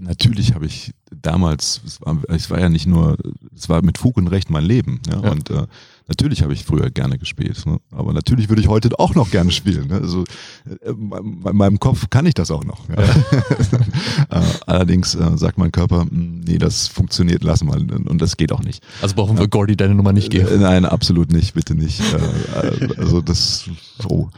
natürlich 0.00 0.54
habe 0.54 0.66
ich 0.66 0.92
damals, 1.22 1.82
es 1.86 2.00
war, 2.00 2.18
es 2.28 2.50
war, 2.50 2.58
ja 2.58 2.68
nicht 2.68 2.86
nur, 2.86 3.16
es 3.54 3.68
war 3.68 3.82
mit 3.82 3.98
Fug 3.98 4.16
und 4.16 4.28
Recht 4.28 4.50
mein 4.50 4.64
Leben. 4.64 5.00
Ja? 5.06 5.20
ja. 5.22 5.30
Und 5.30 5.50
äh, 5.50 5.66
Natürlich 6.06 6.42
habe 6.42 6.52
ich 6.52 6.64
früher 6.64 6.90
gerne 6.90 7.18
gespielt, 7.18 7.64
ne? 7.64 7.78
aber 7.90 8.12
natürlich 8.12 8.50
würde 8.50 8.60
ich 8.60 8.68
heute 8.68 8.90
auch 8.98 9.14
noch 9.14 9.30
gerne 9.30 9.50
spielen. 9.50 9.88
Ne? 9.88 9.94
Also 9.94 10.24
äh, 10.68 10.90
in 10.90 11.56
meinem 11.56 11.80
Kopf 11.80 12.10
kann 12.10 12.26
ich 12.26 12.34
das 12.34 12.50
auch 12.50 12.62
noch. 12.62 12.86
Ja. 12.90 12.96
äh, 14.42 14.42
allerdings 14.66 15.14
äh, 15.14 15.38
sagt 15.38 15.56
mein 15.56 15.72
Körper, 15.72 16.02
hm, 16.02 16.40
nee, 16.40 16.58
das 16.58 16.88
funktioniert, 16.88 17.42
lass 17.42 17.64
mal 17.64 17.78
und 17.90 18.20
das 18.20 18.36
geht 18.36 18.52
auch 18.52 18.62
nicht. 18.62 18.84
Also 19.00 19.14
brauchen 19.14 19.38
wir 19.38 19.48
Gordy 19.48 19.76
deine 19.76 19.94
Nummer 19.94 20.12
nicht 20.12 20.28
geben? 20.28 20.48
Äh, 20.48 20.58
nein, 20.58 20.84
absolut 20.84 21.32
nicht, 21.32 21.54
bitte 21.54 21.74
nicht. 21.74 22.00
Äh, 22.00 22.84
äh, 22.84 22.88
also 22.98 23.22
das, 23.22 23.70
oh. 24.06 24.28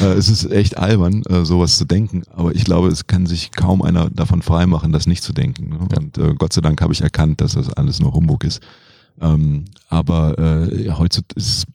es 0.00 0.28
ist 0.28 0.50
echt 0.50 0.76
albern, 0.76 1.22
sowas 1.44 1.78
zu 1.78 1.84
denken, 1.84 2.24
aber 2.34 2.52
ich 2.52 2.64
glaube, 2.64 2.88
es 2.88 3.06
kann 3.06 3.26
sich 3.26 3.52
kaum 3.52 3.82
einer 3.82 4.10
davon 4.10 4.42
freimachen, 4.42 4.90
das 4.90 5.06
nicht 5.06 5.22
zu 5.22 5.32
denken. 5.32 5.68
Ne? 5.68 5.78
Ja. 5.92 5.98
Und 5.98 6.38
Gott 6.38 6.52
sei 6.52 6.62
Dank 6.62 6.80
habe 6.80 6.92
ich 6.92 7.00
erkannt, 7.00 7.40
dass 7.40 7.52
das 7.52 7.70
alles 7.70 8.00
nur 8.00 8.12
Humbug 8.12 8.42
ist. 8.42 8.60
Ähm, 9.22 9.64
aber 9.88 10.38
äh, 10.38 10.90
heutzutage 10.90 11.34
ist 11.36 11.66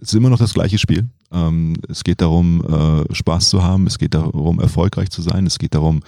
es 0.00 0.14
immer 0.14 0.30
noch 0.30 0.38
das 0.38 0.54
gleiche 0.54 0.78
Spiel. 0.78 1.08
Ähm, 1.32 1.76
es 1.88 2.04
geht 2.04 2.20
darum, 2.20 2.62
äh, 2.64 3.14
Spaß 3.14 3.48
zu 3.48 3.62
haben, 3.62 3.86
es 3.86 3.98
geht 3.98 4.14
darum, 4.14 4.60
erfolgreich 4.60 5.10
zu 5.10 5.22
sein, 5.22 5.46
es 5.46 5.58
geht 5.58 5.74
darum, 5.74 6.00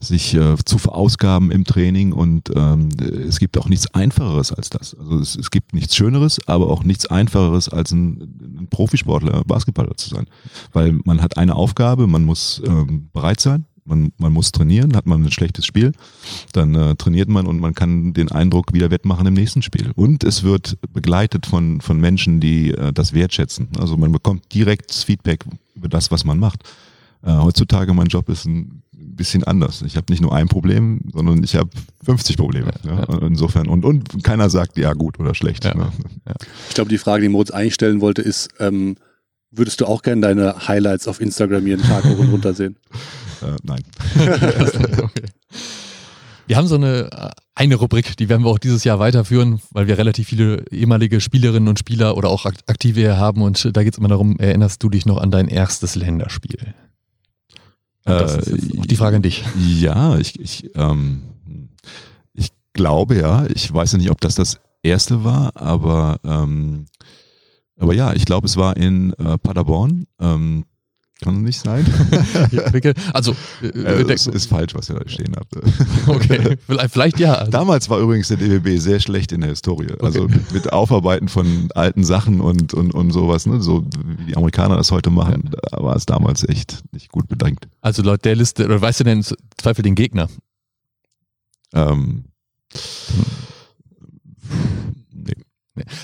sich 0.00 0.34
äh, 0.34 0.56
zu 0.64 0.78
verausgaben 0.78 1.50
im 1.50 1.64
Training 1.64 2.12
und 2.12 2.50
ähm, 2.54 2.90
es 3.00 3.38
gibt 3.38 3.56
auch 3.56 3.68
nichts 3.68 3.92
Einfacheres 3.94 4.52
als 4.52 4.68
das. 4.68 4.94
Also 4.94 5.18
es, 5.18 5.36
es 5.36 5.50
gibt 5.50 5.72
nichts 5.72 5.96
Schöneres, 5.96 6.40
aber 6.46 6.68
auch 6.68 6.84
nichts 6.84 7.06
Einfacheres 7.06 7.68
als 7.68 7.92
ein, 7.92 8.58
ein 8.58 8.68
Profisportler, 8.68 9.44
Basketballer 9.44 9.96
zu 9.96 10.10
sein. 10.10 10.26
Weil 10.72 10.98
man 11.04 11.22
hat 11.22 11.38
eine 11.38 11.54
Aufgabe, 11.54 12.06
man 12.06 12.24
muss 12.24 12.60
ähm, 12.66 13.08
bereit 13.12 13.40
sein, 13.40 13.64
man, 13.86 14.12
man 14.18 14.32
muss 14.32 14.52
trainieren, 14.52 14.96
hat 14.96 15.06
man 15.06 15.24
ein 15.24 15.30
schlechtes 15.30 15.64
Spiel, 15.64 15.92
dann 16.52 16.74
äh, 16.74 16.96
trainiert 16.96 17.28
man 17.28 17.46
und 17.46 17.58
man 17.58 17.74
kann 17.74 18.12
den 18.12 18.30
Eindruck 18.30 18.72
wieder 18.72 18.90
wettmachen 18.90 19.26
im 19.26 19.34
nächsten 19.34 19.62
Spiel. 19.62 19.92
Und 19.94 20.24
es 20.24 20.42
wird 20.42 20.76
begleitet 20.92 21.46
von, 21.46 21.80
von 21.80 21.98
Menschen, 21.98 22.40
die 22.40 22.70
äh, 22.70 22.92
das 22.92 23.12
wertschätzen. 23.12 23.68
Also 23.78 23.96
man 23.96 24.12
bekommt 24.12 24.52
direkt 24.52 24.92
Feedback 24.92 25.44
über 25.74 25.88
das, 25.88 26.10
was 26.10 26.24
man 26.24 26.38
macht. 26.38 26.62
Äh, 27.22 27.32
heutzutage 27.32 27.94
mein 27.94 28.08
Job 28.08 28.28
ist 28.28 28.44
ein 28.44 28.82
bisschen 28.92 29.44
anders. 29.44 29.82
Ich 29.82 29.96
habe 29.96 30.06
nicht 30.10 30.20
nur 30.20 30.34
ein 30.34 30.48
Problem, 30.48 31.00
sondern 31.12 31.42
ich 31.42 31.56
habe 31.56 31.70
50 32.04 32.36
Probleme. 32.36 32.72
Ja, 32.84 33.06
ja. 33.08 33.18
Insofern 33.26 33.68
und 33.68 33.84
und 33.84 34.22
keiner 34.22 34.50
sagt 34.50 34.76
ja 34.76 34.92
gut 34.92 35.18
oder 35.18 35.34
schlecht. 35.34 35.64
Ja, 35.64 35.74
ne? 35.74 35.92
Ich 36.68 36.74
glaube, 36.74 36.90
die 36.90 36.98
Frage, 36.98 37.22
die 37.22 37.28
Moritz 37.28 37.50
eigentlich 37.50 37.74
stellen 37.74 38.00
wollte, 38.00 38.22
ist 38.22 38.48
ähm, 38.58 38.96
Würdest 39.56 39.80
du 39.80 39.86
auch 39.86 40.02
gerne 40.02 40.20
deine 40.20 40.68
Highlights 40.68 41.08
auf 41.08 41.20
Instagram 41.20 41.66
jeden 41.66 41.82
Tag 41.82 42.04
hoch 42.04 42.18
und 42.18 42.30
runter 42.30 42.52
sehen? 42.52 42.76
Äh, 43.42 43.56
nein. 43.62 43.82
okay. 45.02 45.26
Wir 46.46 46.56
haben 46.56 46.68
so 46.68 46.76
eine, 46.76 47.10
äh, 47.10 47.30
eine 47.56 47.74
Rubrik, 47.74 48.16
die 48.16 48.28
werden 48.28 48.44
wir 48.44 48.50
auch 48.50 48.60
dieses 48.60 48.84
Jahr 48.84 49.00
weiterführen, 49.00 49.60
weil 49.72 49.88
wir 49.88 49.98
relativ 49.98 50.28
viele 50.28 50.64
ehemalige 50.70 51.20
Spielerinnen 51.20 51.68
und 51.68 51.78
Spieler 51.78 52.16
oder 52.16 52.28
auch 52.28 52.44
Aktive 52.44 53.00
hier 53.00 53.16
haben 53.16 53.42
und 53.42 53.76
da 53.76 53.82
geht 53.82 53.94
es 53.94 53.98
immer 53.98 54.08
darum, 54.08 54.38
erinnerst 54.38 54.80
du 54.82 54.88
dich 54.88 55.06
noch 55.06 55.18
an 55.18 55.32
dein 55.32 55.48
erstes 55.48 55.96
Länderspiel? 55.96 56.74
das 58.04 58.36
ist 58.36 58.46
jetzt 58.46 58.78
auch 58.78 58.86
die 58.86 58.94
Frage 58.94 59.16
an 59.16 59.22
dich. 59.22 59.42
Ja, 59.58 60.16
ich, 60.18 60.38
ich, 60.38 60.70
ähm, 60.76 61.22
ich 62.32 62.50
glaube 62.72 63.16
ja, 63.16 63.46
ich 63.46 63.72
weiß 63.74 63.90
ja 63.90 63.98
nicht, 63.98 64.12
ob 64.12 64.20
das 64.20 64.36
das 64.36 64.60
erste 64.84 65.24
war, 65.24 65.50
aber 65.56 66.20
ähm, 66.22 66.86
aber 67.78 67.94
ja, 67.94 68.12
ich 68.14 68.24
glaube, 68.24 68.46
es 68.46 68.56
war 68.56 68.76
in 68.76 69.12
äh, 69.14 69.36
Paderborn. 69.38 70.06
Ähm, 70.20 70.64
kann 71.22 71.42
nicht 71.42 71.60
sein. 71.60 71.84
also, 73.14 73.34
äh, 73.62 74.04
das 74.04 74.26
ist 74.26 74.50
falsch, 74.50 74.74
was 74.74 74.90
ihr 74.90 74.96
da 74.96 75.08
stehen 75.08 75.34
habt. 75.36 75.56
okay, 76.06 76.56
vielleicht 76.90 77.18
ja. 77.18 77.44
Damals 77.44 77.88
war 77.88 77.98
übrigens 78.00 78.28
der 78.28 78.36
DWB 78.36 78.78
sehr 78.78 79.00
schlecht 79.00 79.32
in 79.32 79.40
der 79.40 79.50
Historie. 79.50 79.86
Okay. 79.92 80.04
Also 80.04 80.28
mit, 80.28 80.52
mit, 80.52 80.72
Aufarbeiten 80.72 81.28
von 81.28 81.68
alten 81.74 82.04
Sachen 82.04 82.40
und, 82.40 82.74
und, 82.74 82.92
und 82.92 83.12
sowas, 83.12 83.46
ne? 83.46 83.62
so 83.62 83.84
wie 84.04 84.24
die 84.26 84.36
Amerikaner 84.36 84.76
das 84.76 84.90
heute 84.90 85.10
machen, 85.10 85.50
da 85.52 85.82
war 85.82 85.96
es 85.96 86.04
damals 86.04 86.46
echt 86.46 86.82
nicht 86.92 87.10
gut 87.10 87.28
bedankt. 87.28 87.66
Also 87.80 88.02
laut 88.02 88.24
der 88.24 88.36
Liste, 88.36 88.66
oder 88.66 88.80
weißt 88.80 89.00
du 89.00 89.04
denn 89.04 89.24
Zweifel 89.56 89.82
den 89.82 89.94
Gegner? 89.94 90.28
Ähm, 91.72 92.24
hm. 92.72 93.24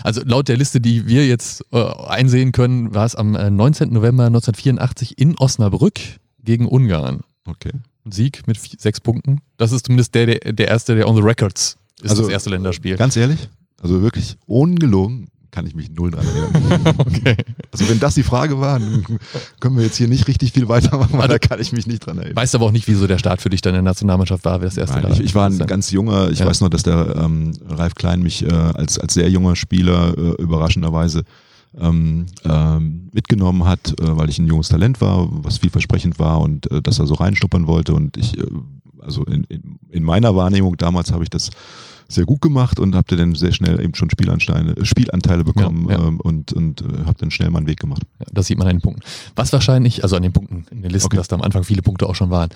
Also 0.03 0.23
laut 0.25 0.49
der 0.49 0.57
Liste, 0.57 0.81
die 0.81 1.07
wir 1.07 1.27
jetzt 1.27 1.65
äh, 1.73 1.83
einsehen 1.83 2.53
können, 2.53 2.95
war 2.95 3.07
es 3.07 3.15
am 3.15 3.33
19. 3.33 3.89
Äh, 3.89 3.93
November 3.93 4.27
1984 4.27 5.19
in 5.19 5.37
Osnabrück 5.39 6.01
gegen 6.43 6.67
Ungarn. 6.67 7.21
Okay. 7.47 7.73
Sieg 8.05 8.47
mit 8.47 8.59
vier, 8.59 8.79
sechs 8.79 9.01
Punkten. 9.01 9.41
Das 9.57 9.73
ist 9.73 9.87
zumindest 9.87 10.15
der, 10.15 10.27
der, 10.27 10.53
der 10.53 10.69
erste, 10.69 10.95
der 10.95 11.09
on 11.09 11.17
the 11.17 11.23
records 11.23 11.77
ist 12.03 12.11
also, 12.11 12.23
das 12.23 12.33
erste 12.33 12.51
Länderspiel. 12.51 12.97
Ganz 12.97 13.17
ehrlich, 13.17 13.49
also 13.81 14.03
wirklich 14.03 14.37
ungelogen, 14.47 15.29
kann 15.53 15.67
ich 15.67 15.75
mich 15.75 15.91
null 15.91 16.11
dran 16.11 16.27
erinnern. 16.27 16.95
okay. 16.99 17.37
Also 17.71 17.89
wenn 17.89 18.01
das 18.01 18.15
die 18.15 18.23
Frage 18.23 18.59
war, 18.59 18.81
können 19.61 19.77
wir 19.77 19.85
jetzt 19.85 19.97
hier 19.97 20.09
nicht 20.09 20.27
richtig 20.27 20.53
viel 20.53 20.67
weitermachen, 20.67 21.13
weil 21.13 21.21
also, 21.21 21.35
da 21.35 21.39
kann 21.39 21.61
ich 21.61 21.73
mich 21.73 21.87
nicht 21.87 22.05
dran 22.07 22.17
erinnern. 22.17 22.37
Weißt 22.37 22.55
aber 22.55 22.65
auch 22.65 22.73
nicht, 22.73 22.89
wieso 22.89 23.07
der 23.07 23.19
Start 23.19 23.43
für 23.43 23.51
dich 23.51 23.61
dann 23.61 23.75
in 23.75 23.85
der 23.85 23.91
Nationalmannschaft 23.91 24.45
war, 24.47 24.61
wer 24.61 24.69
das 24.69 24.79
erste 24.79 25.01
Nein, 25.01 25.13
ich, 25.13 25.21
ich, 25.21 25.35
war 25.35 25.49
ein 25.49 25.59
ganz 25.59 25.91
junger, 25.91 26.31
ich 26.31 26.41
ja. 26.41 26.47
weiß 26.47 26.63
noch, 26.63 26.71
dass 26.71 26.83
der 26.83 27.17
ähm, 27.17 27.53
Ralf 27.69 27.95
Klein 27.95 28.23
mich 28.23 28.43
äh, 28.45 28.51
als, 28.51 28.99
als 28.99 29.13
sehr 29.13 29.29
junger 29.29 29.55
Spieler 29.55 30.17
äh, 30.17 30.43
überraschenderweise 30.43 31.23
ähm, 31.79 32.27
ähm, 32.45 33.11
mitgenommen 33.13 33.65
hat, 33.65 34.01
äh, 34.01 34.17
weil 34.17 34.31
ich 34.31 34.39
ein 34.39 34.47
junges 34.47 34.69
Talent 34.69 35.03
war, 35.03 35.29
was 35.31 35.59
vielversprechend 35.59 36.19
war 36.19 36.41
und 36.41 36.71
äh, 36.71 36.81
dass 36.81 36.99
er 36.99 37.07
so 37.07 37.15
reinschnuppern 37.15 37.67
wollte 37.67 37.93
und 37.93 38.17
ich, 38.17 38.39
äh, 38.39 38.47
also 39.01 39.25
in, 39.25 39.45
in, 39.45 39.79
in 39.91 40.03
meiner 40.03 40.35
Wahrnehmung 40.35 40.79
damals 40.79 41.13
habe 41.13 41.25
ich 41.25 41.31
das 41.31 41.51
sehr 42.15 42.25
gut 42.25 42.41
gemacht 42.41 42.79
und 42.79 42.95
habt 42.95 43.11
ihr 43.13 43.19
dann 43.19 43.35
sehr 43.35 43.53
schnell 43.53 43.81
eben 43.81 43.95
schon 43.95 44.11
Spielanteile, 44.11 44.77
äh, 44.77 44.85
Spielanteile 44.85 45.45
bekommen 45.45 45.89
ja, 45.89 45.99
ja. 45.99 46.09
Ähm, 46.09 46.21
und, 46.21 46.53
und 46.53 46.83
äh, 46.83 47.05
habt 47.07 47.23
dann 47.23 47.31
schnell 47.31 47.51
meinen 47.51 47.67
Weg 47.67 47.81
gemacht. 47.81 48.03
Ja, 48.21 48.27
das 48.33 48.47
sieht 48.47 48.59
man 48.59 48.67
an 48.69 48.77
den 48.77 48.83
Punkten. 48.83 49.03
Was 49.37 49.53
wahrscheinlich, 49.53 50.03
also 50.03 50.17
an 50.17 50.23
den 50.23 50.33
Punkten 50.33 50.67
in 50.71 50.83
den 50.83 50.91
Listen, 50.91 51.07
okay. 51.07 51.17
dass 51.17 51.29
da 51.29 51.37
am 51.37 51.43
Anfang 51.43 51.65
viele 51.65 51.83
Punkte 51.83 52.09
auch 52.09 52.15
schon 52.15 52.31
waren. 52.31 52.51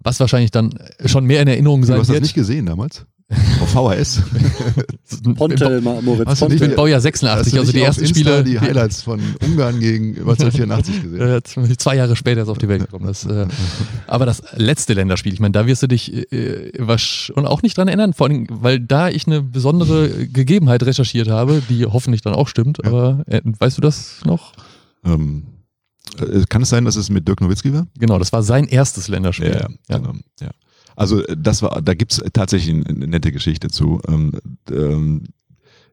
Was 0.00 0.18
wahrscheinlich 0.18 0.50
dann 0.50 0.72
schon 1.04 1.26
mehr 1.26 1.42
in 1.42 1.48
Erinnerung 1.48 1.84
sein 1.84 1.96
wird. 1.96 2.08
Du 2.08 2.12
hast 2.12 2.16
das 2.16 2.22
nicht 2.22 2.34
gesehen 2.34 2.66
damals? 2.66 3.04
Auf 3.60 3.70
VHS. 3.70 4.22
Pontel, 5.36 5.80
Moritz 5.80 6.40
Pontel. 6.40 6.54
Ich 6.54 6.60
bin 6.60 6.74
Baujahr 6.74 7.00
86, 7.00 7.58
also 7.58 7.72
die 7.72 7.80
ersten 7.80 8.06
Spiele. 8.06 8.42
die 8.42 8.58
Highlights 8.58 9.02
von 9.02 9.20
Ungarn 9.44 9.78
gegen 9.78 10.08
1984 10.18 11.02
gesehen. 11.02 11.78
Zwei 11.78 11.96
Jahre 11.96 12.16
später 12.16 12.42
ist 12.42 12.48
auf 12.48 12.58
die 12.58 12.68
Welt 12.68 12.82
gekommen. 12.82 13.06
Das, 13.06 13.24
äh, 13.26 13.46
aber 14.08 14.26
das 14.26 14.42
letzte 14.56 14.94
Länderspiel, 14.94 15.32
ich 15.32 15.40
meine, 15.40 15.52
da 15.52 15.66
wirst 15.66 15.82
du 15.82 15.86
dich 15.86 16.32
äh, 16.32 16.72
was, 16.78 17.30
und 17.34 17.46
auch 17.46 17.62
nicht 17.62 17.76
dran 17.76 17.86
erinnern, 17.86 18.14
vor 18.14 18.26
allem, 18.26 18.46
weil 18.50 18.80
da 18.80 19.08
ich 19.08 19.26
eine 19.26 19.42
besondere 19.42 20.26
Gegebenheit 20.26 20.82
recherchiert 20.82 21.28
habe, 21.28 21.62
die 21.68 21.86
hoffentlich 21.86 22.22
dann 22.22 22.34
auch 22.34 22.48
stimmt. 22.48 22.78
Ja. 22.82 22.90
Aber 22.90 23.22
äh, 23.26 23.40
weißt 23.44 23.78
du 23.78 23.82
das 23.82 24.22
noch? 24.24 24.52
Ähm, 25.04 25.44
äh, 26.18 26.42
kann 26.48 26.62
es 26.62 26.70
sein, 26.70 26.84
dass 26.84 26.96
es 26.96 27.10
mit 27.10 27.28
Dirk 27.28 27.40
Nowitzki 27.40 27.72
war? 27.72 27.86
Genau, 27.98 28.18
das 28.18 28.32
war 28.32 28.42
sein 28.42 28.66
erstes 28.66 29.08
Länderspiel. 29.08 29.52
Ja, 29.52 29.68
ja. 29.88 29.98
Genau, 29.98 30.14
ja. 30.40 30.50
Also 30.96 31.22
das 31.22 31.62
war, 31.62 31.80
da 31.82 31.94
gibt's 31.94 32.22
tatsächlich 32.32 32.74
eine 32.74 33.06
nette 33.06 33.32
Geschichte 33.32 33.68
zu. 33.68 34.00
Ähm, 34.08 34.32
ähm, 34.70 35.24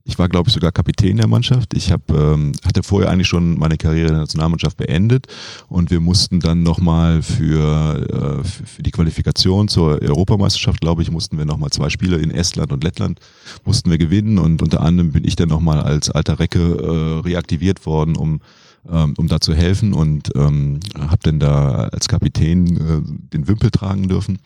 ich 0.07 0.17
war, 0.17 0.29
glaube 0.29 0.47
ich, 0.47 0.53
sogar 0.53 0.71
Kapitän 0.71 1.17
der 1.17 1.27
Mannschaft. 1.27 1.73
Ich 1.73 1.91
hab, 1.91 2.09
ähm, 2.11 2.53
hatte 2.65 2.81
vorher 2.81 3.11
eigentlich 3.11 3.27
schon 3.27 3.59
meine 3.59 3.77
Karriere 3.77 4.07
in 4.07 4.13
der 4.13 4.21
Nationalmannschaft 4.21 4.77
beendet 4.77 5.27
und 5.67 5.91
wir 5.91 5.99
mussten 5.99 6.39
dann 6.39 6.63
nochmal 6.63 7.21
für, 7.21 8.41
äh, 8.41 8.47
für 8.47 8.83
die 8.83 8.91
Qualifikation 8.91 9.67
zur 9.67 10.01
Europameisterschaft, 10.01 10.79
glaube 10.79 11.01
ich, 11.01 11.11
mussten 11.11 11.37
wir 11.37 11.45
nochmal 11.45 11.71
zwei 11.71 11.89
Spiele 11.89 12.17
in 12.17 12.31
Estland 12.31 12.71
und 12.71 12.85
Lettland 12.85 13.19
mussten 13.65 13.91
wir 13.91 13.97
gewinnen 13.97 14.39
und 14.39 14.61
unter 14.61 14.81
anderem 14.81 15.11
bin 15.11 15.25
ich 15.25 15.35
dann 15.35 15.49
nochmal 15.49 15.81
als 15.81 16.09
alter 16.09 16.39
Recke 16.39 16.59
äh, 16.59 17.27
reaktiviert 17.27 17.85
worden, 17.85 18.15
um 18.15 18.39
um 18.89 19.27
da 19.27 19.41
zu 19.41 19.53
helfen 19.53 19.91
und 19.91 20.29
ähm, 20.35 20.79
habe 20.97 21.19
dann 21.23 21.41
da 21.41 21.89
als 21.91 22.07
Kapitän 22.07 22.77
äh, 22.77 23.01
den 23.33 23.45
Wimpel 23.49 23.69
tragen 23.69 24.07
dürfen. 24.07 24.39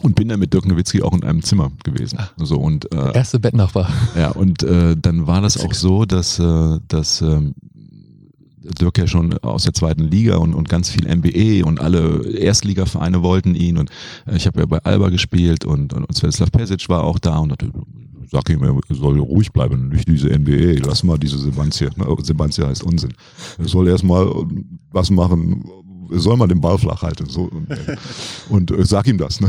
Und 0.00 0.16
bin 0.16 0.28
dann 0.28 0.40
mit 0.40 0.52
Dirk 0.52 0.66
Nowitzki 0.66 1.02
auch 1.02 1.12
in 1.12 1.22
einem 1.22 1.42
Zimmer 1.42 1.70
gewesen. 1.84 2.18
So, 2.36 2.56
und, 2.56 2.92
äh, 2.92 3.14
Erste 3.14 3.38
Bettnachbar. 3.38 3.88
Ja, 4.16 4.30
und 4.30 4.62
äh, 4.62 4.96
dann 4.96 5.26
war 5.26 5.40
das 5.40 5.62
auch 5.62 5.74
so, 5.74 6.06
dass, 6.06 6.38
äh, 6.38 6.78
dass 6.88 7.20
äh, 7.20 7.40
Dirk 8.80 8.98
ja 8.98 9.06
schon 9.06 9.36
aus 9.38 9.64
der 9.64 9.74
zweiten 9.74 10.04
Liga 10.04 10.36
und, 10.36 10.54
und 10.54 10.68
ganz 10.68 10.90
viel 10.90 11.06
NBA 11.06 11.66
und 11.66 11.80
alle 11.80 12.26
Erstligavereine 12.36 13.22
wollten 13.22 13.54
ihn 13.54 13.78
und 13.78 13.90
äh, 14.26 14.36
ich 14.36 14.46
habe 14.46 14.60
ja 14.60 14.66
bei 14.66 14.78
Alba 14.78 15.10
gespielt 15.10 15.64
und, 15.64 15.92
und, 15.92 16.04
und 16.04 16.16
Svetislav 16.16 16.50
Pesic 16.50 16.88
war 16.88 17.04
auch 17.04 17.18
da 17.18 17.38
und 17.38 17.54
sag 18.30 18.48
ihm, 18.48 18.62
er 18.62 18.74
soll 18.94 19.18
ruhig 19.20 19.52
bleiben, 19.52 19.90
nicht 19.90 20.08
diese 20.08 20.28
NBA, 20.28 20.86
lass 20.86 21.02
mal 21.02 21.18
diese 21.18 21.38
Sebantia, 21.38 21.90
Sebantia 22.22 22.66
heißt 22.66 22.82
Unsinn. 22.82 23.12
Er 23.58 23.68
soll 23.68 23.88
erstmal 23.88 24.26
was 24.90 25.10
machen, 25.10 25.64
soll 26.14 26.36
man 26.36 26.48
den 26.48 26.60
Ball 26.60 26.78
flach 26.78 27.02
halten. 27.02 27.26
So, 27.28 27.42
und, 27.42 27.68
und 28.48 28.70
äh, 28.70 28.84
sag 28.84 29.06
ihm 29.06 29.18
das. 29.18 29.40
Ne? 29.40 29.48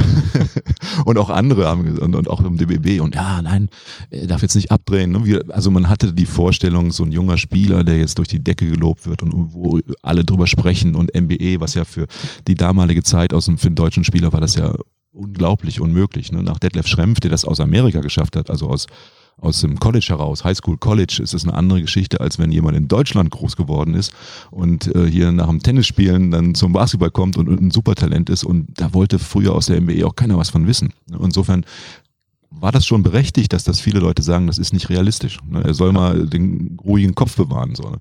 und 1.06 1.18
auch 1.18 1.30
andere 1.30 1.68
haben 1.68 1.98
und, 1.98 2.16
und 2.16 2.28
auch 2.30 2.42
im 2.42 2.58
DBB 2.58 3.02
und 3.02 3.16
ja, 3.16 3.42
nein, 3.42 3.70
er 4.10 4.28
darf 4.28 4.42
jetzt 4.42 4.56
nicht 4.56 4.72
abdrehen. 4.72 5.12
Ne? 5.12 5.26
Wir, 5.26 5.44
also 5.50 5.72
man 5.72 5.90
hatte 5.90 6.14
die 6.14 6.26
Vorstellung, 6.26 6.92
so 6.92 7.04
ein 7.04 7.12
junger 7.12 7.38
Spieler, 7.38 7.84
der 7.84 7.98
jetzt 7.98 8.18
durch 8.18 8.28
die 8.28 8.44
Decke 8.44 8.68
gelobt 8.68 9.06
wird 9.06 9.24
und 9.24 9.54
wo 9.54 9.80
alle 10.02 10.24
drüber 10.24 10.48
sprechen 10.48 10.96
und 10.96 11.14
MBE, 11.14 11.60
was 11.60 11.74
ja 11.74 11.86
für 11.86 12.08
die 12.48 12.56
damalige 12.56 13.04
Zeit 13.04 13.34
aus 13.34 13.46
dem 13.46 13.58
für 13.58 13.70
den 13.70 13.76
deutschen 13.76 14.04
Spieler 14.04 14.34
war 14.34 14.42
das 14.42 14.56
ja 14.56 14.74
unglaublich 15.14 15.80
unmöglich. 15.80 16.32
Ne? 16.32 16.44
Nach 16.44 16.60
Detlef 16.60 16.88
Schrempf, 16.88 17.20
der 17.20 17.32
das 17.32 17.46
aus 17.46 17.60
Amerika 17.60 18.02
geschafft 18.02 18.36
hat, 18.36 18.50
also 18.50 18.68
aus 18.68 18.88
aus 19.38 19.62
dem 19.62 19.80
College 19.80 20.06
heraus, 20.10 20.44
Highschool 20.44 20.78
College, 20.78 21.20
ist 21.22 21.34
es 21.34 21.44
eine 21.44 21.54
andere 21.54 21.82
Geschichte, 21.82 22.22
als 22.22 22.40
wenn 22.40 22.52
jemand 22.52 22.78
in 22.78 22.88
Deutschland 22.88 23.32
groß 23.32 23.56
geworden 23.56 23.96
ist 23.96 24.14
und 24.52 24.94
äh, 24.96 25.10
hier 25.10 25.32
nach 25.32 25.48
dem 25.48 25.62
Tennisspielen 25.62 26.32
dann 26.32 26.56
zum 26.56 26.74
Basketball 26.74 27.12
kommt 27.12 27.38
und, 27.38 27.50
und 27.50 27.62
ein 27.62 27.72
Supertalent 27.72 28.30
ist 28.30 28.44
und 28.44 28.68
da 28.80 28.94
wollte 28.94 29.20
früher 29.20 29.54
aus 29.54 29.66
der 29.66 29.82
NBA 29.82 30.06
auch 30.06 30.16
keiner 30.16 30.38
was 30.38 30.50
von 30.50 30.68
wissen. 30.68 30.94
Insofern 31.20 31.66
war 32.52 32.72
das 32.72 32.86
schon 32.86 33.04
berechtigt, 33.04 33.54
dass 33.54 33.64
das 33.64 33.80
viele 33.80 34.00
Leute 34.00 34.22
sagen, 34.22 34.48
das 34.48 34.60
ist 34.60 34.74
nicht 34.74 34.90
realistisch. 34.90 35.40
Ne? 35.50 35.64
Er 35.64 35.74
soll 35.74 35.92
mal 35.92 36.28
den 36.28 36.78
ruhigen 36.84 37.16
Kopf 37.16 37.36
bewahren. 37.36 37.74
So. 37.76 37.90
Ne? 37.90 37.98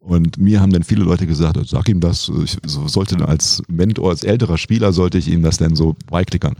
Und 0.00 0.38
mir 0.38 0.60
haben 0.60 0.72
dann 0.72 0.84
viele 0.84 1.04
Leute 1.04 1.26
gesagt, 1.26 1.58
sag 1.66 1.88
ihm 1.88 2.00
das, 2.00 2.30
ich 2.44 2.56
sollte 2.64 3.26
als 3.26 3.62
Mentor, 3.68 4.10
als 4.10 4.22
älterer 4.22 4.58
Spieler, 4.58 4.92
sollte 4.92 5.18
ich 5.18 5.28
ihm 5.28 5.42
das 5.42 5.58
denn 5.58 5.74
so 5.74 5.96
beiklickern. 6.08 6.54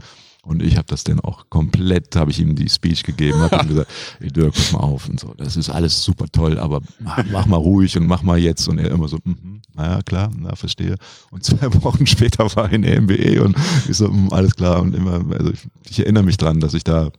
Und 0.47 0.63
ich 0.63 0.77
habe 0.77 0.87
das 0.87 1.03
dann 1.03 1.19
auch 1.19 1.49
komplett, 1.49 2.15
habe 2.15 2.31
ich 2.31 2.39
ihm 2.39 2.55
die 2.55 2.69
Speech 2.69 3.03
gegeben, 3.03 3.39
habe 3.39 3.57
ihm 3.57 3.67
gesagt, 3.67 3.91
ey 4.21 4.31
Dirk, 4.31 4.53
pass 4.53 4.71
mal 4.71 4.79
auf 4.79 5.09
und 5.09 5.19
so, 5.19 5.33
das 5.35 5.57
ist 5.57 5.69
alles 5.69 6.01
super 6.01 6.25
toll, 6.31 6.57
aber 6.57 6.81
mach, 6.99 7.21
mach 7.29 7.45
mal 7.47 7.57
ruhig 7.57 7.97
und 7.97 8.07
mach 8.07 8.23
mal 8.23 8.37
jetzt. 8.37 8.67
Und 8.69 8.79
er 8.79 8.91
immer 8.91 9.09
so, 9.09 9.17
mm 9.17 9.31
-hmm, 9.31 9.57
naja, 9.77 10.01
klar, 10.01 10.31
na, 10.35 10.55
verstehe. 10.55 10.95
Und 11.31 11.43
zwei 11.43 11.71
Wochen 11.83 12.07
später 12.07 12.43
war 12.55 12.65
er 12.65 12.73
in 12.73 12.81
der 12.81 13.01
MBE 13.01 13.43
und 13.43 13.55
ich 13.87 13.97
so, 13.97 14.09
mm, 14.09 14.29
alles 14.31 14.55
klar. 14.55 14.81
Und 14.81 14.95
immer, 14.95 15.23
also 15.37 15.51
ich, 15.51 15.59
ich, 15.89 15.99
erinnere 15.99 16.23
mich 16.23 16.37
dran, 16.37 16.59
dass 16.59 16.73
ich 16.73 16.83
da 16.83 17.11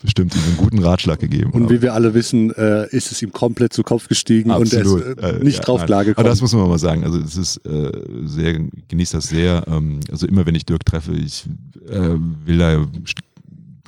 bestimmt 0.00 0.34
ihm 0.34 0.42
einen 0.42 0.56
guten 0.56 0.78
Ratschlag 0.78 1.18
gegeben. 1.18 1.50
Und 1.50 1.70
wie 1.70 1.82
wir 1.82 1.94
alle 1.94 2.14
wissen, 2.14 2.52
äh, 2.54 2.88
ist 2.90 3.12
es 3.12 3.22
ihm 3.22 3.32
komplett 3.32 3.72
zu 3.72 3.82
Kopf 3.82 4.08
gestiegen 4.08 4.50
Absolut. 4.50 4.86
und 4.86 5.18
er 5.18 5.30
ist 5.34 5.40
äh, 5.40 5.44
nicht 5.44 5.58
äh, 5.60 5.62
drauf 5.62 5.84
klargekommen. 5.84 6.18
Aber 6.18 6.28
das 6.28 6.40
muss 6.40 6.52
man 6.52 6.68
mal 6.68 6.78
sagen. 6.78 7.04
Also 7.04 7.18
es 7.18 7.36
ist 7.36 7.56
äh, 7.66 7.92
sehr, 8.24 8.60
genießt 8.88 9.14
das 9.14 9.28
sehr. 9.28 9.64
Ähm, 9.66 10.00
also 10.10 10.26
immer 10.26 10.46
wenn 10.46 10.54
ich 10.54 10.66
Dirk 10.66 10.84
treffe, 10.84 11.12
ich 11.12 11.44
äh, 11.88 12.14
will 12.44 12.58
da 12.58 12.86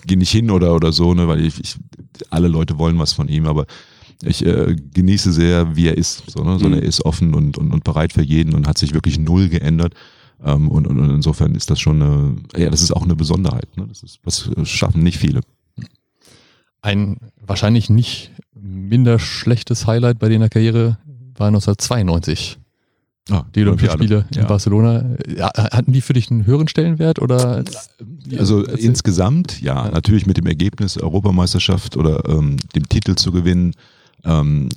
gehe 0.06 0.18
nicht 0.18 0.30
hin 0.30 0.50
oder 0.50 0.74
oder 0.74 0.90
so, 0.90 1.14
ne, 1.14 1.28
weil 1.28 1.44
ich, 1.44 1.60
ich 1.60 1.76
alle 2.30 2.48
Leute 2.48 2.78
wollen 2.78 2.98
was 2.98 3.12
von 3.12 3.28
ihm, 3.28 3.46
aber 3.46 3.66
ich 4.24 4.44
äh, 4.44 4.74
genieße 4.94 5.32
sehr, 5.32 5.76
wie 5.76 5.86
er 5.86 5.96
ist. 5.96 6.24
So, 6.28 6.42
ne? 6.42 6.58
so, 6.58 6.66
mhm. 6.66 6.74
Er 6.74 6.82
ist 6.82 7.04
offen 7.04 7.34
und, 7.34 7.56
und, 7.56 7.72
und 7.72 7.84
bereit 7.84 8.12
für 8.12 8.22
jeden 8.22 8.54
und 8.54 8.66
hat 8.66 8.78
sich 8.78 8.94
wirklich 8.94 9.18
null 9.18 9.48
geändert. 9.48 9.94
Ähm, 10.44 10.68
und, 10.68 10.86
und, 10.86 10.98
und 10.98 11.10
insofern 11.10 11.54
ist 11.54 11.70
das 11.70 11.78
schon 11.78 12.02
eine, 12.02 12.36
ja, 12.56 12.70
das 12.70 12.82
ist 12.82 12.92
auch 12.92 13.02
eine 13.02 13.14
Besonderheit. 13.14 13.76
Ne? 13.76 13.86
Das, 13.88 14.02
ist, 14.02 14.18
das 14.24 14.68
schaffen 14.68 15.02
nicht 15.02 15.18
viele. 15.18 15.40
Ein 16.80 17.18
wahrscheinlich 17.40 17.90
nicht 17.90 18.32
minder 18.54 19.18
schlechtes 19.18 19.86
Highlight 19.86 20.18
bei 20.18 20.28
deiner 20.28 20.48
Karriere 20.48 20.98
war 21.36 21.48
1992. 21.48 22.58
Ah, 23.30 23.44
die 23.54 23.62
Olympiaspiele 23.62 24.24
in 24.32 24.40
ja. 24.40 24.46
Barcelona. 24.46 25.04
Ja, 25.28 25.50
hatten 25.54 25.92
die 25.92 26.00
für 26.00 26.14
dich 26.14 26.30
einen 26.30 26.46
höheren 26.46 26.66
Stellenwert 26.66 27.18
oder? 27.18 27.62
Also 28.38 28.64
insgesamt, 28.64 29.60
ja, 29.60 29.86
ja, 29.86 29.90
natürlich 29.90 30.26
mit 30.26 30.38
dem 30.38 30.46
Ergebnis 30.46 30.96
Europameisterschaft 30.96 31.96
oder 31.96 32.26
ähm, 32.26 32.56
dem 32.74 32.88
Titel 32.88 33.16
zu 33.16 33.30
gewinnen, 33.30 33.74
ähm, 34.24 34.70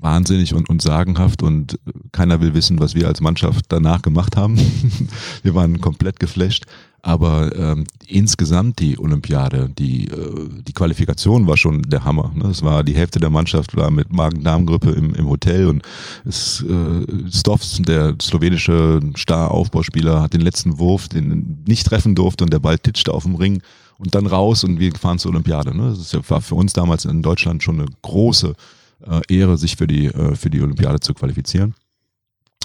wahnsinnig 0.00 0.54
und, 0.54 0.68
und 0.68 0.82
sagenhaft 0.82 1.42
und 1.42 1.78
keiner 2.12 2.40
will 2.40 2.54
wissen, 2.54 2.80
was 2.80 2.94
wir 2.94 3.08
als 3.08 3.20
Mannschaft 3.20 3.66
danach 3.68 4.02
gemacht 4.02 4.36
haben. 4.36 4.58
wir 5.42 5.54
waren 5.54 5.80
komplett 5.80 6.20
geflasht. 6.20 6.66
Aber 7.02 7.54
ähm, 7.56 7.84
insgesamt 8.06 8.80
die 8.80 8.98
Olympiade, 8.98 9.70
die, 9.78 10.08
äh, 10.08 10.48
die 10.66 10.72
Qualifikation 10.72 11.46
war 11.46 11.56
schon 11.56 11.82
der 11.82 12.04
Hammer. 12.04 12.32
Ne? 12.34 12.46
Es 12.46 12.62
war 12.62 12.82
die 12.82 12.96
Hälfte 12.96 13.20
der 13.20 13.30
Mannschaft 13.30 13.76
war 13.76 13.90
mit 13.90 14.12
Magen-Darm-Grippe 14.12 14.90
im, 14.90 15.14
im 15.14 15.28
Hotel 15.28 15.68
und 15.68 15.82
es, 16.24 16.62
äh, 16.62 17.30
Stovs, 17.30 17.80
der 17.82 18.16
slowenische 18.20 19.00
Star-Aufbauspieler, 19.16 20.22
hat 20.22 20.34
den 20.34 20.40
letzten 20.40 20.78
Wurf, 20.78 21.08
den 21.08 21.62
nicht 21.66 21.86
treffen 21.86 22.14
durfte 22.14 22.44
und 22.44 22.52
der 22.52 22.58
Ball 22.58 22.78
titschte 22.78 23.12
auf 23.12 23.22
dem 23.22 23.36
Ring 23.36 23.62
und 23.98 24.14
dann 24.14 24.26
raus 24.26 24.64
und 24.64 24.80
wir 24.80 24.92
fahren 24.94 25.18
zur 25.18 25.32
Olympiade. 25.32 25.76
Ne? 25.76 25.94
Das 25.96 26.30
war 26.30 26.40
für 26.40 26.54
uns 26.54 26.72
damals 26.72 27.04
in 27.04 27.22
Deutschland 27.22 27.62
schon 27.62 27.80
eine 27.80 27.88
große 28.02 28.54
äh, 29.06 29.20
Ehre, 29.28 29.56
sich 29.56 29.76
für 29.76 29.86
die, 29.86 30.06
äh, 30.06 30.34
für 30.34 30.50
die 30.50 30.60
Olympiade 30.60 31.00
zu 31.00 31.14
qualifizieren. 31.14 31.74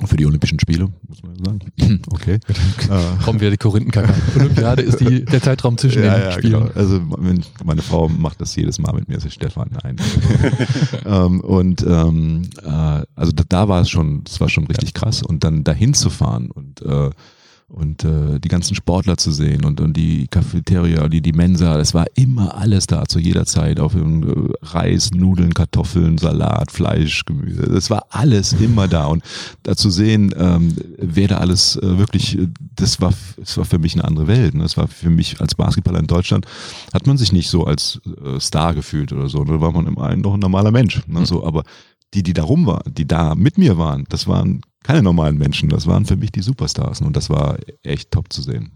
Für 0.05 0.17
die 0.17 0.25
Olympischen 0.25 0.59
Spiele, 0.59 0.89
muss 1.07 1.21
man 1.21 1.35
sagen. 1.37 2.01
Okay. 2.11 2.39
Kommen 3.23 3.39
wir 3.39 3.51
die 3.51 3.57
Korinthenkacke. 3.57 4.11
Olympiade 4.35 4.81
ist 4.81 4.99
die, 4.99 5.23
der 5.23 5.39
Zeitraum 5.39 5.77
zwischen 5.77 6.03
ja, 6.03 6.15
den 6.15 6.23
ja, 6.23 6.31
Spielen. 6.31 6.61
Genau. 6.61 6.71
Also 6.73 6.99
meine 7.63 7.81
Frau 7.83 8.09
macht 8.09 8.41
das 8.41 8.55
jedes 8.55 8.79
Mal 8.79 8.93
mit 8.93 9.07
mir, 9.07 9.15
also 9.15 9.29
Stefan, 9.29 9.69
nein. 9.83 9.97
ähm, 11.05 11.41
und 11.41 11.85
ähm, 11.87 12.49
äh, 12.63 13.03
also 13.15 13.31
da, 13.33 13.43
da 13.47 13.67
war 13.67 13.81
es 13.81 13.89
schon, 13.91 14.23
das 14.23 14.41
war 14.41 14.49
schon 14.49 14.65
richtig 14.65 14.95
krass. 14.95 15.21
Und 15.21 15.43
dann 15.43 15.63
dahin 15.63 15.93
zu 15.93 16.09
fahren 16.09 16.49
und 16.49 16.81
äh, 16.81 17.11
und 17.74 18.03
äh, 18.03 18.39
die 18.39 18.49
ganzen 18.49 18.76
Sportler 18.76 19.17
zu 19.17 19.32
sehen 19.32 19.65
und, 19.65 19.82
und 19.82 19.97
die 19.97 20.28
Cafeteria, 20.28 21.09
die, 21.09 21.21
die 21.21 21.34
Mensa, 21.34 21.80
es 21.80 21.95
war 21.95 22.05
immer 22.13 22.55
alles 22.55 22.86
da 22.86 23.05
zu 23.05 23.17
jeder 23.17 23.45
Zeit, 23.45 23.80
auf 23.80 23.95
äh, 23.95 23.99
Reis, 24.61 25.11
Nudeln, 25.11 25.55
Kartoffeln, 25.55 26.19
Salat, 26.19 26.71
Fleisch, 26.71 27.26
Gemüse, 27.26 27.63
es 27.63 27.89
war 27.89 28.05
alles 28.09 28.53
immer 28.53 28.88
da 28.88 29.07
und 29.07 29.24
da 29.63 29.76
zu 29.76 29.89
sehen, 29.89 30.36
ähm, 30.38 30.76
wer 30.97 31.28
da 31.28 31.38
alles 31.38 31.76
äh, 31.78 31.97
wirklich, 31.97 32.38
äh, 32.38 32.47
das 32.76 33.01
war, 33.01 33.11
das 33.38 33.57
war 33.57 33.65
für 33.65 33.80
mich 33.80 33.93
eine 33.95 34.03
andere 34.03 34.28
Welt, 34.28 34.53
ne? 34.53 34.61
das 34.61 34.78
war 34.78 34.88
für 34.88 35.09
mich 35.09 35.41
als 35.41 35.55
Basketballer 35.55 35.99
in 35.99 36.07
Deutschland, 36.07 36.45
hat 36.93 37.07
man 37.07 37.17
sich 37.17 37.32
nicht 37.32 37.49
so 37.49 37.65
als 37.65 37.99
äh, 38.24 38.39
Star 38.39 38.76
gefühlt 38.76 39.11
oder 39.11 39.30
so, 39.30 39.43
da 39.43 39.59
war 39.59 39.71
man 39.71 39.88
im 39.88 39.97
einen 39.97 40.21
noch 40.21 40.36
ein 40.36 40.39
normaler 40.39 40.71
Mensch, 40.71 41.01
ne? 41.07 41.21
Mhm. 41.21 41.26
so, 41.26 41.43
aber 41.43 41.63
die, 42.13 42.21
die 42.21 42.34
da 42.34 42.43
rum 42.43 42.67
waren, 42.67 42.93
die 42.93 43.07
da 43.07 43.34
mit 43.34 43.57
mir 43.57 43.80
waren, 43.80 44.05
das 44.09 44.28
waren 44.28 44.61
keine 44.84 45.01
normalen 45.01 45.38
Menschen. 45.38 45.69
Das 45.69 45.88
waren 45.88 46.05
für 46.05 46.15
mich 46.15 46.31
die 46.31 46.41
Superstars 46.41 47.01
und 47.01 47.15
das 47.15 47.29
war 47.29 47.57
echt 47.84 48.11
top 48.11 48.31
zu 48.31 48.41
sehen. 48.41 48.71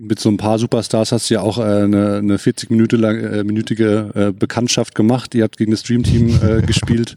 Mit 0.00 0.20
so 0.20 0.28
ein 0.28 0.36
paar 0.36 0.60
Superstars 0.60 1.10
hast 1.10 1.28
du 1.28 1.34
ja 1.34 1.40
auch 1.40 1.58
äh, 1.58 1.62
eine, 1.62 2.18
eine 2.18 2.38
40 2.38 2.70
Minute 2.70 2.96
lang, 2.96 3.18
äh, 3.18 3.42
minütige 3.42 4.12
äh, 4.14 4.32
Bekanntschaft 4.32 4.94
gemacht. 4.94 5.34
Ihr 5.34 5.42
habt 5.42 5.56
gegen 5.56 5.72
das 5.72 5.82
Dream 5.82 6.04
Team 6.04 6.38
äh, 6.40 6.62
gespielt, 6.66 7.16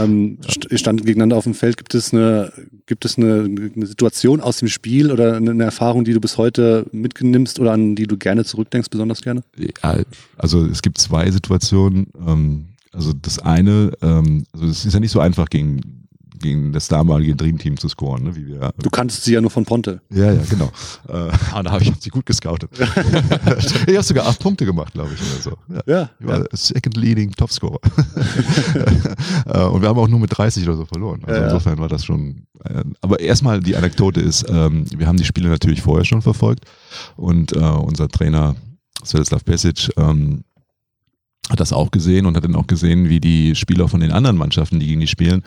ähm, 0.00 0.38
st 0.50 0.66
standen 0.78 1.04
gegeneinander 1.04 1.36
auf 1.36 1.44
dem 1.44 1.52
Feld. 1.52 1.76
Gibt 1.76 1.94
es 1.94 2.14
eine, 2.14 2.50
gibt 2.86 3.04
es 3.04 3.18
eine, 3.18 3.44
eine 3.76 3.86
Situation 3.86 4.40
aus 4.40 4.56
dem 4.56 4.68
Spiel 4.68 5.12
oder 5.12 5.36
eine, 5.36 5.50
eine 5.50 5.64
Erfahrung, 5.64 6.04
die 6.04 6.14
du 6.14 6.22
bis 6.22 6.38
heute 6.38 6.86
mitnimmst 6.90 7.60
oder 7.60 7.72
an 7.72 7.96
die 7.96 8.06
du 8.06 8.16
gerne 8.16 8.46
zurückdenkst, 8.46 8.88
besonders 8.88 9.20
gerne? 9.20 9.42
Ja, 9.58 9.98
also 10.38 10.64
es 10.64 10.80
gibt 10.80 10.96
zwei 10.96 11.30
Situationen. 11.30 12.06
Ähm, 12.26 12.64
also 12.92 13.12
das 13.12 13.40
eine, 13.40 13.92
ähm, 14.00 14.46
also 14.54 14.66
es 14.66 14.86
ist 14.86 14.94
ja 14.94 15.00
nicht 15.00 15.12
so 15.12 15.20
einfach 15.20 15.50
gegen 15.50 16.01
gegen 16.42 16.72
das 16.72 16.88
damalige 16.88 17.34
Dream 17.34 17.58
Team 17.58 17.76
zu 17.78 17.88
scoren. 17.88 18.24
Ne, 18.24 18.36
wie 18.36 18.46
wir, 18.46 18.72
du 18.76 18.90
kannst 18.90 19.24
sie 19.24 19.32
ja 19.32 19.40
nur 19.40 19.50
von 19.50 19.64
Ponte. 19.64 20.00
Ja, 20.10 20.32
ja, 20.32 20.42
genau. 20.48 20.70
Äh, 21.08 21.30
da 21.62 21.70
habe 21.70 21.82
ich 21.82 21.92
sie 22.00 22.10
gut 22.10 22.26
gescoutet. 22.26 22.70
ich 22.78 23.94
habe 23.94 24.02
sogar 24.02 24.26
acht 24.26 24.40
Punkte 24.40 24.66
gemacht, 24.66 24.92
glaube 24.92 25.10
ich, 25.14 25.20
oder 25.20 25.40
so. 25.40 25.56
Ja. 25.74 25.82
ja 25.86 26.10
ich 26.20 26.26
war 26.26 26.38
ja. 26.40 26.44
Second 26.52 26.96
Leading 26.96 27.32
Topscorer. 27.32 27.80
äh, 29.46 29.64
und 29.64 29.80
wir 29.80 29.88
haben 29.88 29.98
auch 29.98 30.08
nur 30.08 30.20
mit 30.20 30.36
30 30.36 30.64
oder 30.64 30.76
so 30.76 30.84
verloren. 30.84 31.22
Also 31.24 31.40
ja, 31.40 31.46
insofern 31.46 31.78
war 31.78 31.88
das 31.88 32.04
schon. 32.04 32.46
Äh, 32.64 32.84
aber 33.00 33.20
erstmal 33.20 33.60
die 33.60 33.76
Anekdote 33.76 34.20
ist, 34.20 34.44
ähm, 34.48 34.84
wir 34.94 35.06
haben 35.06 35.16
die 35.16 35.24
Spiele 35.24 35.48
natürlich 35.48 35.82
vorher 35.82 36.04
schon 36.04 36.22
verfolgt 36.22 36.64
und 37.16 37.52
äh, 37.52 37.58
unser 37.58 38.08
Trainer 38.08 38.56
Svetislav 39.04 39.44
Pesic 39.44 39.90
ähm, 39.96 40.44
hat 41.52 41.60
das 41.60 41.72
auch 41.72 41.90
gesehen 41.90 42.26
und 42.26 42.36
hat 42.36 42.44
dann 42.44 42.56
auch 42.56 42.66
gesehen, 42.66 43.08
wie 43.08 43.20
die 43.20 43.54
Spieler 43.54 43.86
von 43.86 44.00
den 44.00 44.10
anderen 44.10 44.36
Mannschaften, 44.36 44.80
die 44.80 44.86
gegen 44.86 45.00
die 45.00 45.06
spielen, 45.06 45.42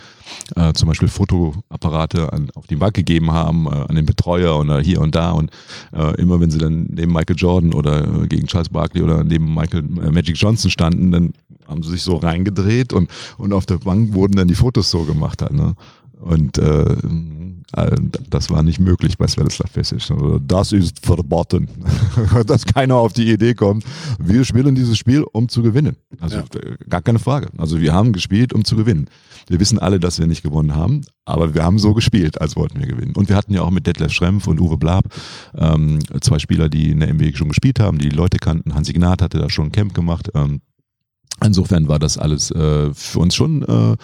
äh, 0.56 0.72
zum 0.74 0.88
Beispiel 0.88 1.08
Fotoapparate 1.08 2.32
an, 2.32 2.49
auf 2.56 2.68
die 2.68 2.76
Bank 2.76 2.93
gegeben 2.93 3.32
haben, 3.32 3.66
äh, 3.66 3.70
an 3.70 3.95
den 3.95 4.06
Betreuer 4.06 4.60
oder 4.60 4.80
hier 4.80 5.01
und 5.01 5.16
da 5.16 5.32
und 5.32 5.51
äh, 5.93 6.16
immer 6.22 6.39
wenn 6.39 6.51
sie 6.51 6.60
dann 6.60 6.88
neben 6.91 7.12
Michael 7.12 7.36
Jordan 7.36 7.74
oder 7.74 8.24
äh, 8.24 8.28
gegen 8.28 8.47
Charles 8.47 8.70
Barkley 8.70 9.01
oder 9.01 9.24
neben 9.24 9.53
Michael 9.53 9.84
äh, 9.84 10.12
Magic 10.12 10.38
Johnson 10.38 10.70
standen, 10.70 11.12
dann 11.12 11.34
haben 11.68 11.84
sie 11.84 11.91
sich 11.91 12.03
so 12.03 12.18
reingedreht 12.18 12.93
und, 12.93 13.10
und 13.38 13.51
auf 13.51 13.66
der 13.66 13.80
Bank 13.80 14.14
wurden 14.14 14.36
dann 14.36 14.47
die 14.47 14.56
Fotos 14.56 14.91
so 14.91 15.03
gemacht. 15.03 15.41
Halt, 15.41 15.53
ne? 15.53 15.74
Und 16.26 16.57
äh, 16.57 16.95
äh, 17.73 17.95
das 18.32 18.49
war 18.49 18.63
nicht 18.63 18.80
möglich 18.80 19.15
bei 19.19 19.28
Svetislav 19.28 19.71
Pesic. 19.71 20.09
Also, 20.09 20.39
das 20.39 20.71
ist 20.71 21.05
verboten, 21.05 21.67
dass 22.47 22.65
keiner 22.65 22.95
auf 22.95 23.13
die 23.13 23.32
Idee 23.32 23.53
kommt. 23.53 23.86
Wir 24.17 24.43
spielen 24.43 24.73
dieses 24.73 24.97
Spiel, 24.97 25.23
um 25.34 25.49
zu 25.49 25.61
gewinnen. 25.61 25.97
Also 26.19 26.38
ja. 26.38 26.43
Äh, 26.55 26.78
gar 26.89 27.03
keine 27.03 27.19
Frage. 27.19 27.49
Also 27.57 27.80
wir 27.80 27.93
haben 27.93 28.11
gespielt, 28.11 28.53
um 28.53 28.65
zu 28.65 28.76
gewinnen. 28.76 29.07
Wir 29.47 29.59
wissen 29.59 29.78
alle, 29.78 29.99
dass 29.99 30.17
wir 30.17 30.26
nicht 30.26 30.41
gewonnen 30.41 30.73
haben, 30.73 31.01
aber 31.26 31.53
wir 31.53 31.63
haben 31.63 31.78
so 31.78 31.93
gespielt, 31.93 32.41
als 32.41 32.55
wollten 32.55 32.80
wir 32.80 32.88
gewinnen. 32.88 33.13
Und 33.15 33.30
wir 33.30 33.36
hatten 33.36 33.53
ja 33.53 33.61
auch 33.61 33.69
mit 33.69 33.86
Detlef 33.86 34.11
Schrempf 34.11 34.47
und 34.47 34.59
Uwe 34.59 34.78
Blab 34.78 35.05
ähm, 35.55 35.99
zwei 36.21 36.39
Spieler, 36.39 36.69
die 36.69 36.89
in 36.89 37.01
der 37.01 37.13
NBA 37.13 37.36
schon 37.36 37.49
gespielt 37.49 37.80
haben, 37.80 37.99
die 37.99 38.09
die 38.09 38.15
Leute 38.15 38.39
kannten. 38.39 38.73
Hansi 38.73 38.93
Gnad 38.93 39.21
hatte 39.21 39.38
da 39.38 39.47
schon 39.51 39.67
ein 39.67 39.71
Camp 39.71 39.93
gemacht. 39.93 40.32
Ähm, 40.34 40.61
insofern 41.43 41.88
war 41.88 41.99
das 41.99 42.17
alles 42.17 42.49
äh, 42.49 42.91
für 42.95 43.19
uns 43.19 43.36
schon 43.36 43.61
äh, 43.61 43.95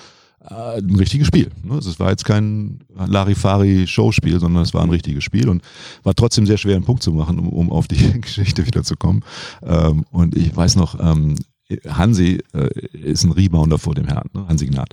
äh, 0.50 0.80
ein 0.80 0.96
richtiges 0.96 1.28
Spiel. 1.28 1.52
Ne? 1.64 1.76
Es 1.76 2.00
war 2.00 2.10
jetzt 2.10 2.26
kein 2.26 2.80
Larifari-Showspiel, 2.96 4.40
sondern 4.40 4.64
es 4.64 4.74
war 4.74 4.84
ein 4.84 4.90
richtiges 4.90 5.24
Spiel 5.24 5.50
und 5.50 5.62
war 6.04 6.16
trotzdem 6.16 6.46
sehr 6.46 6.58
schwer, 6.58 6.76
einen 6.76 6.86
Punkt 6.86 7.04
zu 7.04 7.12
machen, 7.12 7.40
um, 7.40 7.50
um 7.50 7.72
auf 7.72 7.88
die 7.88 8.22
Geschichte 8.22 8.66
wiederzukommen. 8.66 9.24
Ähm, 9.64 10.06
und 10.12 10.36
ich 10.36 10.56
weiß 10.56 10.76
noch, 10.76 11.00
ähm, 11.00 11.36
Hansi 11.88 12.40
äh, 12.54 12.70
ist 12.98 13.24
ein 13.24 13.32
Rebounder 13.32 13.78
vor 13.78 13.96
dem 13.96 14.06
Herrn, 14.08 14.30
ne? 14.34 14.46
Hansi 14.48 14.68
Gnad. 14.68 14.90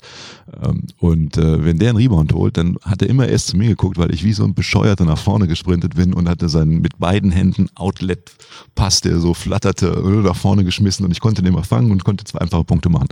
Ähm, 0.63 0.85
und 0.99 1.37
äh, 1.37 1.65
wenn 1.65 1.79
der 1.79 1.91
einen 1.91 1.99
Rebound 1.99 2.33
holt, 2.33 2.57
dann 2.57 2.77
hat 2.83 3.03
er 3.03 3.09
immer 3.09 3.29
erst 3.29 3.49
zu 3.49 3.57
mir 3.57 3.69
geguckt, 3.69 3.99
weil 3.99 4.13
ich 4.13 4.25
wie 4.25 4.33
so 4.33 4.45
ein 4.45 4.55
Bescheuerter 4.55 5.05
nach 5.05 5.19
vorne 5.19 5.47
gesprintet 5.49 5.95
bin 5.97 6.13
und 6.15 6.29
hatte 6.29 6.49
seinen 6.49 6.81
mit 6.81 6.99
beiden 6.99 7.31
Händen 7.31 7.69
Outlet-Pass, 7.75 9.01
der 9.01 9.19
so 9.19 9.35
flatterte, 9.35 9.89
äh, 9.89 10.23
nach 10.27 10.37
vorne 10.37 10.65
geschmissen 10.65 11.05
und 11.05 11.11
ich 11.13 11.21
konnte 11.21 11.43
den 11.43 11.53
mal 11.55 11.63
fangen 11.65 11.91
und 11.91 12.05
konnte 12.05 12.25
zwei 12.25 12.41
einfache 12.41 12.65
Punkte 12.65 12.89
machen. 12.89 13.09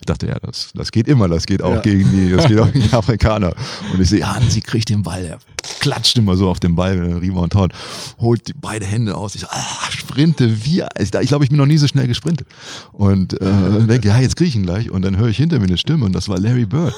Ich 0.00 0.06
dachte, 0.06 0.26
ja, 0.26 0.38
das, 0.40 0.72
das 0.74 0.90
geht 0.92 1.08
immer, 1.08 1.28
das 1.28 1.46
geht 1.46 1.62
auch 1.62 1.74
Ja. 1.74 1.80
gegen 1.80 2.10
die, 2.10 2.30
das 2.30 2.46
geht 2.46 2.58
auch 2.58 2.72
gegen 2.72 2.88
die 2.88 2.92
Amerikaner. 2.96 3.54
Und 3.92 4.00
ich 4.00 4.08
sehe, 4.08 4.26
Hansi 4.28 4.60
kriegt 4.60 4.88
den 4.88 5.02
Ball, 5.02 5.24
er 5.24 5.38
klatscht 5.80 6.16
immer 6.18 6.36
so 6.36 6.48
auf 6.48 6.60
den 6.60 6.74
Ball, 6.74 7.00
wenn 7.00 7.10
er 7.12 7.20
Rebound 7.22 7.54
haut, 7.54 7.72
holt 8.18 8.48
die 8.48 8.54
beide 8.54 8.84
Hände 8.86 9.16
aus. 9.16 9.34
Ich 9.34 9.42
so, 9.42 9.46
ah, 9.50 9.90
sprinte 9.90 10.64
wie, 10.64 10.82
ich 10.98 11.10
glaube, 11.10 11.44
ich 11.44 11.50
bin 11.50 11.58
noch 11.58 11.66
nie 11.66 11.78
so 11.78 11.86
schnell 11.86 12.06
gesprintet. 12.06 12.46
Und 12.92 12.99
äh, 13.08 13.86
denke, 13.86 14.08
ja, 14.08 14.18
jetzt 14.20 14.36
kriege 14.36 14.48
ich 14.48 14.56
ihn 14.56 14.64
gleich. 14.64 14.90
Und 14.90 15.02
dann 15.02 15.16
höre 15.16 15.28
ich 15.28 15.38
hinter 15.38 15.58
mir 15.58 15.66
eine 15.66 15.78
Stimme 15.78 16.04
und 16.04 16.12
das 16.12 16.28
war 16.28 16.38
Larry 16.38 16.66
Bird. 16.66 16.94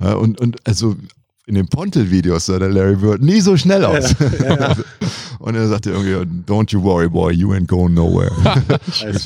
Ja, 0.00 0.14
und, 0.14 0.40
und 0.40 0.56
also 0.66 0.96
in 1.46 1.56
den 1.56 1.66
Pontel-Videos 1.66 2.46
sah 2.46 2.58
der 2.58 2.70
Larry 2.70 2.96
Bird 2.96 3.20
nie 3.20 3.40
so 3.40 3.56
schnell 3.56 3.84
aus. 3.84 4.14
und 5.40 5.54
er 5.54 5.68
sagte 5.68 5.90
irgendwie, 5.90 6.14
don't 6.46 6.72
you 6.72 6.82
worry, 6.82 7.08
boy, 7.08 7.32
you 7.32 7.52
ain't 7.52 7.66
going 7.66 7.94
nowhere. 7.94 8.30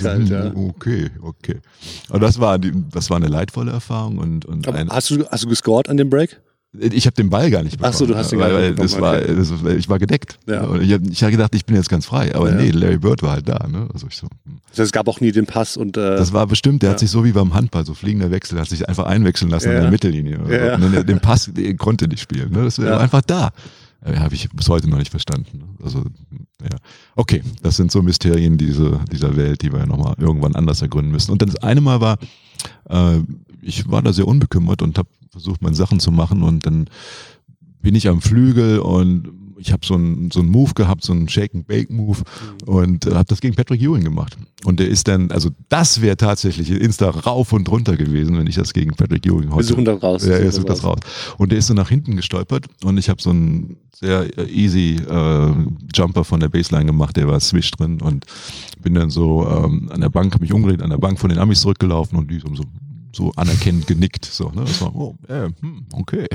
Ja. 0.02 0.52
Okay, 0.54 1.10
okay. 1.22 1.60
Aber 2.08 2.20
das 2.20 2.40
war, 2.40 2.58
die, 2.58 2.72
das 2.90 3.10
war 3.10 3.18
eine 3.18 3.28
leidvolle 3.28 3.70
Erfahrung 3.72 4.18
und, 4.18 4.44
und 4.44 4.66
hast, 4.90 5.10
du, 5.10 5.24
hast 5.30 5.44
du 5.44 5.48
gescored 5.48 5.88
an 5.88 5.96
dem 5.96 6.10
Break? 6.10 6.40
Ich 6.80 7.06
habe 7.06 7.14
den 7.16 7.30
Ball 7.30 7.50
gar 7.50 7.62
nicht 7.62 7.76
bekommen. 7.78 7.92
Ach 7.94 7.98
so, 7.98 8.06
du 8.06 8.16
hast 8.16 8.32
den 8.32 8.38
gar 8.38 8.52
weil, 8.52 8.70
nicht 8.70 8.78
das 8.82 8.94
bekommen, 8.94 9.12
war, 9.12 9.20
das, 9.20 9.64
war- 9.64 9.72
ich 9.74 9.88
war 9.88 9.98
gedeckt. 9.98 10.38
Ja. 10.46 10.62
Und 10.64 10.82
Ich 10.82 10.92
habe 10.92 11.04
hab 11.10 11.30
gedacht, 11.30 11.54
ich 11.54 11.64
bin 11.64 11.76
jetzt 11.76 11.88
ganz 11.88 12.06
frei. 12.06 12.34
Aber 12.34 12.50
Ja. 12.50 12.56
nee, 12.56 12.70
Larry 12.70 12.98
Bird 12.98 13.22
war 13.22 13.32
halt 13.32 13.48
da. 13.48 13.66
Ne? 13.68 13.88
Also 13.92 14.06
ich 14.08 14.16
so, 14.16 14.26
hm. 14.26 14.58
Das 14.70 14.78
heißt, 14.80 14.86
es 14.86 14.92
gab 14.92 15.08
auch 15.08 15.20
nie 15.20 15.32
den 15.32 15.46
Pass 15.46 15.76
und 15.76 15.96
äh, 15.96 16.16
Das 16.16 16.32
war 16.32 16.46
bestimmt, 16.46 16.82
der 16.82 16.90
Ja. 16.90 16.92
hat 16.92 17.00
sich 17.00 17.10
so 17.10 17.24
wie 17.24 17.32
beim 17.32 17.54
Handball, 17.54 17.84
so 17.86 17.94
fliegender 17.94 18.30
Wechsel, 18.30 18.58
hat 18.60 18.68
sich 18.68 18.88
einfach 18.88 19.06
einwechseln 19.06 19.50
lassen 19.50 19.68
Ja. 19.70 19.76
in 19.76 19.82
der 19.82 19.90
Mittellinie. 19.90 20.38
Ja. 20.50 20.74
Und 20.76 21.08
den, 21.08 21.20
Pass 21.20 21.50
den 21.52 21.76
konnte 21.76 22.08
nicht 22.08 22.20
spielen. 22.20 22.52
Ne? 22.52 22.64
Das 22.64 22.78
war 22.82 23.00
einfach 23.00 23.22
da. 23.22 23.50
Ja, 24.06 24.20
Habe 24.20 24.34
ich 24.34 24.48
bis 24.50 24.68
heute 24.68 24.88
noch 24.88 24.98
nicht 24.98 25.10
verstanden. 25.10 25.58
ne? 25.58 25.64
Also, 25.82 25.98
ja. 26.62 26.76
Okay, 27.16 27.42
das 27.62 27.76
sind 27.76 27.90
so 27.90 28.02
Mysterien 28.02 28.56
diese, 28.56 29.00
dieser 29.10 29.36
Welt, 29.36 29.62
die 29.62 29.72
wir 29.72 29.80
ja 29.80 29.86
nochmal 29.86 30.14
irgendwann 30.18 30.54
anders 30.54 30.80
ergründen 30.82 31.10
müssen. 31.10 31.32
Und 31.32 31.42
dann 31.42 31.48
das 31.48 31.60
eine 31.62 31.80
Mal 31.80 32.00
war, 32.00 32.18
äh, 32.88 33.18
ich 33.62 33.90
war 33.90 34.02
da 34.02 34.12
sehr 34.12 34.28
unbekümmert 34.28 34.80
und 34.82 34.96
habe 34.98 35.08
versucht, 35.30 35.62
meine 35.62 35.76
Sachen 35.76 36.00
zu 36.00 36.10
machen 36.10 36.42
und 36.42 36.66
dann 36.66 36.88
bin 37.82 37.94
ich 37.94 38.08
am 38.08 38.20
Flügel 38.20 38.80
und 38.80 39.28
ich 39.58 39.72
habe 39.72 39.86
so 39.86 39.94
einen 39.94 40.30
so 40.30 40.40
einen 40.40 40.50
Move 40.50 40.74
gehabt, 40.74 41.02
so 41.04 41.12
einen 41.12 41.28
Shake-and-Bake-Move 41.28 42.18
und 42.66 43.06
äh, 43.06 43.14
habe 43.14 43.24
das 43.26 43.40
gegen 43.40 43.54
Patrick 43.54 43.80
Ewing 43.80 44.04
gemacht. 44.04 44.36
Und 44.64 44.80
der 44.80 44.88
ist 44.88 45.08
dann, 45.08 45.30
also 45.30 45.50
das 45.68 46.00
wäre 46.00 46.16
tatsächlich 46.16 46.70
Insta 46.70 47.10
rauf 47.10 47.52
und 47.52 47.68
runter 47.70 47.96
gewesen, 47.96 48.36
wenn 48.38 48.46
ich 48.46 48.56
das 48.56 48.72
gegen 48.72 48.94
Patrick 48.94 49.24
Ewing 49.26 49.50
heute... 49.50 49.58
wir 49.58 49.64
suchen 49.64 49.84
das 49.84 50.02
raus. 50.02 50.26
Ja, 50.26 50.34
er 50.34 50.52
sucht 50.52 50.68
das 50.68 50.84
raus. 50.84 50.98
Und 51.38 51.52
der 51.52 51.58
ist 51.58 51.68
so 51.68 51.74
nach 51.74 51.88
hinten 51.88 52.16
gestolpert 52.16 52.66
und 52.84 52.98
ich 52.98 53.08
habe 53.08 53.22
so 53.22 53.30
einen 53.30 53.76
sehr 53.94 54.26
easy 54.48 54.96
äh, 55.08 55.52
Jumper 55.94 56.24
von 56.24 56.40
der 56.40 56.48
Baseline 56.48 56.86
gemacht, 56.86 57.16
der 57.16 57.28
war 57.28 57.40
Swish 57.40 57.70
drin 57.70 58.00
und 58.02 58.26
bin 58.82 58.94
dann 58.94 59.08
so 59.08 59.46
ähm, 59.48 59.88
an 59.90 60.02
der 60.02 60.10
Bank, 60.10 60.34
habe 60.34 60.42
mich 60.42 60.52
umgedreht, 60.52 60.82
an 60.82 60.90
der 60.90 60.98
Bank 60.98 61.18
von 61.18 61.30
den 61.30 61.38
Amis 61.38 61.62
zurückgelaufen 61.62 62.18
und 62.18 62.30
die 62.30 62.38
so, 62.38 62.54
so, 62.54 62.64
so 63.16 63.32
anerkennend 63.36 63.86
genickt. 63.86 64.24
So, 64.26 64.50
ne? 64.50 64.62
Das 64.66 64.80
war, 64.80 64.94
oh, 64.94 65.16
äh, 65.28 65.48
hm, 65.60 65.86
okay. 65.92 66.26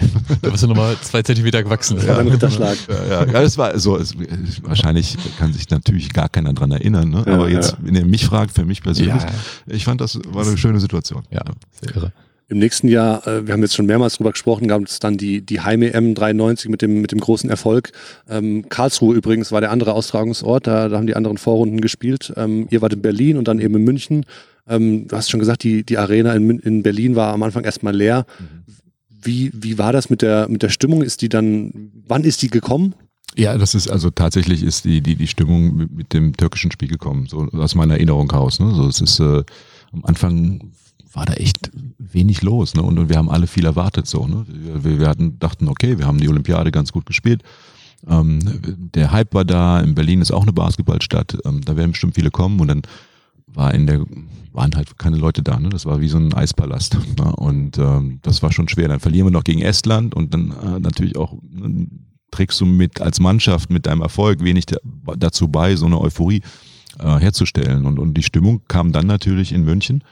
Da 0.42 0.50
bist 0.50 0.64
du 0.64 0.68
nochmal 0.68 0.96
zwei 1.02 1.22
Zentimeter 1.22 1.62
gewachsen. 1.64 1.98
Das 1.98 2.08
war 2.08 2.20
ein 2.20 2.28
Ritterschlag. 2.28 2.78
Ja, 2.90 3.26
ja, 3.26 3.26
das 3.26 3.58
war 3.58 3.78
so, 3.80 3.98
es, 3.98 4.16
wahrscheinlich 4.64 5.18
kann 5.38 5.54
sich 5.54 5.70
natürlich 5.70 6.12
gar 6.12 6.30
keiner 6.30 6.54
dran 6.54 6.72
erinnern, 6.72 7.10
ne? 7.10 7.24
Ja, 7.26 7.34
aber 7.36 7.50
jetzt, 7.50 7.78
wenn 7.82 7.96
ihr 7.96 8.06
mich 8.06 8.26
fragt, 8.26 8.52
für 8.52 8.66
mich 8.66 8.82
persönlich, 8.82 9.22
Ja. 9.22 9.30
ich 9.68 9.86
fand 9.86 10.02
das 10.02 10.20
war 10.28 10.46
eine 10.46 10.58
schöne 10.58 10.80
Situation. 10.80 11.24
Ja, 11.32 11.44
sehr 11.82 11.96
irre. 11.96 12.12
Im 12.52 12.58
nächsten 12.58 12.90
Jahr, 12.90 13.26
äh, 13.28 13.48
wir 13.48 13.54
haben 13.54 13.62
jetzt 13.62 13.76
schon 13.76 13.86
mehrmals 13.86 14.16
drüber 14.18 14.32
gesprochen, 14.32 14.68
gab 14.68 14.82
es 14.82 15.00
dann 15.00 15.16
die, 15.18 15.40
die 15.40 15.62
Heim-EM 15.62 16.16
93 16.16 16.70
mit 16.70 16.82
dem, 16.82 17.00
mit 17.00 17.14
dem 17.14 17.20
großen 17.22 17.50
Erfolg. 17.50 17.94
Ähm, 18.30 18.68
Karlsruhe 18.68 19.16
übrigens 19.16 19.54
war 19.54 19.62
der 19.62 19.72
andere 19.72 19.94
Austragungsort, 19.94 20.68
da, 20.68 20.90
da 20.90 20.98
haben 20.98 21.08
die 21.08 21.16
anderen 21.16 21.38
Vorrunden 21.38 21.80
gespielt. 21.80 22.34
Ähm, 22.36 22.68
ihr 22.70 22.82
wart 22.82 22.92
in 22.92 23.02
Berlin 23.02 23.38
und 23.38 23.48
dann 23.48 23.60
eben 23.60 23.76
in 23.76 23.86
München. 23.86 24.26
Ähm, 24.72 25.08
du 25.08 25.16
hast 25.16 25.30
schon 25.30 25.40
gesagt, 25.40 25.64
die, 25.64 25.84
die 25.84 25.98
Arena 25.98 26.34
in, 26.34 26.60
in 26.60 26.84
Berlin 26.84 27.16
war 27.16 27.34
am 27.34 27.44
Anfang 27.44 27.64
erstmal 27.64 27.96
leer. 27.96 28.26
Wie, 29.24 29.52
wie 29.54 29.78
war 29.78 29.94
das 29.94 30.10
mit 30.10 30.22
der, 30.22 30.48
mit 30.50 30.64
der 30.64 30.70
Stimmung? 30.70 31.02
Ist 31.04 31.22
die 31.22 31.30
dann, 31.30 31.92
wann 32.08 32.24
ist 32.24 32.42
die 32.42 32.50
gekommen? 32.50 32.96
Ja, 33.36 33.58
das 33.58 33.76
ist 33.76 33.90
also 33.90 34.10
tatsächlich 34.10 34.62
ist 34.62 34.84
die 34.84 35.00
die 35.00 35.16
die 35.16 35.28
Stimmung 35.28 35.88
mit, 35.96 36.12
dem 36.12 36.36
türkischen 36.36 36.70
Spiel 36.70 36.90
gekommen, 36.90 37.28
so 37.28 37.48
aus 37.54 37.76
meiner 37.76 37.94
Erinnerung 37.94 38.30
raus. 38.30 38.60
Ne? 38.60 38.74
So 38.76 38.88
es 38.88 39.00
ist 39.00 39.20
äh, 39.20 39.44
am 39.94 40.04
Anfang 40.04 40.74
war 41.14 41.26
da 41.26 41.34
echt 41.34 41.72
wenig 41.98 42.42
los, 42.42 42.74
ne? 42.76 42.84
Und, 42.84 42.98
und 42.98 43.10
wir 43.10 43.18
haben 43.18 43.30
alle 43.30 43.48
viel 43.48 43.66
erwartet 43.66 44.08
so. 44.08 44.28
Ne? 44.28 44.46
Wir, 44.48 45.00
wir 45.00 45.08
hatten 45.08 45.40
dachten, 45.40 45.68
okay, 45.68 45.98
wir 45.98 46.08
haben 46.08 46.20
die 46.20 46.30
Olympiade 46.30 46.72
ganz 46.72 46.92
gut 46.92 47.06
gespielt. 47.06 47.44
Ähm, 48.08 48.40
der 48.96 49.12
Hype 49.12 49.34
war 49.34 49.46
da. 49.46 49.80
In 49.80 49.96
Berlin 49.96 50.22
ist 50.22 50.32
auch 50.32 50.44
eine 50.44 50.54
Basketballstadt. 50.54 51.38
Ähm, 51.46 51.62
da 51.64 51.76
werden 51.76 51.92
bestimmt 51.92 52.16
viele 52.16 52.32
kommen 52.32 52.60
und 52.60 52.68
dann 52.68 52.82
war 53.54 53.74
in 53.74 53.88
der 53.88 54.06
waren 54.54 54.76
halt 54.76 54.97
keine 54.97 55.18
Leute 55.18 55.43
da. 55.43 55.60
Ne? 55.60 55.70
Das 55.70 55.86
war 55.86 56.02
wie 56.02 56.08
so 56.08 56.18
ein 56.18 56.34
Eispalast. 56.34 56.97
Ne? 57.18 57.36
Und 57.36 57.78
ähm, 57.78 58.20
das 58.22 58.41
war 58.41 58.52
schon 58.52 58.68
schwer. 58.68 58.88
Dann 58.88 58.99
verlieren 58.99 59.28
wir 59.28 59.32
noch 59.32 59.43
gegen 59.43 59.62
Estland 59.62 60.16
und 60.16 60.34
dann 60.34 60.52
äh, 60.52 60.80
natürlich 60.80 61.18
auch 61.18 61.34
ne, 61.41 61.88
trägst 62.32 62.60
du 62.62 62.66
mit 62.66 63.02
als 63.02 63.20
Mannschaft 63.20 63.70
mit 63.70 63.86
deinem 63.86 64.02
Erfolg 64.02 64.43
wenig 64.43 64.66
da, 64.66 64.78
dazu 65.18 65.49
bei, 65.49 65.76
so 65.76 65.86
eine 65.86 65.99
Euphorie 65.99 66.41
äh, 66.99 67.20
herzustellen. 67.20 67.86
Und, 67.86 67.99
und 67.99 68.16
die 68.16 68.24
Stimmung 68.24 68.62
kam 68.68 68.91
dann 68.91 69.08
natürlich 69.08 69.52
in 69.52 69.64
München, 69.64 70.04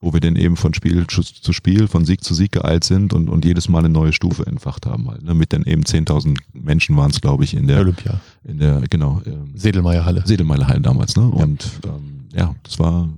wo 0.00 0.12
wir 0.12 0.20
dann 0.20 0.36
eben 0.36 0.56
von 0.56 0.74
Spiel 0.74 1.06
zu, 1.06 1.52
Spiel, 1.52 1.86
von 1.86 2.04
Sieg 2.04 2.22
zu 2.22 2.34
Sieg 2.34 2.52
geeilt 2.52 2.84
sind 2.84 3.12
und, 3.12 3.28
und 3.28 3.44
jedes 3.44 3.68
Mal 3.68 3.80
eine 3.80 3.88
neue 3.88 4.12
Stufe 4.12 4.46
entfacht 4.46 4.86
haben. 4.86 5.08
Halt, 5.08 5.22
ne? 5.22 5.34
Mit 5.34 5.52
dann 5.52 5.64
eben 5.64 5.82
10.000 5.82 6.38
Menschen 6.52 6.96
waren 6.96 7.10
es, 7.10 7.20
glaube 7.20 7.44
ich, 7.44 7.54
in 7.54 7.66
der, 7.66 7.80
Olympia. 7.80 8.20
in 8.44 8.58
der 8.58 8.82
genau, 8.90 9.22
ähm, 9.26 9.52
Sedelmeier 9.54 10.04
Halle. 10.04 10.22
Sedelmeiler 10.26 10.68
Halle 10.68 10.80
damals. 10.80 11.16
Ne? 11.16 11.22
Und 11.22 11.70
ähm, 11.84 12.07
ja, 12.38 12.54
das 12.62 12.78
war 12.78 13.08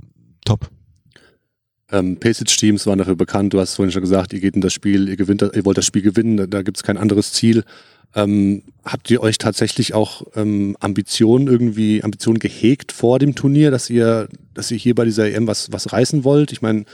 top. 0.45 0.71
Ähm, 1.93 2.16
Pesic-Teams 2.16 2.87
waren 2.87 2.99
dafür 2.99 3.16
bekannt. 3.16 3.53
Du 3.53 3.61
hast 3.61 3.75
vorhin 3.75 3.93
schon 3.93 4.03
gesagt, 4.03 4.33
ihr 4.33 4.41
geht 4.41 4.55
in 4.55 4.61
das 4.61 4.73
Spiel, 4.73 5.09
ihr 5.09 5.16
gewinnt, 5.16 5.43
ihr 5.43 5.64
wollt 5.64 5.77
das 5.77 5.87
Spiel 5.87 6.03
gewinnen, 6.03 6.37
da, 6.37 6.47
da 6.47 6.62
gibt 6.62 6.79
es 6.79 6.83
kein 6.83 6.97
anderes 6.97 7.33
Ziel. 7.33 7.64
Ähm, 8.14 8.62
habt 8.85 9.11
ihr 9.11 9.23
euch 9.23 9.39
tatsächlich 9.39 9.95
auch 9.95 10.23
ähm, 10.35 10.77
Ambitionen 10.81 11.47
irgendwie, 11.47 12.03
Ambitionen 12.03 12.39
gehegt 12.39 12.93
vor 12.93 13.18
dem 13.18 13.35
Turnier, 13.35 13.71
dass 13.71 13.91
ihr, 13.91 14.29
dass 14.55 14.71
ihr 14.71 14.79
hier 14.79 14.95
bei 14.95 15.05
dieser 15.05 15.31
EM 15.31 15.47
was, 15.47 15.71
was 15.71 15.93
reißen 15.93 16.25
wollt? 16.25 16.51
Ich 16.51 16.62
meine, 16.62 16.85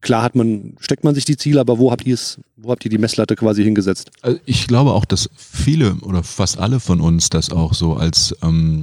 klar 0.00 0.22
hat 0.22 0.34
man, 0.34 0.76
steckt 0.80 1.04
man 1.04 1.14
sich 1.14 1.24
die 1.24 1.36
Ziele, 1.36 1.60
aber 1.60 1.78
wo 1.78 1.90
habt 1.90 2.06
ihr 2.06 2.14
es, 2.14 2.38
wo 2.56 2.70
habt 2.70 2.84
ihr 2.84 2.90
die 2.90 2.98
Messlatte 2.98 3.36
quasi 3.36 3.62
hingesetzt? 3.64 4.10
Also 4.22 4.38
ich 4.46 4.66
glaube 4.66 4.92
auch, 4.92 5.04
dass 5.04 5.28
viele 5.36 5.96
oder 6.02 6.22
fast 6.22 6.58
alle 6.58 6.80
von 6.80 7.00
uns 7.00 7.28
das 7.28 7.50
auch 7.50 7.74
so 7.74 7.94
als 7.94 8.34
ähm, 8.42 8.82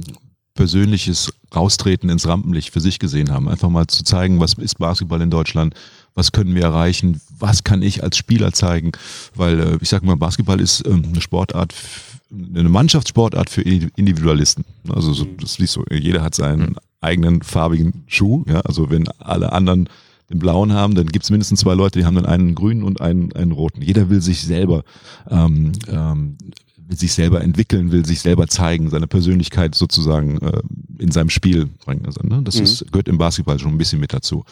persönliches 0.58 1.32
Raustreten 1.54 2.10
ins 2.10 2.26
Rampenlicht 2.26 2.72
für 2.72 2.80
sich 2.80 2.98
gesehen 2.98 3.30
haben. 3.30 3.48
Einfach 3.48 3.68
mal 3.68 3.86
zu 3.86 4.02
zeigen, 4.02 4.40
was 4.40 4.54
ist 4.54 4.76
Basketball 4.78 5.22
in 5.22 5.30
Deutschland, 5.30 5.72
was 6.16 6.32
können 6.32 6.56
wir 6.56 6.62
erreichen, 6.62 7.20
was 7.38 7.62
kann 7.62 7.80
ich 7.80 8.02
als 8.02 8.16
Spieler 8.16 8.52
zeigen. 8.52 8.90
Weil 9.36 9.60
äh, 9.60 9.78
ich 9.80 9.88
sage 9.88 10.04
mal, 10.04 10.16
Basketball 10.16 10.60
ist 10.60 10.84
ähm, 10.84 11.04
eine 11.12 11.20
Sportart, 11.20 11.74
eine 12.32 12.68
Mannschaftssportart 12.68 13.50
für 13.50 13.62
Indi- 13.62 13.92
Individualisten. 13.94 14.64
Also 14.88 15.12
so, 15.12 15.26
das 15.40 15.58
liest 15.58 15.74
so, 15.74 15.84
jeder 15.92 16.24
hat 16.24 16.34
seinen 16.34 16.74
eigenen 17.00 17.42
farbigen 17.42 18.02
Schuh. 18.08 18.42
Ja? 18.48 18.58
Also 18.62 18.90
wenn 18.90 19.06
alle 19.20 19.52
anderen 19.52 19.88
den 20.28 20.40
blauen 20.40 20.72
haben, 20.72 20.96
dann 20.96 21.06
gibt 21.06 21.24
es 21.24 21.30
mindestens 21.30 21.60
zwei 21.60 21.74
Leute, 21.74 22.00
die 22.00 22.04
haben 22.04 22.16
dann 22.16 22.26
einen 22.26 22.56
grünen 22.56 22.82
und 22.82 23.00
einen, 23.00 23.32
einen 23.32 23.52
roten. 23.52 23.80
Jeder 23.80 24.10
will 24.10 24.20
sich 24.20 24.40
selber 24.42 24.82
ähm, 25.30 25.70
ähm, 25.86 26.36
sich 26.90 27.12
selber 27.12 27.42
entwickeln, 27.42 27.92
will 27.92 28.04
sich 28.06 28.20
selber 28.20 28.46
zeigen, 28.46 28.90
seine 28.90 29.06
Persönlichkeit 29.06 29.74
sozusagen 29.74 30.38
äh, 30.38 30.60
in 30.98 31.10
seinem 31.10 31.30
Spiel 31.30 31.66
bringen. 31.84 32.04
Also, 32.06 32.20
ne? 32.26 32.40
Das 32.42 32.56
Mhm. 32.56 32.62
ist, 32.64 32.92
gehört 32.92 33.08
im 33.08 33.18
Basketball 33.18 33.58
schon 33.58 33.72
ein 33.72 33.78
bisschen 33.78 34.00
mit 34.00 34.12
dazu. 34.12 34.44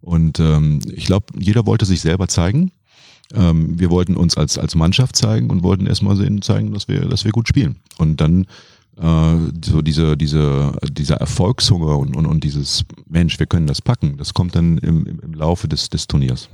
Und 0.00 0.38
ähm, 0.40 0.80
ich 0.94 1.06
glaube, 1.06 1.26
jeder 1.38 1.66
wollte 1.66 1.84
sich 1.84 2.00
selber 2.00 2.28
zeigen. 2.28 2.70
Ähm, 3.34 3.78
wir 3.78 3.90
wollten 3.90 4.16
uns 4.16 4.36
als, 4.36 4.58
als 4.58 4.74
Mannschaft 4.74 5.16
zeigen 5.16 5.50
und 5.50 5.62
wollten 5.62 5.86
erstmal 5.86 6.16
sehen, 6.16 6.42
zeigen, 6.42 6.72
dass 6.72 6.86
wir, 6.86 7.00
dass 7.06 7.24
wir 7.24 7.32
gut 7.32 7.48
spielen. 7.48 7.76
Und 7.98 8.20
dann 8.20 8.46
äh, 9.00 9.36
so 9.64 9.82
diese, 9.82 10.16
diese, 10.16 10.72
dieser 10.90 11.16
Erfolgshunger 11.16 11.98
und, 11.98 12.16
und, 12.16 12.26
und 12.26 12.44
dieses 12.44 12.84
Mensch, 13.08 13.38
wir 13.38 13.46
können 13.46 13.66
das 13.66 13.82
packen, 13.82 14.16
das 14.16 14.32
kommt 14.32 14.54
dann 14.54 14.78
im, 14.78 15.06
im, 15.06 15.20
im 15.20 15.34
Laufe 15.34 15.66
des, 15.68 15.88
des 15.90 16.06
Turniers. 16.06 16.48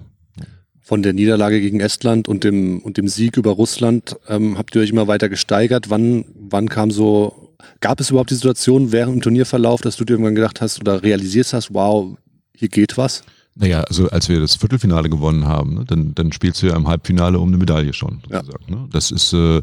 Von 0.85 1.03
der 1.03 1.13
Niederlage 1.13 1.61
gegen 1.61 1.81
Estland 1.81 2.27
und 2.27 2.45
dem, 2.45 2.81
und 2.81 2.97
dem 2.97 3.07
Sieg 3.07 3.37
über 3.37 3.53
Russland 3.53 4.17
ähm, 4.29 4.59
habt 4.59 4.75
ihr 4.75 4.83
euch 4.83 4.91
immer 4.91 5.07
weiter 5.07 5.29
gesteigert. 5.29 5.91
Wann, 5.91 6.25
wann 6.35 6.69
kam 6.69 6.91
so, 6.91 7.55
gab 7.81 8.01
es 8.01 8.11
überhaupt 8.11 8.31
die 8.31 8.35
Situation 8.35 8.91
während 8.91 9.17
dem 9.17 9.23
Turnierverlauf, 9.23 9.81
dass 9.81 9.97
du 9.97 10.05
dir 10.05 10.15
irgendwann 10.15 10.35
gedacht 10.35 10.61
hast 10.61 10.81
oder 10.81 11.03
realisierst 11.03 11.53
hast, 11.53 11.73
wow, 11.73 12.17
hier 12.57 12.69
geht 12.69 12.99
was? 12.99 13.23
Naja, 13.55 13.83
also 13.83 14.09
als 14.09 14.29
wir 14.29 14.41
das 14.41 14.57
Viertelfinale 14.57 15.09
gewonnen 15.09 15.47
haben, 15.47 15.75
ne, 15.75 15.85
dann, 15.87 16.15
dann 16.15 16.33
spielst 16.33 16.63
du 16.63 16.67
ja 16.67 16.77
im 16.77 16.89
Halbfinale 16.89 17.39
um 17.39 17.49
eine 17.49 17.59
Medaille 17.59 17.93
schon. 17.93 18.23
Ja. 18.31 18.43
Ne? 18.67 18.89
Das 18.91 19.11
ist 19.11 19.33
äh, 19.35 19.63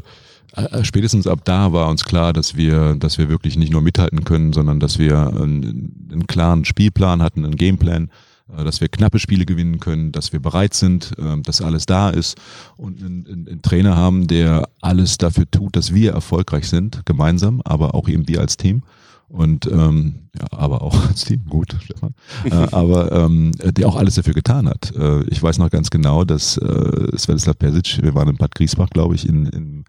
äh, 0.56 0.84
spätestens 0.84 1.26
ab 1.26 1.40
da 1.44 1.72
war 1.72 1.88
uns 1.88 2.04
klar, 2.04 2.32
dass 2.32 2.56
wir, 2.56 2.94
dass 2.96 3.18
wir 3.18 3.28
wirklich 3.28 3.56
nicht 3.56 3.72
nur 3.72 3.82
mithalten 3.82 4.24
können, 4.24 4.52
sondern 4.52 4.80
dass 4.80 4.98
wir 4.98 5.18
einen, 5.18 6.08
einen 6.10 6.26
klaren 6.26 6.64
Spielplan 6.64 7.22
hatten, 7.22 7.44
einen 7.44 7.56
Gameplan, 7.56 8.10
dass 8.56 8.80
wir 8.80 8.88
knappe 8.88 9.18
Spiele 9.18 9.46
gewinnen 9.46 9.80
können, 9.80 10.12
dass 10.12 10.32
wir 10.32 10.40
bereit 10.40 10.74
sind, 10.74 11.12
äh, 11.18 11.40
dass 11.42 11.62
alles 11.62 11.86
da 11.86 12.10
ist 12.10 12.38
und 12.76 13.02
einen, 13.02 13.26
einen, 13.26 13.48
einen, 13.48 13.62
Trainer 13.62 13.96
haben, 13.96 14.26
der 14.26 14.68
alles 14.80 15.18
dafür 15.18 15.50
tut, 15.50 15.76
dass 15.76 15.94
wir 15.94 16.12
erfolgreich 16.12 16.68
sind, 16.68 17.04
gemeinsam, 17.06 17.60
aber 17.64 17.94
auch 17.94 18.08
eben 18.08 18.28
wir 18.28 18.40
als 18.40 18.56
Team. 18.56 18.82
Und 19.28 19.66
ähm, 19.66 20.28
ja, 20.36 20.46
aber 20.50 20.82
auch 20.82 21.06
als 21.08 21.24
Team, 21.24 21.44
gut, 21.48 21.76
Stefan. 21.80 22.14
äh, 22.44 22.50
aber 22.72 23.12
ähm, 23.12 23.52
der 23.62 23.86
auch 23.86 23.94
alles 23.94 24.16
dafür 24.16 24.34
getan 24.34 24.68
hat. 24.68 24.92
Äh, 24.96 25.22
ich 25.28 25.40
weiß 25.40 25.58
noch 25.58 25.70
ganz 25.70 25.90
genau, 25.90 26.24
dass 26.24 26.56
äh, 26.56 27.16
Svetislav 27.16 27.56
Persic, 27.56 28.02
wir 28.02 28.14
waren 28.14 28.28
in 28.28 28.36
Bad 28.36 28.56
Griesbach, 28.56 28.90
glaube 28.90 29.14
ich, 29.14 29.28
in, 29.28 29.46
in, 29.46 29.84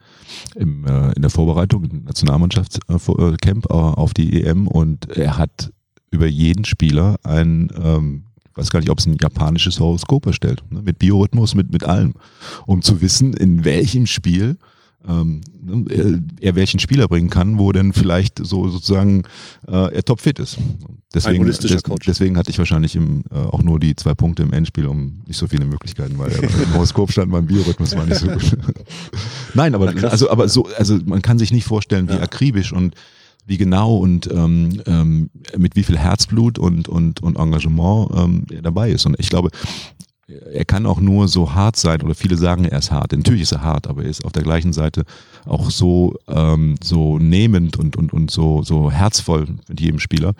im, 0.55 0.85
äh, 0.85 1.11
in 1.13 1.23
der 1.23 1.31
Vorbereitung, 1.31 1.85
im 1.85 2.03
Nationalmannschaftscamp 2.03 3.65
äh, 3.67 3.73
auf 3.73 4.13
die 4.13 4.43
EM 4.43 4.67
und 4.67 5.09
er 5.09 5.37
hat 5.37 5.71
über 6.11 6.27
jeden 6.27 6.65
Spieler 6.65 7.15
ein 7.23 7.71
ähm, 7.81 8.25
ich 8.51 8.57
weiß 8.57 8.69
gar 8.69 8.79
nicht, 8.79 8.89
ob 8.89 8.99
es 8.99 9.05
ein 9.05 9.17
japanisches 9.19 9.79
Horoskop 9.79 10.25
erstellt, 10.25 10.63
ne? 10.69 10.81
mit 10.81 10.99
Biorhythmus, 10.99 11.55
mit, 11.55 11.71
mit 11.71 11.83
allem, 11.85 12.13
um 12.65 12.81
zu 12.81 13.01
wissen, 13.01 13.33
in 13.33 13.63
welchem 13.63 14.05
Spiel 14.05 14.57
ähm, 15.07 15.41
ne, 15.61 16.23
er 16.39 16.55
welchen 16.55 16.79
Spieler 16.79 17.07
bringen 17.07 17.29
kann, 17.29 17.57
wo 17.57 17.71
denn 17.71 17.93
vielleicht 17.93 18.45
so 18.45 18.67
sozusagen 18.69 19.23
äh, 19.67 19.93
er 19.93 20.03
topfit 20.03 20.39
ist. 20.39 20.57
Deswegen, 21.13 21.45
des, 21.45 21.59
deswegen 21.59 22.37
hatte 22.37 22.51
ich 22.51 22.57
wahrscheinlich 22.57 22.95
im, 22.95 23.23
äh, 23.31 23.35
auch 23.35 23.63
nur 23.63 23.79
die 23.79 23.95
zwei 23.95 24.13
Punkte 24.13 24.43
im 24.43 24.53
Endspiel, 24.53 24.85
um 24.85 25.23
nicht 25.27 25.37
so 25.37 25.47
viele 25.47 25.65
Möglichkeiten, 25.65 26.17
weil 26.17 26.31
im 26.31 26.73
Horoskop 26.73 27.11
stand 27.11 27.31
mein 27.31 27.47
Biorhythmus 27.47 27.95
war 27.95 28.05
nicht 28.05 28.19
so 28.19 28.27
gut. 28.27 28.57
Nein, 29.53 29.75
aber 29.75 29.93
also 30.09 30.29
aber 30.29 30.47
so 30.47 30.67
also 30.77 30.99
man 31.05 31.21
kann 31.21 31.39
sich 31.39 31.51
nicht 31.51 31.65
vorstellen, 31.65 32.07
wie 32.07 32.13
ja. 32.13 32.21
akribisch 32.21 32.71
und 32.71 32.95
wie 33.45 33.57
genau 33.57 33.97
und 33.97 34.29
ähm, 34.31 34.81
ähm, 34.85 35.29
mit 35.57 35.75
wie 35.75 35.83
viel 35.83 35.97
Herzblut 35.97 36.59
und, 36.59 36.87
und, 36.87 37.21
und 37.21 37.37
Engagement 37.37 38.09
ähm, 38.15 38.45
er 38.51 38.61
dabei 38.61 38.91
ist. 38.91 39.05
Und 39.05 39.19
ich 39.19 39.29
glaube, 39.29 39.49
er 40.53 40.65
kann 40.65 40.85
auch 40.85 40.99
nur 40.99 41.27
so 41.27 41.53
hart 41.53 41.75
sein, 41.75 42.01
oder 42.01 42.15
viele 42.15 42.37
sagen, 42.37 42.65
er 42.65 42.79
ist 42.79 42.91
hart. 42.91 43.11
Natürlich 43.11 43.41
ist 43.41 43.51
er 43.51 43.61
hart, 43.61 43.87
aber 43.87 44.03
er 44.03 44.09
ist 44.09 44.23
auf 44.25 44.31
der 44.31 44.43
gleichen 44.43 44.73
Seite 44.73 45.03
auch 45.45 45.69
so, 45.69 46.15
ähm, 46.27 46.75
so 46.83 47.17
nehmend 47.17 47.77
und, 47.77 47.95
und, 47.95 48.13
und 48.13 48.31
so, 48.31 48.63
so 48.63 48.91
herzvoll 48.91 49.47
mit 49.67 49.81
jedem 49.81 49.99
Spieler, 49.99 50.33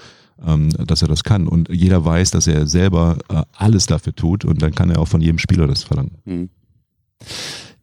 ähm, 0.45 0.69
dass 0.69 1.01
er 1.01 1.07
das 1.07 1.23
kann. 1.23 1.47
Und 1.47 1.69
jeder 1.69 2.03
weiß, 2.05 2.31
dass 2.31 2.47
er 2.47 2.67
selber 2.67 3.17
äh, 3.29 3.41
alles 3.53 3.85
dafür 3.85 4.15
tut 4.15 4.45
und 4.45 4.61
dann 4.61 4.73
kann 4.73 4.89
er 4.89 4.99
auch 4.99 5.07
von 5.07 5.21
jedem 5.21 5.39
Spieler 5.39 5.67
das 5.67 5.83
verlangen. 5.83 6.17
Mhm. 6.25 6.49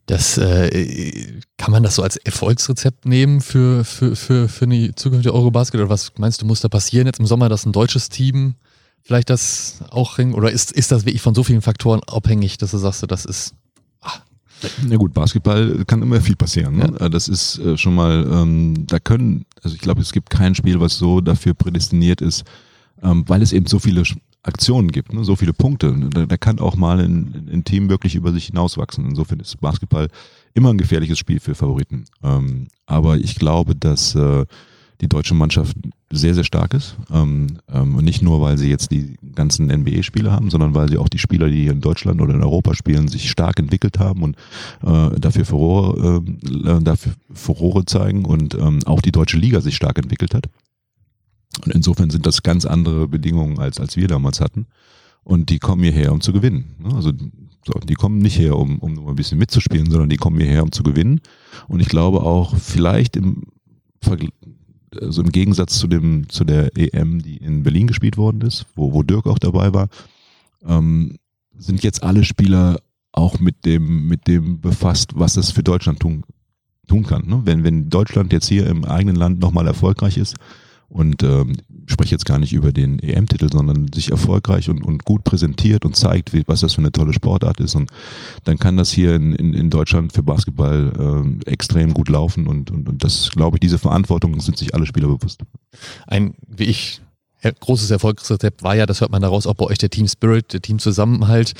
Das 0.09 0.39
äh, 0.39 1.39
kann 1.57 1.71
man 1.71 1.83
das 1.83 1.93
so 1.93 2.01
als 2.01 2.17
Erfolgsrezept 2.17 3.05
nehmen 3.05 3.41
für, 3.41 3.83
für, 3.85 4.15
für, 4.15 4.49
für 4.49 4.65
eine 4.65 4.95
zukünftige 4.95 5.35
Eurobasket 5.35 5.79
oder 5.79 5.89
was 5.91 6.13
meinst 6.17 6.41
du, 6.41 6.47
muss 6.47 6.61
da 6.61 6.67
passieren 6.67 7.05
jetzt 7.05 7.19
im 7.19 7.27
Sommer, 7.27 7.47
dass 7.47 7.63
ein 7.67 7.73
deutsches 7.73 8.09
Team 8.09 8.55
vielleicht 9.03 9.29
das 9.29 9.83
auch 9.91 10.17
oder 10.17 10.51
ist, 10.51 10.71
ist 10.71 10.91
das 10.91 11.05
wirklich 11.05 11.21
von 11.21 11.35
so 11.35 11.43
vielen 11.43 11.61
Faktoren 11.61 12.01
abhängig, 12.07 12.57
dass 12.57 12.71
du 12.71 12.79
sagst, 12.79 13.05
das 13.07 13.25
ist 13.25 13.53
ach. 14.01 14.21
Na 14.81 14.95
gut, 14.95 15.13
Basketball 15.13 15.85
kann 15.85 16.01
immer 16.01 16.19
viel 16.21 16.35
passieren. 16.35 16.77
Ne? 16.77 16.91
Ja. 16.99 17.09
Das 17.09 17.27
ist 17.27 17.59
äh, 17.59 17.77
schon 17.77 17.93
mal, 17.93 18.27
ähm, 18.31 18.87
da 18.87 18.97
können, 18.97 19.45
also 19.61 19.75
ich 19.75 19.81
glaube, 19.81 20.01
es 20.01 20.11
gibt 20.11 20.31
kein 20.31 20.55
Spiel, 20.55 20.79
was 20.79 20.97
so 20.97 21.21
dafür 21.21 21.53
prädestiniert 21.53 22.21
ist, 22.21 22.45
ähm, 23.03 23.25
weil 23.27 23.43
es 23.43 23.53
eben 23.53 23.67
so 23.67 23.77
viele 23.77 24.03
Aktionen 24.43 24.91
gibt, 24.91 25.13
ne? 25.13 25.23
so 25.23 25.35
viele 25.35 25.53
Punkte. 25.53 25.95
Da, 26.11 26.25
da 26.25 26.37
kann 26.37 26.59
auch 26.59 26.75
mal 26.75 26.99
ein, 26.99 27.49
ein, 27.51 27.63
Team 27.63 27.89
wirklich 27.89 28.15
über 28.15 28.31
sich 28.31 28.47
hinauswachsen. 28.47 29.05
Insofern 29.05 29.39
ist 29.39 29.59
Basketball 29.59 30.07
immer 30.53 30.69
ein 30.69 30.77
gefährliches 30.77 31.19
Spiel 31.19 31.39
für 31.39 31.55
Favoriten. 31.55 32.05
Ähm, 32.23 32.67
aber 32.85 33.17
ich 33.17 33.35
glaube, 33.35 33.75
dass 33.75 34.15
äh, 34.15 34.45
die 35.01 35.07
deutsche 35.07 35.33
Mannschaft 35.33 35.77
sehr, 36.11 36.33
sehr 36.33 36.43
stark 36.43 36.73
ist. 36.73 36.97
Ähm, 37.11 37.59
ähm, 37.71 37.95
nicht 37.97 38.21
nur, 38.21 38.41
weil 38.41 38.57
sie 38.57 38.69
jetzt 38.69 38.91
die 38.91 39.15
ganzen 39.35 39.67
NBA-Spiele 39.67 40.31
haben, 40.31 40.49
sondern 40.49 40.73
weil 40.73 40.89
sie 40.89 40.97
auch 40.97 41.09
die 41.09 41.19
Spieler, 41.19 41.49
die 41.49 41.63
hier 41.63 41.71
in 41.71 41.81
Deutschland 41.81 42.21
oder 42.21 42.33
in 42.33 42.41
Europa 42.41 42.73
spielen, 42.75 43.07
sich 43.07 43.29
stark 43.29 43.59
entwickelt 43.59 43.99
haben 43.99 44.23
und 44.23 44.35
äh, 44.85 45.19
dafür, 45.19 45.45
Furore, 45.45 46.23
äh, 46.43 46.81
dafür 46.81 47.13
Furore 47.31 47.85
zeigen 47.85 48.25
und 48.25 48.55
ähm, 48.55 48.79
auch 48.85 49.01
die 49.01 49.11
deutsche 49.11 49.37
Liga 49.37 49.61
sich 49.61 49.75
stark 49.75 49.97
entwickelt 49.97 50.33
hat. 50.33 50.47
Und 51.65 51.73
insofern 51.73 52.09
sind 52.09 52.25
das 52.25 52.43
ganz 52.43 52.65
andere 52.65 53.07
Bedingungen, 53.07 53.59
als, 53.59 53.79
als 53.79 53.97
wir 53.97 54.07
damals 54.07 54.39
hatten. 54.39 54.67
Und 55.23 55.49
die 55.49 55.59
kommen 55.59 55.83
hierher, 55.83 56.13
um 56.13 56.21
zu 56.21 56.31
gewinnen. 56.31 56.75
Ne? 56.79 56.95
Also 56.95 57.11
so, 57.65 57.73
die 57.79 57.93
kommen 57.95 58.19
nicht 58.19 58.37
her, 58.37 58.57
um, 58.57 58.79
um 58.79 58.93
nur 58.93 59.09
ein 59.09 59.15
bisschen 59.15 59.37
mitzuspielen, 59.37 59.91
sondern 59.91 60.09
die 60.09 60.17
kommen 60.17 60.39
hierher, 60.39 60.63
um 60.63 60.71
zu 60.71 60.83
gewinnen. 60.83 61.21
Und 61.67 61.81
ich 61.81 61.89
glaube 61.89 62.21
auch, 62.21 62.55
vielleicht 62.55 63.15
im, 63.15 63.43
also 64.99 65.21
im 65.21 65.31
Gegensatz 65.31 65.77
zu, 65.77 65.87
dem, 65.87 66.29
zu 66.29 66.45
der 66.45 66.75
EM, 66.77 67.21
die 67.21 67.37
in 67.37 67.63
Berlin 67.63 67.87
gespielt 67.87 68.17
worden 68.17 68.41
ist, 68.41 68.65
wo, 68.75 68.93
wo 68.93 69.03
Dirk 69.03 69.27
auch 69.27 69.39
dabei 69.39 69.73
war, 69.73 69.89
ähm, 70.65 71.17
sind 71.57 71.83
jetzt 71.83 72.03
alle 72.03 72.23
Spieler 72.23 72.79
auch 73.11 73.39
mit 73.39 73.65
dem, 73.65 74.07
mit 74.07 74.27
dem 74.27 74.61
befasst, 74.61 75.11
was 75.15 75.33
das 75.33 75.51
für 75.51 75.63
Deutschland 75.63 75.99
tun, 75.99 76.23
tun 76.87 77.03
kann. 77.03 77.27
Ne? 77.27 77.41
Wenn, 77.43 77.63
wenn 77.63 77.89
Deutschland 77.89 78.31
jetzt 78.31 78.47
hier 78.47 78.67
im 78.67 78.85
eigenen 78.85 79.15
Land 79.15 79.39
nochmal 79.39 79.67
erfolgreich 79.67 80.17
ist, 80.17 80.37
und 80.89 81.21
ähm, 81.23 81.57
spreche 81.85 82.11
jetzt 82.11 82.25
gar 82.25 82.39
nicht 82.39 82.53
über 82.53 82.71
den 82.71 82.99
EM-Titel, 82.99 83.49
sondern 83.51 83.91
sich 83.93 84.11
erfolgreich 84.11 84.69
und, 84.69 84.83
und 84.83 85.05
gut 85.05 85.23
präsentiert 85.23 85.85
und 85.85 85.95
zeigt, 85.95 86.33
wie, 86.33 86.43
was 86.47 86.61
das 86.61 86.73
für 86.73 86.81
eine 86.81 86.91
tolle 86.91 87.13
Sportart 87.13 87.59
ist. 87.59 87.75
Und 87.75 87.91
dann 88.43 88.57
kann 88.57 88.75
das 88.75 88.91
hier 88.91 89.15
in, 89.15 89.33
in, 89.33 89.53
in 89.53 89.69
Deutschland 89.69 90.13
für 90.13 90.23
Basketball 90.23 91.39
äh, 91.45 91.49
extrem 91.49 91.93
gut 91.93 92.09
laufen 92.09 92.47
und, 92.47 92.71
und, 92.71 92.89
und 92.89 93.03
das, 93.03 93.29
glaube 93.31 93.57
ich, 93.57 93.61
diese 93.61 93.77
Verantwortung 93.77 94.39
sind 94.41 94.57
sich 94.57 94.73
alle 94.73 94.85
Spieler 94.85 95.07
bewusst. 95.07 95.41
Ein, 96.07 96.33
wie 96.47 96.65
ich, 96.65 97.01
großes 97.41 97.91
Erfolgsrezept 97.91 98.63
war 98.63 98.75
ja, 98.75 98.85
das 98.85 99.01
hört 99.01 99.11
man 99.11 99.21
daraus, 99.21 99.47
auch 99.47 99.53
bei 99.53 99.65
euch 99.65 99.77
der 99.77 99.89
Team 99.89 100.07
Spirit, 100.07 100.51
der 100.51 100.61
Team 100.61 100.79
Zusammenhalt 100.79 101.53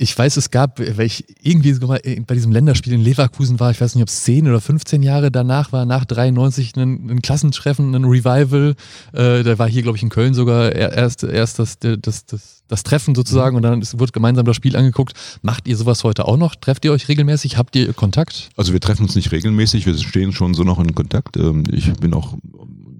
ich 0.00 0.16
weiß, 0.16 0.38
es 0.38 0.50
gab, 0.50 0.78
weil 0.78 1.04
ich 1.04 1.26
irgendwie 1.42 1.74
mal 1.74 2.00
bei 2.26 2.34
diesem 2.34 2.52
Länderspiel 2.52 2.94
in 2.94 3.02
Leverkusen 3.02 3.60
war, 3.60 3.70
ich 3.70 3.82
weiß 3.82 3.94
nicht, 3.94 4.02
ob 4.02 4.08
es 4.08 4.24
10 4.24 4.48
oder 4.48 4.58
15 4.58 5.02
Jahre 5.02 5.30
danach 5.30 5.72
war, 5.72 5.84
nach 5.84 6.06
93 6.06 6.74
ein, 6.76 7.10
ein 7.10 7.20
Klassentreffen, 7.20 7.94
ein 7.94 8.06
Revival. 8.06 8.76
Äh, 9.12 9.42
da 9.42 9.58
war 9.58 9.68
hier, 9.68 9.82
glaube 9.82 9.98
ich, 9.98 10.02
in 10.02 10.08
Köln 10.08 10.32
sogar 10.32 10.72
erst, 10.72 11.22
erst 11.22 11.58
das, 11.58 11.78
das, 11.78 12.24
das, 12.24 12.62
das 12.66 12.82
Treffen 12.82 13.14
sozusagen 13.14 13.56
und 13.56 13.62
dann 13.62 13.82
wird 13.82 14.14
gemeinsam 14.14 14.46
das 14.46 14.56
Spiel 14.56 14.74
angeguckt. 14.74 15.12
Macht 15.42 15.68
ihr 15.68 15.76
sowas 15.76 16.02
heute 16.02 16.26
auch 16.26 16.38
noch? 16.38 16.54
Trefft 16.54 16.86
ihr 16.86 16.92
euch 16.92 17.08
regelmäßig? 17.08 17.58
Habt 17.58 17.76
ihr 17.76 17.92
Kontakt? 17.92 18.48
Also 18.56 18.72
wir 18.72 18.80
treffen 18.80 19.02
uns 19.02 19.14
nicht 19.14 19.32
regelmäßig, 19.32 19.84
wir 19.84 19.98
stehen 19.98 20.32
schon 20.32 20.54
so 20.54 20.64
noch 20.64 20.78
in 20.78 20.94
Kontakt. 20.94 21.36
Ähm, 21.36 21.64
ich 21.70 21.92
bin 21.92 22.14
auch 22.14 22.38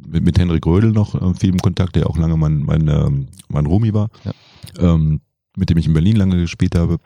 mit, 0.07 0.22
mit 0.22 0.38
Henrik 0.38 0.66
Rödel 0.66 0.92
noch 0.92 1.14
äh, 1.14 1.34
viel 1.34 1.48
im 1.48 1.61
Kontakt, 1.61 1.96
der 1.96 2.11
auch 2.11 2.18
lange 2.18 2.36
mein, 2.36 2.59
mein, 2.59 2.88
ähm, 2.88 3.28
mein 3.48 3.64
Romi 3.64 3.94
war. 3.94 4.11
Ja. 4.24 4.32
Ähm, 4.78 5.22
mit 5.57 5.70
dem 5.70 5.78
ich 5.78 5.86
in 5.86 5.92
Berlin 5.92 6.16
lange 6.16 6.36
gespielt 6.36 6.74
habe. 6.74 6.98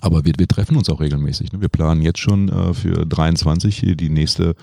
Aber 0.00 0.24
wir, 0.24 0.32
wir 0.36 0.48
treffen 0.48 0.76
uns 0.76 0.88
auch 0.88 1.00
regelmäßig. 1.00 1.52
Ne? 1.52 1.60
Wir 1.60 1.68
planen 1.68 2.02
jetzt 2.02 2.18
schon 2.18 2.48
äh, 2.48 2.74
für 2.74 3.06
23 3.06 3.76
hier 3.76 3.96
die 3.96 4.10
nächste, 4.10 4.54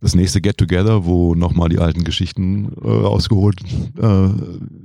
das 0.00 0.14
nächste 0.14 0.40
Get-Together, 0.40 1.04
wo 1.04 1.34
nochmal 1.34 1.68
die 1.68 1.78
alten 1.78 2.04
Geschichten 2.04 2.72
äh, 2.82 2.88
rausgeholt 2.88 3.60
äh, 3.98 4.28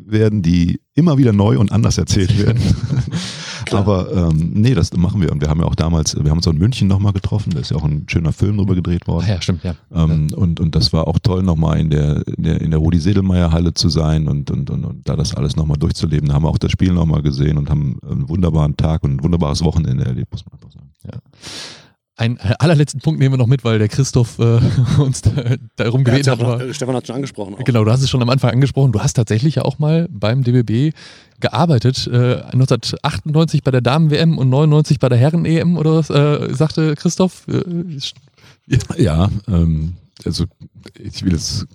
werden, 0.06 0.42
die 0.42 0.82
immer 0.94 1.18
wieder 1.18 1.34
neu 1.34 1.58
und 1.58 1.72
anders 1.72 1.98
erzählt 1.98 2.38
werden. 2.38 2.62
Aber 3.74 4.12
ähm, 4.12 4.52
nee, 4.54 4.74
das 4.74 4.92
machen 4.96 5.22
wir. 5.22 5.32
Und 5.32 5.42
wir 5.42 5.50
haben 5.50 5.60
ja 5.60 5.66
auch 5.66 5.76
damals, 5.76 6.16
wir 6.16 6.30
haben 6.30 6.38
uns 6.38 6.48
auch 6.48 6.52
in 6.52 6.58
München 6.58 6.88
nochmal 6.88 7.14
getroffen, 7.14 7.52
da 7.52 7.60
ist 7.60 7.72
ja 7.72 7.78
auch 7.78 7.84
ein 7.84 8.06
schöner 8.08 8.34
Film 8.34 8.58
drüber 8.58 8.76
gedreht 8.76 9.08
worden. 9.08 9.26
Ah 9.28 9.34
ja, 9.34 9.42
stimmt, 9.42 9.64
ja. 9.64 9.76
Ähm, 9.94 10.28
ja. 10.30 10.38
Und, 10.38 10.60
und 10.60 10.76
das 10.76 10.94
war 10.94 11.08
auch 11.08 11.20
toll, 11.20 11.44
nochmal 11.44 11.80
in 11.80 11.90
der, 11.90 12.28
in 12.28 12.44
der, 12.44 12.62
in 12.62 12.72
der 12.72 12.80
Rudi 12.80 13.00
Sedelmeier 13.00 13.52
Halle 13.52 13.74
zu 13.74 13.90
sein 13.90 14.28
und, 14.28 14.52
und, 14.52 14.70
und, 14.70 14.86
und 14.86 15.08
da 15.08 15.16
das 15.16 15.36
alles 15.36 15.56
nochmal 15.56 15.78
durchzuleben. 15.78 16.30
Da 16.30 16.36
haben 16.36 16.44
wir 16.44 16.50
auch 16.50 16.58
das 16.58 16.72
Spiel 16.72 16.92
nochmal 16.92 17.22
gesehen 17.22 17.58
und 17.58 17.70
haben 17.70 18.00
einen 18.10 18.30
wunderbaren 18.30 18.78
Tag 18.78 19.04
und 19.04 19.18
ein 19.18 19.24
wunderbares 19.24 19.64
Wochenende 19.64 20.06
erlebt, 20.06 20.32
muss 20.32 20.46
man 20.46 20.54
einfach 20.54 20.72
sagen. 20.72 20.90
Ja. 21.06 21.20
Ein 22.20 22.38
allerletzten 22.38 23.00
Punkt 23.00 23.18
nehmen 23.22 23.36
wir 23.36 23.38
noch 23.38 23.48
mit, 23.48 23.64
weil 23.64 23.80
der 23.80 23.88
Christoph 23.88 24.40
äh, 24.40 24.60
uns 25.02 25.22
da, 25.22 25.32
darum 25.78 26.04
gebeten 26.04 26.30
hat. 26.30 26.42
Noch, 26.42 26.74
Stefan 26.74 26.94
hat 26.94 27.08
schon 27.08 27.16
angesprochen. 27.16 27.56
Auch. 27.56 27.64
Genau, 27.64 27.86
du 27.86 27.92
hast 27.92 28.02
es 28.02 28.10
schon 28.10 28.22
am 28.22 28.30
Anfang 28.30 28.52
angesprochen. 28.52 28.92
Du 28.92 29.00
hast 29.00 29.14
tatsächlich 29.14 29.56
ja 29.56 29.62
auch 29.62 29.80
mal 29.80 30.06
beim 30.12 30.44
DBB 30.44 30.94
gearbeitet. 31.40 32.08
Äh, 32.08 32.42
1998 32.52 33.64
bei 33.64 33.72
der 33.72 33.80
Damen-WM 33.80 34.38
und 34.38 34.50
99 34.50 35.00
bei 35.00 35.08
der 35.08 35.18
Herren-EM 35.18 35.78
oder 35.78 35.96
was, 35.96 36.10
äh, 36.10 36.54
sagte 36.54 36.96
Christoph. 36.96 37.48
Äh, 37.48 39.02
ja, 39.02 39.30
ähm, 39.48 39.94
also 40.26 40.44
ich 41.02 41.24
will 41.24 41.32
jetzt 41.32 41.68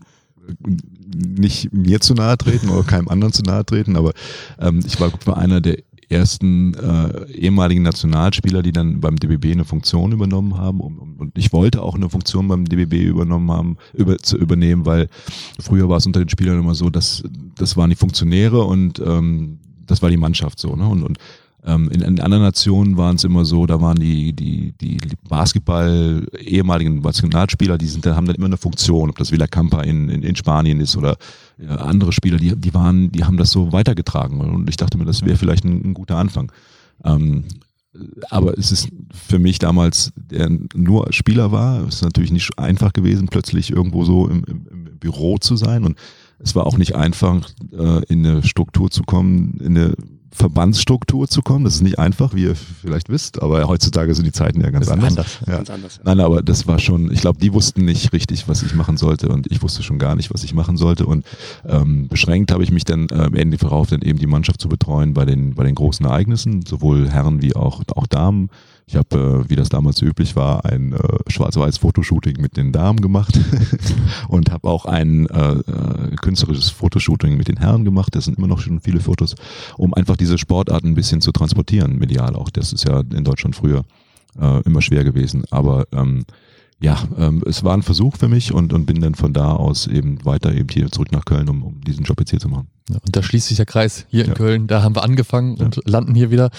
nicht 1.17 1.73
mir 1.73 2.03
zu 2.03 2.13
nahe 2.13 2.37
treten 2.37 2.69
oder 2.69 2.83
keinem 2.83 3.09
anderen 3.09 3.33
zu 3.33 3.43
nahe 3.45 3.65
treten, 3.65 3.97
aber 3.97 4.13
ähm, 4.59 4.83
ich 4.85 5.01
war 5.01 5.39
einer 5.39 5.63
der 5.63 5.79
ersten 6.09 6.75
äh, 6.75 7.31
ehemaligen 7.33 7.83
Nationalspieler, 7.83 8.63
die 8.63 8.73
dann 8.73 9.01
beim 9.01 9.17
DBB 9.17 9.53
eine 9.53 9.65
Funktion 9.65 10.13
übernommen 10.13 10.57
haben. 10.57 10.81
Und, 10.81 10.99
und 11.19 11.39
ich 11.39 11.53
wollte 11.53 11.83
auch 11.83 11.95
eine 11.95 12.11
Funktion 12.11 12.49
beim 12.49 12.65
DBB 12.65 13.05
übernommen 13.05 13.51
haben, 13.51 13.77
über, 13.93 14.19
zu 14.19 14.37
übernehmen, 14.37 14.87
weil 14.87 15.09
früher 15.61 15.89
war 15.89 15.99
es 15.99 16.07
unter 16.07 16.21
den 16.21 16.29
Spielern 16.29 16.59
immer 16.59 16.75
so, 16.75 16.91
dass 16.91 17.23
das 17.57 17.77
waren 17.77 17.91
die 17.91 17.97
Funktionäre 17.97 18.65
und 18.65 19.01
ähm, 19.01 19.59
das 19.87 20.03
war 20.03 20.11
die 20.11 20.17
Mannschaft 20.17 20.59
so. 20.59 20.77
Ne? 20.77 20.89
Und, 20.89 21.03
und 21.03 21.19
ähm, 21.67 21.89
in, 21.91 22.03
in 22.03 22.21
anderen 22.21 22.45
Nationen 22.45 22.97
waren 22.97 23.17
es 23.17 23.25
immer 23.25 23.45
so, 23.45 23.65
da 23.67 23.81
waren 23.81 23.99
die, 23.99 24.35
die, 24.35 24.75
die 24.81 24.99
Basketball, 25.29 26.27
ehemaligen 26.39 27.01
Nationalspieler, 27.01 27.79
die 27.79 27.87
sind, 27.87 28.07
haben 28.07 28.27
dann 28.27 28.37
immer 28.37 28.47
eine 28.47 28.59
Funktion, 28.59 29.09
ob 29.09 29.17
das 29.17 29.33
Villa 29.33 29.47
Campa 29.47 29.83
in, 29.83 30.11
in, 30.11 30.23
in 30.23 30.37
Spanien 30.37 30.81
ist 30.81 30.97
oder 30.97 31.17
äh, 31.59 31.67
andere 31.69 32.13
Spieler, 32.13 32.37
die, 32.37 32.55
die 32.55 32.75
waren, 32.75 33.11
die 33.13 33.25
haben 33.25 33.39
das 33.39 33.51
so 33.51 33.73
weitergetragen. 33.73 34.41
Und 34.41 34.69
ich 34.69 34.77
dachte 34.77 34.99
mir, 34.99 35.07
das 35.07 35.25
wäre 35.25 35.39
vielleicht 35.39 35.65
ein, 35.65 35.83
ein 35.85 35.95
guter 35.95 36.17
Anfang. 36.17 36.53
Ähm, 37.03 37.45
aber 38.29 38.59
es 38.59 38.73
ist 38.73 38.89
für 39.13 39.39
mich 39.39 39.59
damals, 39.59 40.13
der 40.17 40.51
nur 40.75 41.13
Spieler 41.13 41.53
war, 41.53 41.87
es 41.87 41.97
ist 41.97 42.03
natürlich 42.03 42.33
nicht 42.33 42.59
einfach 42.59 42.93
gewesen, 42.93 43.29
plötzlich 43.29 43.71
irgendwo 43.71 44.05
so 44.05 44.29
im, 44.29 44.45
im, 44.45 44.99
Büro 44.99 45.37
zu 45.39 45.57
sein. 45.57 45.85
Und 45.85 45.99
es 46.39 46.55
war 46.55 46.67
auch 46.67 46.79
nicht 46.79 46.95
einfach, 46.95 47.49
äh, 47.73 48.03
in 48.07 48.27
eine 48.27 48.43
Struktur 48.43 48.91
zu 48.91 49.03
kommen, 49.03 49.59
in 49.61 49.77
eine 49.77 49.95
Verbandsstruktur 50.35 51.29
zu 51.29 51.43
kommen. 51.43 51.65
Das 51.65 51.77
ist 51.77 51.83
nicht 51.83 52.01
einfach, 52.01 52.35
wie 52.35 52.43
ihr 52.43 52.57
vielleicht 52.57 53.09
wisst, 53.09 53.41
aber 53.41 53.69
heutzutage 53.69 54.15
sind 54.17 54.27
die 54.27 54.33
Zeiten 54.33 54.61
ja 54.61 54.71
ganz 54.71 54.89
anders. 54.89 55.11
anders. 55.11 55.39
Ja. 55.47 55.57
Ganz 55.57 55.71
anders 55.71 55.97
ja. 55.97 56.03
Nein, 56.05 56.21
aber 56.21 56.43
das 56.43 56.67
war 56.67 56.81
schon, 56.81 57.13
ich 57.13 57.21
glaube, 57.21 57.39
die 57.39 57.53
wussten 57.53 57.85
nicht 57.85 58.13
richtig, 58.13 58.49
was 58.49 58.65
ich 58.65 58.75
machen 58.75 58.97
sollte 58.97 59.29
und 59.29 59.51
ich 59.53 59.63
wusste 59.63 59.85
schon 59.85 60.01
gar 60.01 60.17
nicht, 60.17 60.35
was 60.35 60.43
ich 60.43 60.53
machen 60.53 60.77
sollte 60.77 61.07
und 61.07 61.25
ähm, 61.67 62.09
beschränkt 62.09 62.51
habe 62.51 62.65
ich 62.65 62.73
mich 62.73 62.85
dann 62.85 63.07
äh, 63.11 63.15
am 63.15 63.35
Ende 63.35 63.57
darauf, 63.59 63.89
dann 63.89 64.03
eben 64.03 64.19
die 64.19 64.27
Mannschaft 64.27 64.61
zu 64.61 64.69
betreuen 64.69 65.15
bei 65.15 65.25
den, 65.25 65.55
bei 65.55 65.63
den 65.63 65.77
großen 65.77 66.05
Ereignissen, 66.05 66.67
sowohl 66.67 67.09
Herren 67.09 67.41
wie 67.41 67.55
auch, 67.55 67.83
auch 67.95 68.09
Damen. 68.09 68.51
Ich 68.87 68.97
habe, 68.97 69.45
äh, 69.47 69.51
wie 69.51 69.57
das 69.57 69.71
damals 69.71 70.03
üblich 70.03 70.37
war, 70.37 70.65
ein 70.67 70.93
äh, 70.93 70.99
schwarz-weiß 71.29 71.79
Fotoshooting 71.79 72.41
mit 72.41 72.57
den 72.57 72.71
Damen 72.71 73.01
gemacht 73.01 73.39
und 74.29 74.51
habe 74.51 74.69
auch 74.69 74.85
ein 74.85 75.27
äh, 75.27 75.53
äh, 75.53 76.17
künstlerisches 76.21 76.71
Fotoshooting 76.71 77.37
mit 77.37 77.49
den 77.49 77.57
Herren 77.57 77.85
gemacht. 77.85 78.15
Das 78.15 78.27
sind 78.27 78.37
immer 78.37 78.47
noch 78.47 78.61
schon 78.61 78.81
viele 78.81 79.01
Fotos, 79.01 79.37
um 79.79 79.95
einfach 79.95 80.17
diese 80.17 80.37
Sportarten 80.37 80.89
ein 80.89 80.95
bisschen 80.95 81.23
zu 81.23 81.33
transportieren, 81.33 81.99
medial 81.99 82.37
auch. 82.37 82.51
Das 82.51 82.73
ist 82.73 82.87
ja 82.87 83.01
in 83.01 83.25
Deutschland 83.25 83.57
früher 83.57 83.85
äh, 84.39 84.61
immer 84.63 84.83
schwer 84.83 85.05
gewesen. 85.05 85.45
Aber 85.51 85.87
ähm, 85.93 86.25
ja, 86.81 87.03
ähm, 87.17 87.43
es 87.47 87.65
war 87.65 87.75
ein 87.75 87.83
Versuch 87.83 88.17
für 88.17 88.29
mich 88.29 88.53
und, 88.53 88.75
und 88.75 88.85
bin 88.85 89.01
dann 89.01 89.15
von 89.15 89.33
da 89.33 89.53
aus 89.53 89.87
eben 89.87 90.23
weiter 90.27 90.53
eben 90.53 90.69
hier 90.69 90.91
zurück 90.91 91.13
nach 91.13 91.25
Köln, 91.25 91.49
um, 91.49 91.63
um 91.63 91.81
diesen 91.81 92.05
Job 92.05 92.21
jetzt 92.21 92.31
hier 92.31 92.41
zu 92.41 92.49
machen. 92.49 92.69
Ja, 92.91 92.97
und 92.97 93.17
da 93.17 93.23
schließt 93.23 93.49
sich 93.49 93.57
der 93.57 93.65
Kreis 93.65 94.07
hier 94.11 94.25
in 94.25 94.31
ja. 94.31 94.35
Köln. 94.35 94.67
Da 94.67 94.83
haben 94.83 94.95
wir 94.95 95.03
angefangen 95.03 95.57
ja. 95.57 95.65
und 95.65 95.81
landen 95.87 96.15
hier 96.15 96.31
wieder. 96.31 96.51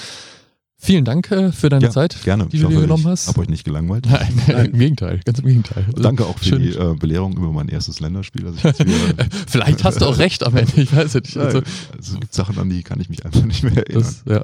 Vielen 0.78 1.06
Dank 1.06 1.32
äh, 1.32 1.52
für 1.52 1.70
deine 1.70 1.86
ja, 1.86 1.92
Zeit, 1.92 2.22
gerne. 2.24 2.48
die 2.48 2.60
du 2.60 2.68
dir 2.68 2.82
genommen 2.82 3.08
hast. 3.08 3.24
Ich 3.24 3.28
habe 3.30 3.42
euch 3.42 3.48
nicht 3.48 3.64
gelangweilt. 3.64 4.06
Nein, 4.10 4.42
Nein. 4.48 4.66
im 4.68 4.80
Gegenteil, 4.80 5.20
ganz 5.24 5.40
im 5.40 5.46
Gegenteil. 5.46 5.86
Danke 5.96 6.26
auch 6.26 6.38
für 6.38 6.46
Schön. 6.46 6.62
die 6.62 6.76
äh, 6.76 6.96
Belehrung 6.96 7.36
über 7.38 7.52
mein 7.52 7.70
erstes 7.70 8.02
Länderspiel. 8.02 8.46
Also 8.46 8.60
Vielleicht 9.48 9.84
hast 9.84 10.02
du 10.02 10.06
auch 10.06 10.18
recht 10.18 10.46
am 10.46 10.56
Ende, 10.56 10.82
ich 10.82 10.96
weiß 10.96 11.16
nicht. 11.16 11.38
Also, 11.38 11.60
also, 11.60 11.62
es 11.98 12.20
gibt 12.20 12.34
Sachen, 12.34 12.60
an 12.60 12.70
die 12.70 12.84
kann 12.84 13.00
ich 13.00 13.10
mich 13.10 13.26
einfach 13.26 13.44
nicht 13.44 13.64
mehr 13.64 13.78
erinnern. 13.78 14.04
Das, 14.04 14.24
ja. 14.28 14.44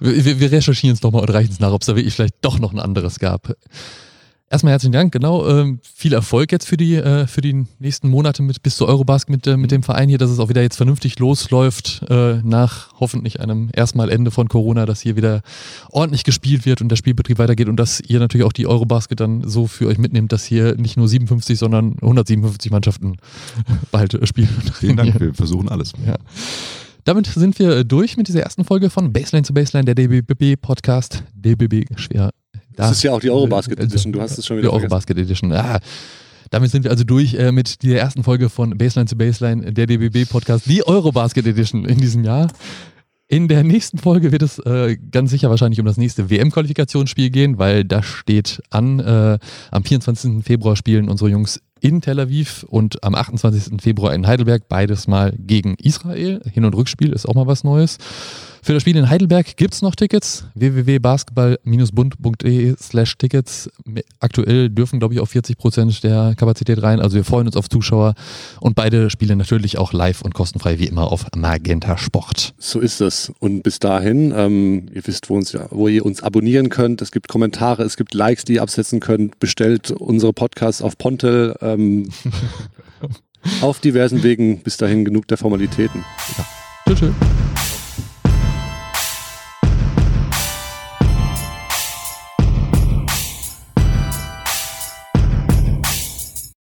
wir, 0.00 0.40
wir 0.40 0.52
recherchieren 0.52 0.94
es 0.94 1.02
nochmal 1.02 1.22
und 1.22 1.30
reichen 1.30 1.52
es 1.52 1.60
nach, 1.60 1.72
ob 1.72 1.82
es 1.82 1.86
da 1.86 1.96
wirklich 1.96 2.14
vielleicht 2.14 2.36
doch 2.40 2.58
noch 2.58 2.72
ein 2.72 2.78
anderes 2.78 3.18
gab. 3.18 3.54
Erstmal 4.54 4.70
herzlichen 4.70 4.92
Dank, 4.92 5.12
genau. 5.12 5.48
Ähm, 5.48 5.80
viel 5.82 6.12
Erfolg 6.12 6.52
jetzt 6.52 6.68
für 6.68 6.76
die, 6.76 6.94
äh, 6.94 7.26
für 7.26 7.40
die 7.40 7.66
nächsten 7.80 8.08
Monate 8.08 8.40
mit, 8.40 8.62
bis 8.62 8.76
zu 8.76 8.86
Eurobasket 8.86 9.28
mit, 9.28 9.46
äh, 9.48 9.56
mit 9.56 9.72
dem 9.72 9.82
Verein 9.82 10.08
hier, 10.08 10.16
dass 10.16 10.30
es 10.30 10.38
auch 10.38 10.48
wieder 10.48 10.62
jetzt 10.62 10.76
vernünftig 10.76 11.18
losläuft, 11.18 12.02
äh, 12.08 12.34
nach 12.44 12.92
hoffentlich 13.00 13.40
einem 13.40 13.68
erstmal 13.74 14.10
Ende 14.10 14.30
von 14.30 14.48
Corona, 14.48 14.86
dass 14.86 15.00
hier 15.00 15.16
wieder 15.16 15.42
ordentlich 15.90 16.22
gespielt 16.22 16.66
wird 16.66 16.82
und 16.82 16.88
der 16.88 16.94
Spielbetrieb 16.94 17.38
weitergeht 17.38 17.68
und 17.68 17.74
dass 17.74 18.00
ihr 18.00 18.20
natürlich 18.20 18.46
auch 18.46 18.52
die 18.52 18.68
Eurobasket 18.68 19.18
dann 19.18 19.42
so 19.44 19.66
für 19.66 19.88
euch 19.88 19.98
mitnehmt, 19.98 20.30
dass 20.30 20.44
hier 20.44 20.76
nicht 20.76 20.96
nur 20.96 21.08
57, 21.08 21.58
sondern 21.58 21.96
157 22.00 22.70
Mannschaften 22.70 23.16
bald 23.90 24.16
spielen. 24.22 24.56
Vielen 24.78 24.96
Dank, 24.96 25.18
wir 25.18 25.34
versuchen 25.34 25.68
alles. 25.68 25.94
Ja. 26.06 26.14
Damit 27.02 27.26
sind 27.26 27.58
wir 27.58 27.82
durch 27.82 28.16
mit 28.16 28.28
dieser 28.28 28.44
ersten 28.44 28.64
Folge 28.64 28.88
von 28.88 29.12
Baseline 29.12 29.42
zu 29.42 29.52
Baseline, 29.52 29.92
der 29.92 29.96
DBB 29.96 30.54
Podcast. 30.62 31.24
DBB 31.34 31.86
schwer 31.96 32.30
das 32.76 32.92
ist 32.92 33.02
ja 33.02 33.12
auch 33.12 33.20
die 33.20 33.30
Eurobasket 33.30 33.78
Edition, 33.78 34.12
du 34.12 34.20
hast 34.20 34.38
es 34.38 34.46
schon 34.46 34.58
wieder 34.58 34.68
Die 34.68 34.74
Eurobasket 34.74 35.18
Edition, 35.18 35.50
ja. 35.50 35.78
Damit 36.50 36.70
sind 36.70 36.84
wir 36.84 36.90
also 36.90 37.04
durch 37.04 37.34
äh, 37.34 37.52
mit 37.52 37.82
der 37.82 38.00
ersten 38.00 38.22
Folge 38.22 38.48
von 38.48 38.76
Baseline 38.76 39.08
zu 39.08 39.16
Baseline, 39.16 39.72
der 39.72 39.86
DBB 39.86 40.28
Podcast, 40.30 40.66
die 40.66 40.86
Eurobasket 40.86 41.46
Edition 41.46 41.84
in 41.84 41.98
diesem 41.98 42.24
Jahr. 42.24 42.48
In 43.26 43.48
der 43.48 43.64
nächsten 43.64 43.98
Folge 43.98 44.32
wird 44.32 44.42
es 44.42 44.58
äh, 44.60 44.96
ganz 45.10 45.30
sicher 45.30 45.48
wahrscheinlich 45.48 45.80
um 45.80 45.86
das 45.86 45.96
nächste 45.96 46.28
WM-Qualifikationsspiel 46.28 47.30
gehen, 47.30 47.58
weil 47.58 47.84
das 47.84 48.04
steht 48.04 48.62
an. 48.70 49.00
Äh, 49.00 49.38
am 49.70 49.82
24. 49.82 50.44
Februar 50.44 50.76
spielen 50.76 51.08
unsere 51.08 51.30
Jungs 51.30 51.60
in 51.80 52.02
Tel 52.02 52.20
Aviv 52.20 52.64
und 52.68 53.02
am 53.02 53.14
28. 53.14 53.80
Februar 53.82 54.14
in 54.14 54.26
Heidelberg, 54.26 54.68
beides 54.68 55.08
mal 55.08 55.34
gegen 55.38 55.74
Israel. 55.74 56.42
Hin- 56.52 56.66
und 56.66 56.74
Rückspiel 56.74 57.12
ist 57.12 57.26
auch 57.26 57.34
mal 57.34 57.46
was 57.46 57.64
Neues. 57.64 57.98
Für 58.64 58.72
das 58.72 58.80
Spiel 58.80 58.96
in 58.96 59.10
Heidelberg 59.10 59.58
gibt 59.58 59.74
es 59.74 59.82
noch 59.82 59.94
Tickets. 59.94 60.46
www.basketball-bund.de 60.54 62.76
slash 62.80 63.18
Tickets. 63.18 63.68
Aktuell 64.20 64.70
dürfen, 64.70 65.00
glaube 65.00 65.12
ich, 65.12 65.20
auch 65.20 65.28
40 65.28 65.58
Prozent 65.58 66.02
der 66.02 66.34
Kapazität 66.34 66.82
rein. 66.82 66.98
Also 66.98 67.16
wir 67.16 67.24
freuen 67.24 67.46
uns 67.46 67.58
auf 67.58 67.68
Zuschauer 67.68 68.14
und 68.60 68.74
beide 68.74 69.10
Spiele 69.10 69.36
natürlich 69.36 69.76
auch 69.76 69.92
live 69.92 70.22
und 70.22 70.32
kostenfrei 70.32 70.78
wie 70.78 70.86
immer 70.86 71.12
auf 71.12 71.26
Magenta 71.36 71.98
Sport. 71.98 72.54
So 72.56 72.80
ist 72.80 73.02
das. 73.02 73.30
Und 73.38 73.64
bis 73.64 73.80
dahin, 73.80 74.32
ähm, 74.34 74.86
ihr 74.94 75.06
wisst, 75.06 75.28
wo, 75.28 75.34
uns, 75.34 75.54
wo 75.68 75.88
ihr 75.88 76.06
uns 76.06 76.22
abonnieren 76.22 76.70
könnt. 76.70 77.02
Es 77.02 77.12
gibt 77.12 77.28
Kommentare, 77.28 77.82
es 77.82 77.98
gibt 77.98 78.14
Likes, 78.14 78.46
die 78.46 78.54
ihr 78.54 78.62
absetzen 78.62 78.98
könnt. 78.98 79.38
Bestellt 79.40 79.90
unsere 79.90 80.32
Podcasts 80.32 80.80
auf 80.80 80.96
Pontel. 80.96 81.54
Ähm, 81.60 82.08
auf 83.60 83.80
diversen 83.80 84.22
Wegen. 84.22 84.62
Bis 84.62 84.78
dahin 84.78 85.04
genug 85.04 85.28
der 85.28 85.36
Formalitäten. 85.36 86.02
Ja. 86.38 86.46
Tschüss. 86.86 87.00
tschüss. 87.00 87.12